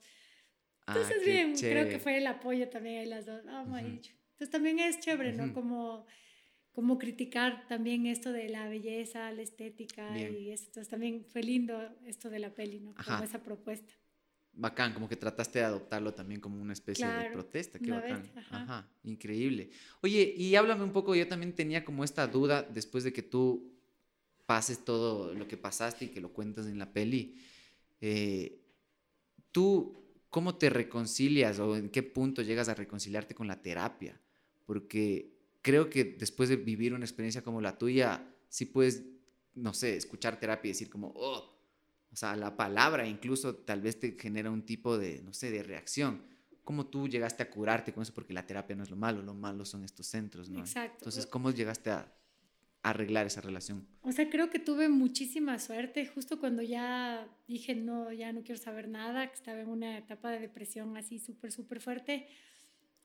[0.87, 3.43] Ah, Entonces, bien, creo que fue el apoyo también ahí las dos.
[3.47, 5.55] Oh, Entonces también es chévere, ¿no?
[5.55, 6.07] Como
[6.73, 10.65] como criticar también esto de la belleza, la estética y eso.
[10.69, 12.95] Entonces también fue lindo esto de la peli, ¿no?
[12.95, 13.93] Como esa propuesta
[14.55, 18.31] bacán, como que trataste de adoptarlo también como una especie de protesta, qué bacán.
[18.51, 18.89] ajá.
[19.05, 19.71] increíble.
[20.03, 23.73] Oye, y háblame un poco, yo también tenía como esta duda después de que tú
[24.47, 27.37] pases todo lo que pasaste y que lo cuentas en la peli.
[28.01, 28.61] Eh,
[29.51, 34.21] ¿Tú cómo te reconcilias o en qué punto llegas a reconciliarte con la terapia?
[34.67, 39.05] Porque creo que después de vivir una experiencia como la tuya, sí puedes,
[39.55, 41.52] no sé, escuchar terapia y decir como, oh,
[42.13, 45.63] o sea, la palabra incluso tal vez te genera un tipo de, no sé, de
[45.63, 46.23] reacción.
[46.63, 48.13] ¿Cómo tú llegaste a curarte con eso?
[48.15, 50.61] Porque la terapia no es lo malo, lo malo son estos centros, ¿no?
[50.61, 50.99] Exacto.
[50.99, 52.13] Entonces, ¿cómo llegaste a
[52.83, 53.87] arreglar esa relación?
[54.03, 58.61] O sea, creo que tuve muchísima suerte justo cuando ya dije, no, ya no quiero
[58.61, 62.29] saber nada, que estaba en una etapa de depresión así súper, súper fuerte,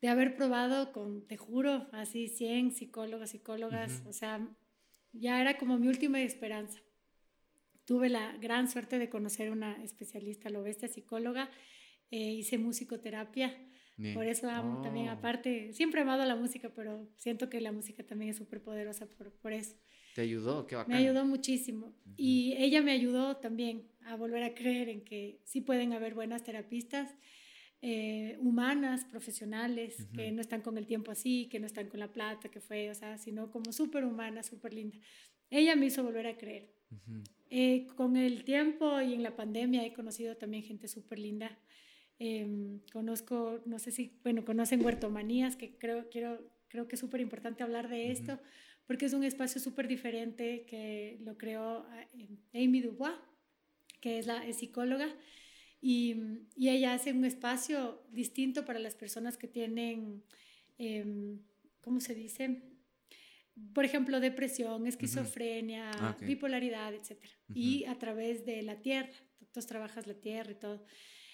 [0.02, 4.48] de haber probado con, te juro, así 100 psicólogos, psicólogas, o sea,
[5.14, 6.80] ya era como mi última esperanza
[7.88, 11.50] tuve la gran suerte de conocer una especialista, lo bestia psicóloga,
[12.12, 13.56] eh, hice musicoterapia.
[14.14, 15.14] Por eso amo también, oh.
[15.14, 19.08] aparte, siempre he amado la música, pero siento que la música también es súper poderosa
[19.08, 19.76] por, por eso.
[20.14, 20.68] ¿Te ayudó?
[20.68, 20.94] Qué bacán.
[20.94, 21.96] Me ayudó muchísimo.
[22.16, 26.44] Y ella me ayudó también a volver a creer en que sí pueden haber buenas
[26.44, 27.16] terapistas,
[27.82, 32.12] eh, humanas, profesionales, que no están con el tiempo así, que no están con la
[32.12, 35.00] plata, que fue, o sea, sino como súper humana, súper linda.
[35.50, 36.70] Ella me hizo volver a creer.
[37.50, 41.58] Eh, con el tiempo y en la pandemia he conocido también gente súper linda.
[42.20, 47.22] Em, conozco, no sé si, bueno, conocen Huertomanías, que creo, quiero, creo que es súper
[47.22, 48.40] importante hablar de esto,
[48.86, 53.14] porque es un espacio súper diferente que lo creó eh, Amy Dubois,
[54.02, 55.08] que es la psicóloga,
[55.80, 56.16] y,
[56.56, 60.24] y, ella hace un espacio distinto para las personas que tienen,
[60.80, 61.38] eh,
[61.82, 62.62] ¿cómo se dice?
[63.74, 67.18] Por ejemplo, depresión, esquizofrenia, ah, bipolaridad, etc.
[67.54, 69.10] Y a través de la tierra,
[69.52, 70.86] tú trabajas la tierra y todo.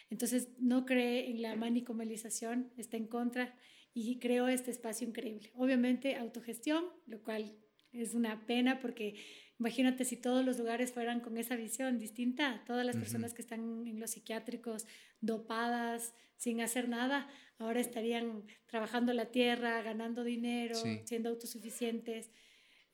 [0.10, 3.56] Entonces, no cree en la manicomalización, está en contra
[3.94, 5.52] y creó este espacio increíble.
[5.56, 7.58] Obviamente, autogestión, lo cual
[7.91, 9.16] es una pena porque
[9.60, 13.88] imagínate si todos los lugares fueran con esa visión distinta, todas las personas que están
[13.88, 14.86] en los psiquiátricos
[15.22, 17.30] dopadas, sin hacer nada,
[17.64, 20.76] ahora estarían trabajando la tierra, ganando dinero,
[21.06, 22.31] siendo autosuficientes.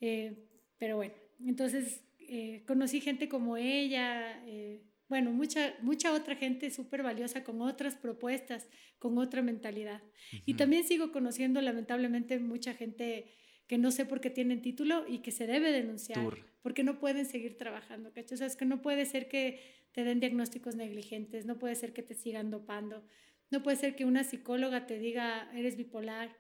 [0.01, 0.47] Eh,
[0.77, 1.13] pero bueno,
[1.45, 7.61] entonces eh, conocí gente como ella, eh, bueno, mucha, mucha otra gente súper valiosa con
[7.61, 8.67] otras propuestas,
[8.99, 10.03] con otra mentalidad.
[10.45, 13.25] Y también sigo conociendo lamentablemente mucha gente
[13.65, 16.27] que no sé por qué tienen título y que se debe denunciar,
[16.61, 18.35] porque no pueden seguir trabajando, ¿cachai?
[18.35, 19.59] O sea, es que no puede ser que
[19.91, 23.03] te den diagnósticos negligentes, no puede ser que te sigan dopando,
[23.51, 26.37] no puede ser que una psicóloga te diga, eres bipolar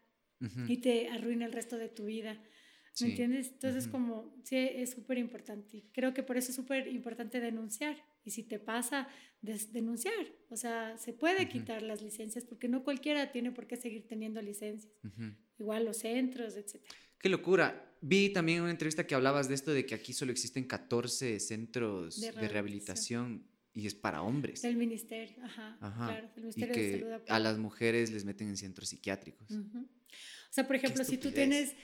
[0.67, 2.41] y te arruine el resto de tu vida.
[3.01, 3.51] ¿Me entiendes?
[3.51, 5.85] Entonces, como, sí, es súper importante.
[5.93, 7.95] Creo que por eso es súper importante denunciar.
[8.25, 9.07] Y si te pasa,
[9.41, 10.13] denunciar.
[10.49, 14.41] O sea, se puede quitar las licencias porque no cualquiera tiene por qué seguir teniendo
[14.41, 14.91] licencias.
[15.57, 16.81] Igual los centros, etc.
[17.19, 17.95] Qué locura.
[18.01, 22.19] Vi también una entrevista que hablabas de esto, de que aquí solo existen 14 centros
[22.19, 24.61] de rehabilitación y es para hombres.
[24.61, 27.21] Del ministerio, ajá, claro, del Ministerio y que de Salud.
[27.27, 29.49] A las mujeres les meten en centros psiquiátricos.
[29.51, 31.75] O sea, por ejemplo, si tú tienes,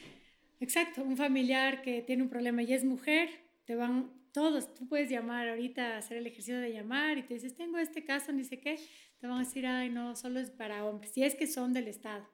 [0.60, 3.30] exacto, un familiar que tiene un problema y es mujer,
[3.66, 7.56] te van todos, tú puedes llamar ahorita, hacer el ejercicio de llamar y te dices,
[7.56, 8.78] tengo este caso, ni sé qué,
[9.20, 11.88] te van a decir, ay, no, solo es para hombres, si es que son del
[11.88, 12.28] Estado.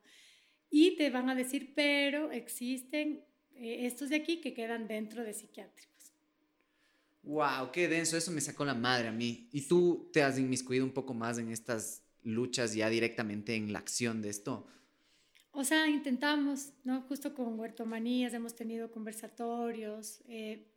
[0.70, 3.24] Y te van a decir, pero existen
[3.54, 5.91] eh, estos de aquí que quedan dentro de psiquiátricos.
[7.24, 9.48] Wow, qué denso, eso me sacó la madre a mí.
[9.52, 13.80] ¿Y tú te has inmiscuido un poco más en estas luchas ya directamente en la
[13.80, 14.68] acción de esto?
[15.52, 17.02] O sea, intentamos, ¿no?
[17.02, 20.22] Justo con Huertomanías hemos tenido conversatorios.
[20.28, 20.68] Eh,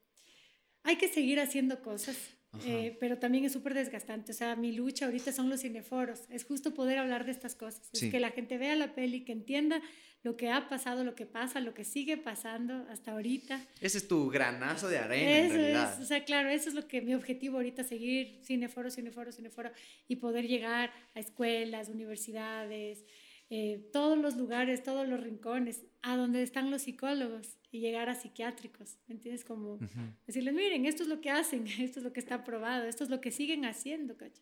[0.83, 2.17] hay que seguir haciendo cosas.
[2.65, 4.33] eh, pero también es súper desgastante.
[4.33, 6.23] O sea, mi lucha ahorita son los cineforos.
[6.29, 7.89] Es justo poder hablar de estas cosas.
[7.93, 9.81] Es que la gente vea la peli, que entienda
[10.25, 13.63] lo que ha pasado, lo que pasa, lo que sigue pasando hasta ahorita.
[13.81, 15.39] Ese es tu granazo de arena.
[15.39, 15.93] Eso en realidad.
[15.93, 19.71] es, o sea, claro, eso es lo que mi objetivo ahorita, seguir cineforo, cineforo, cineforo
[20.09, 23.05] y poder llegar a escuelas, universidades,
[23.51, 28.15] eh, todos los lugares, todos los rincones, a donde están los psicólogos y llegar a
[28.15, 29.45] psiquiátricos, ¿me entiendes?
[29.45, 29.79] Como
[30.27, 33.11] decirles, miren, esto es lo que hacen, esto es lo que está aprobado, esto es
[33.11, 34.41] lo que siguen haciendo, cacho.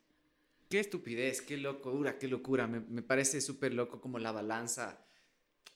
[0.71, 2.69] Qué estupidez, qué locura, qué locura.
[2.69, 5.05] Me, me parece súper loco como la balanza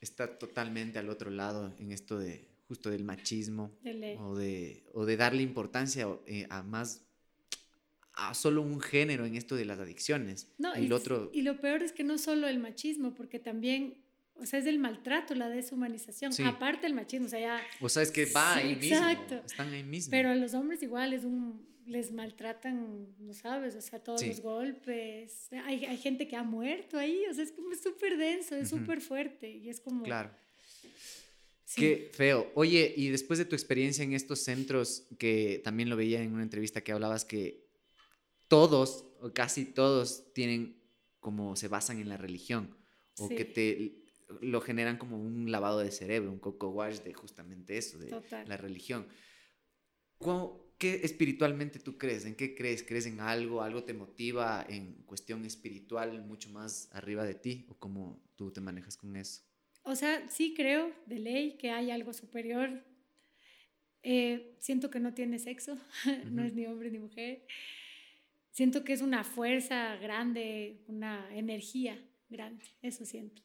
[0.06, 3.72] está totalmente al otro lado en esto de justo del machismo
[4.18, 7.02] o de, o de darle importancia eh, a más
[8.14, 10.48] a solo un género en esto de las adicciones.
[10.56, 11.30] No, y, otro...
[11.34, 13.98] y lo peor es que no solo el machismo, porque también,
[14.36, 17.62] o sea, es el maltrato, la deshumanización, aparte el machismo, o sea, ya...
[17.78, 19.06] O sea, es que va ahí mismo,
[19.44, 20.10] están ahí mismo.
[20.10, 24.40] Pero a los hombres igual es un, les maltratan, no sabes, o sea, todos los
[24.40, 28.68] golpes, hay, hay, gente que ha muerto ahí, o sea, es como súper denso, es
[28.68, 30.02] súper fuerte, y es como...
[30.02, 30.30] Claro.
[31.74, 32.50] Qué feo.
[32.54, 36.42] Oye, y después de tu experiencia en estos centros, que también lo veía en una
[36.42, 37.66] entrevista que hablabas que
[38.48, 40.80] todos, o casi todos, tienen
[41.20, 42.76] como se basan en la religión
[43.18, 44.04] o que te
[44.40, 48.10] lo generan como un lavado de cerebro, un coco wash de justamente eso, de
[48.46, 49.06] la religión.
[50.78, 52.26] ¿Qué espiritualmente tú crees?
[52.26, 52.82] ¿En qué crees?
[52.82, 53.62] ¿Crees en algo?
[53.62, 57.66] ¿Algo te motiva en cuestión espiritual mucho más arriba de ti?
[57.68, 59.42] ¿O cómo tú te manejas con eso?
[59.82, 62.84] O sea, sí creo de ley que hay algo superior.
[64.02, 65.78] Eh, siento que no tiene sexo,
[66.30, 67.46] no es ni hombre ni mujer
[68.56, 73.42] siento que es una fuerza grande, una energía grande, eso siento.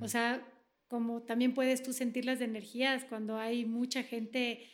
[0.00, 0.46] O sea,
[0.86, 4.66] como también puedes tú sentir las energías cuando hay mucha gente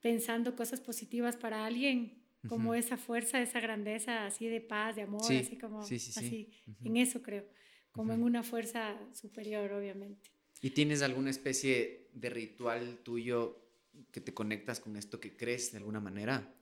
[0.00, 5.22] pensando cosas positivas para alguien, como esa fuerza, esa grandeza así de paz, de amor,
[5.22, 6.50] así como así,
[6.84, 7.44] en eso creo,
[7.92, 10.30] como en una fuerza superior, obviamente.
[10.60, 13.64] ¿Y tienes alguna especie de ritual tuyo
[14.12, 16.54] que te conectas con esto que crees de alguna manera?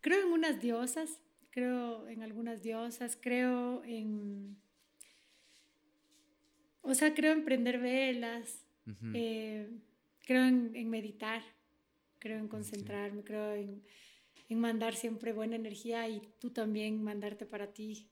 [0.00, 1.20] Creo en unas diosas,
[1.50, 4.56] creo en algunas diosas, creo en...
[6.82, 8.64] O sea, creo en prender velas,
[9.12, 9.68] eh,
[10.24, 11.42] creo en, meditar,
[12.18, 13.82] creo en concentrarme, creo en,
[14.50, 18.08] mandar siempre buena energía y tú también mandarte para ti.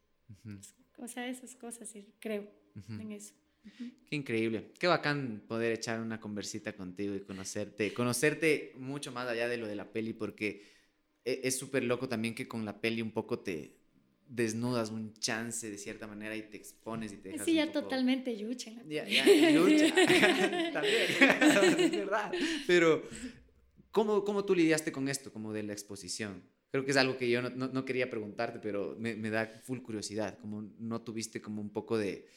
[0.98, 2.48] O sea, esas cosas, creo
[2.88, 3.34] en eso.
[4.08, 4.72] Qué increíble.
[4.78, 7.92] Qué bacán poder echar una conversita contigo y conocerte.
[7.92, 10.62] Conocerte mucho más allá de lo de la peli, porque
[11.24, 13.76] e, es súper loco también que con la peli un poco te
[14.28, 18.36] desnudas un chance de cierta manera y te expones y te dejas Sí, ya totalmente
[18.36, 18.72] yucha.
[18.88, 19.94] Ya, ya, yucha.
[20.72, 21.06] también,
[21.78, 22.32] es verdad.
[22.66, 23.02] Pero,
[23.97, 26.43] ¿cómo, ¿cómo tú lidiaste con esto, como de la exposición?
[26.70, 29.78] Creo que es algo que yo no, no, quería preguntarte, pero me, me, da full
[29.78, 32.28] curiosidad, como no tuviste como un poco de...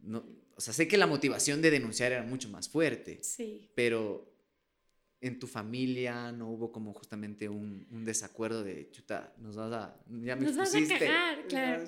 [0.00, 0.26] No,
[0.56, 3.70] o sea, sé que la motivación de denunciar era mucho más fuerte, sí.
[3.76, 4.28] pero
[5.20, 10.00] en tu familia no hubo como justamente un, un desacuerdo de chuta, nos vas a,
[10.24, 11.84] ya me nos vas a cagar, claro.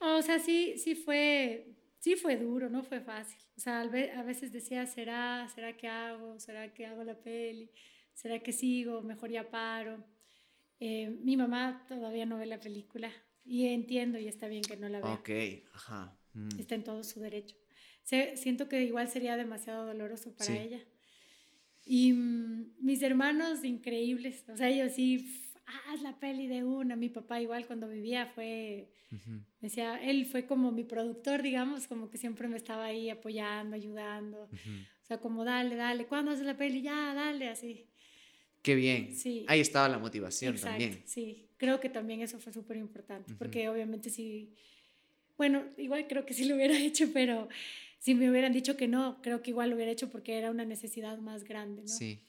[0.00, 3.38] O sea, sí, sí fue, sí fue duro, no fue fácil.
[3.56, 6.38] O sea, a veces decía, ¿será, será que hago?
[6.38, 7.70] ¿Será que hago la peli?
[8.20, 9.00] ¿Será que sigo?
[9.00, 10.04] Mejor ya paro.
[10.78, 13.10] Eh, mi mamá todavía no ve la película
[13.46, 15.14] y entiendo y está bien que no la vea.
[15.14, 15.30] Ok,
[15.72, 16.18] ajá.
[16.34, 16.58] Mm.
[16.58, 17.56] Está en todo su derecho.
[18.02, 20.84] siento que igual sería demasiado doloroso para ella.
[21.86, 25.26] Y mm, mis hermanos increíbles, o sea, ellos sí,
[25.88, 26.96] haz la peli de una.
[26.96, 28.92] Mi papá igual cuando vivía fue,
[29.60, 34.42] decía, él fue como mi productor, digamos, como que siempre me estaba ahí apoyando, ayudando.
[34.42, 36.82] O sea, como dale, dale, ¿cuándo haces la peli?
[36.82, 37.89] Ya, dale, así.
[38.62, 39.14] Qué bien.
[39.14, 39.44] Sí.
[39.48, 41.02] Ahí estaba la motivación también.
[41.06, 44.54] Sí, creo que también eso fue súper importante, porque obviamente sí,
[45.36, 47.48] bueno, igual creo que sí lo hubiera hecho, pero
[47.98, 50.64] si me hubieran dicho que no, creo que igual lo hubiera hecho porque era una
[50.64, 51.88] necesidad más grande, ¿no?
[51.88, 52.20] Sí.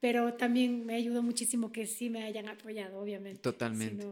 [0.00, 3.40] Pero también me ayudó muchísimo que sí me hayan apoyado, obviamente.
[3.40, 4.06] Totalmente.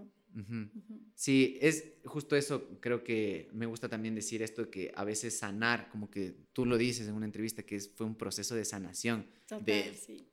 [1.15, 5.89] Sí, es justo eso, creo que me gusta también decir esto, que a veces sanar,
[5.91, 9.27] como que tú lo dices en una entrevista, que fue un proceso de sanación.
[9.47, 10.27] Total, de sí.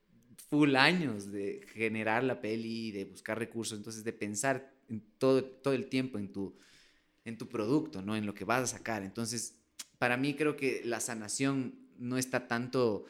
[0.50, 5.74] Full años, de generar la peli, de buscar recursos, entonces de pensar en todo, todo
[5.74, 6.58] el tiempo en tu,
[7.26, 8.16] en tu producto, ¿no?
[8.16, 9.04] En lo que vas a sacar.
[9.04, 9.60] Entonces,
[9.98, 13.06] para mí creo que la sanación no está tanto...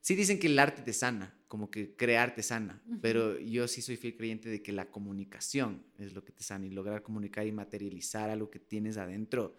[0.00, 3.82] Sí dicen que el arte te sana, como que crear te sana, pero yo sí
[3.82, 7.46] soy fiel creyente de que la comunicación es lo que te sana y lograr comunicar
[7.46, 9.56] y materializar algo que tienes adentro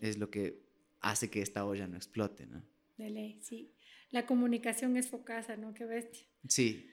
[0.00, 0.62] es lo que
[1.00, 2.62] hace que esta olla no explote, ¿no?
[2.96, 3.74] De ley, sí.
[4.10, 5.74] La comunicación es focasa, ¿no?
[5.74, 6.26] Qué bestia.
[6.48, 6.88] Sí.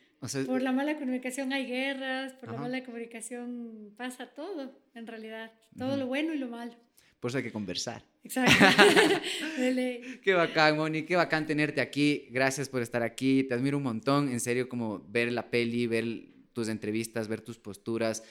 [0.46, 5.52] por la mala comunicación hay guerras, por la mala comunicación pasa todo, en realidad.
[5.78, 6.74] Todo lo bueno y lo malo.
[7.20, 8.04] Por eso hay que conversar.
[8.24, 8.54] Exacto.
[10.24, 12.28] qué bacán, Moni, qué bacán tenerte aquí.
[12.32, 13.44] Gracias por estar aquí.
[13.44, 16.06] Te admiro un montón, en serio, como ver la peli, ver
[16.52, 18.24] tus entrevistas, ver tus posturas,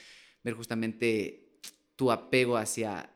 [0.43, 1.59] ver justamente
[1.95, 3.09] tu apego hacia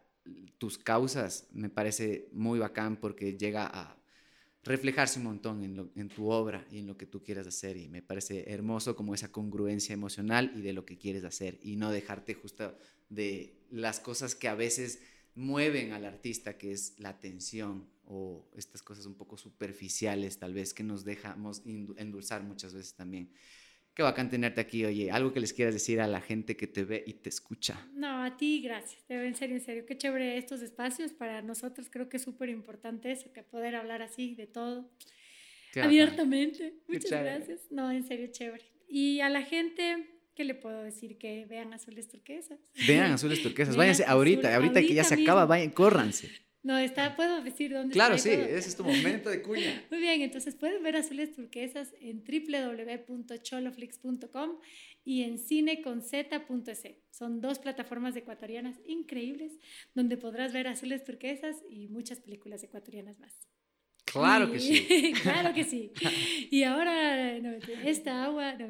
[0.57, 1.47] tus causas.
[1.51, 3.97] Me parece muy bacán porque llega a
[4.68, 5.64] reflejarse un montón
[5.95, 7.77] en, tu obra y en lo que tú quieras hacer.
[7.77, 11.76] Y me parece hermoso como esa congruencia emocional y de lo que quieres hacer y
[11.77, 12.77] no dejarte justo
[13.10, 14.99] de las cosas que a veces
[15.35, 20.73] mueven al artista, que es la atención o estas cosas un poco superficiales tal vez
[20.73, 23.30] que nos dejamos endulzar muchas veces también.
[23.97, 25.09] Qué bacán tenerte aquí, oye.
[25.09, 27.83] Algo que les quieras decir a la gente que te ve y te escucha.
[27.95, 29.03] No, a ti, gracias.
[29.09, 29.85] En serio, en serio.
[29.87, 31.13] Qué chévere estos espacios.
[31.13, 34.87] Para nosotros creo que es súper importante eso, que poder hablar así de todo.
[35.81, 36.75] abiertamente.
[36.87, 37.61] Muchas gracias.
[37.71, 38.65] No, en serio, chévere.
[38.87, 40.05] Y a la gente,
[40.35, 41.17] ¿qué le puedo decir?
[41.17, 42.59] Que vean azules turquesas.
[42.87, 43.75] Vean azules turquesas.
[43.77, 46.29] Váyanse ahorita, ahorita, que ya se acaba, vayan, córranse.
[46.68, 48.30] No, está, puedo decir dónde claro, está.
[48.30, 49.85] Claro, sí, ese es tu momento de cuña.
[49.89, 54.57] Muy bien, entonces pueden ver azules turquesas en www.choloflix.com
[55.06, 56.27] y en cineconz.es.
[57.10, 59.53] Son dos plataformas ecuatorianas increíbles
[59.95, 63.48] donde podrás ver azules turquesas y muchas películas ecuatorianas más.
[64.03, 65.14] Claro que sí.
[65.23, 65.94] claro que sí.
[66.52, 67.52] Y ahora, no,
[67.85, 68.68] esta agua, no,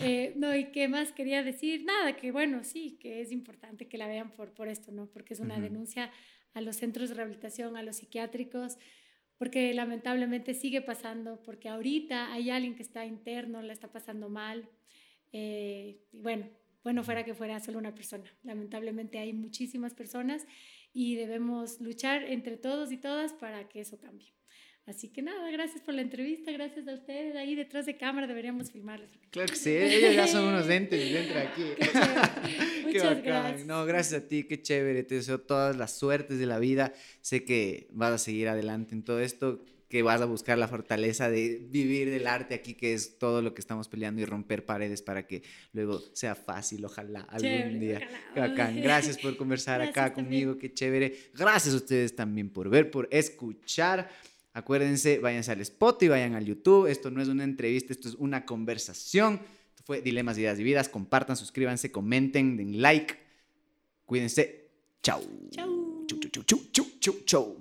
[0.00, 1.84] eh, no, ¿y qué más quería decir?
[1.84, 5.06] Nada, que bueno, sí, que es importante que la vean por, por esto, ¿no?
[5.06, 6.10] Porque es una denuncia
[6.54, 8.78] a los centros de rehabilitación, a los psiquiátricos,
[9.36, 14.68] porque lamentablemente sigue pasando, porque ahorita hay alguien que está interno, la está pasando mal.
[15.32, 16.48] Eh, bueno,
[16.82, 18.24] bueno, fuera que fuera solo una persona.
[18.42, 20.46] Lamentablemente hay muchísimas personas
[20.92, 24.37] y debemos luchar entre todos y todas para que eso cambie.
[24.88, 27.36] Así que nada, gracias por la entrevista, gracias a ustedes.
[27.36, 29.10] Ahí detrás de cámara deberíamos filmarlos.
[29.30, 31.62] Claro que sí, ellos ya son unos entes dentro aquí.
[32.86, 33.66] Muchas gracias.
[33.66, 35.02] No, gracias a ti, qué chévere.
[35.02, 36.94] Te deseo todas las suertes de la vida.
[37.20, 41.28] Sé que vas a seguir adelante en todo esto, que vas a buscar la fortaleza
[41.28, 45.02] de vivir del arte aquí, que es todo lo que estamos peleando y romper paredes
[45.02, 45.42] para que
[45.74, 48.08] luego sea fácil, ojalá algún día.
[48.34, 51.14] Gracias por conversar acá conmigo, qué chévere.
[51.34, 54.08] Gracias a ustedes también por ver, por escuchar.
[54.52, 56.86] Acuérdense, váyanse al spot y vayan al YouTube.
[56.86, 59.40] Esto no es una entrevista, esto es una conversación.
[59.70, 60.88] Esto fue Dilemas, Ideas y Vidas.
[60.88, 63.16] Compartan, suscríbanse, comenten, den like.
[64.04, 64.70] Cuídense.
[65.02, 65.22] Chau.
[65.50, 66.06] Chau.
[66.06, 67.56] Chau, chau, chau, chau, chau, chau.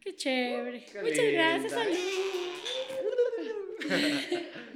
[0.00, 0.84] Qué chévere.
[1.02, 1.72] Muchas gracias,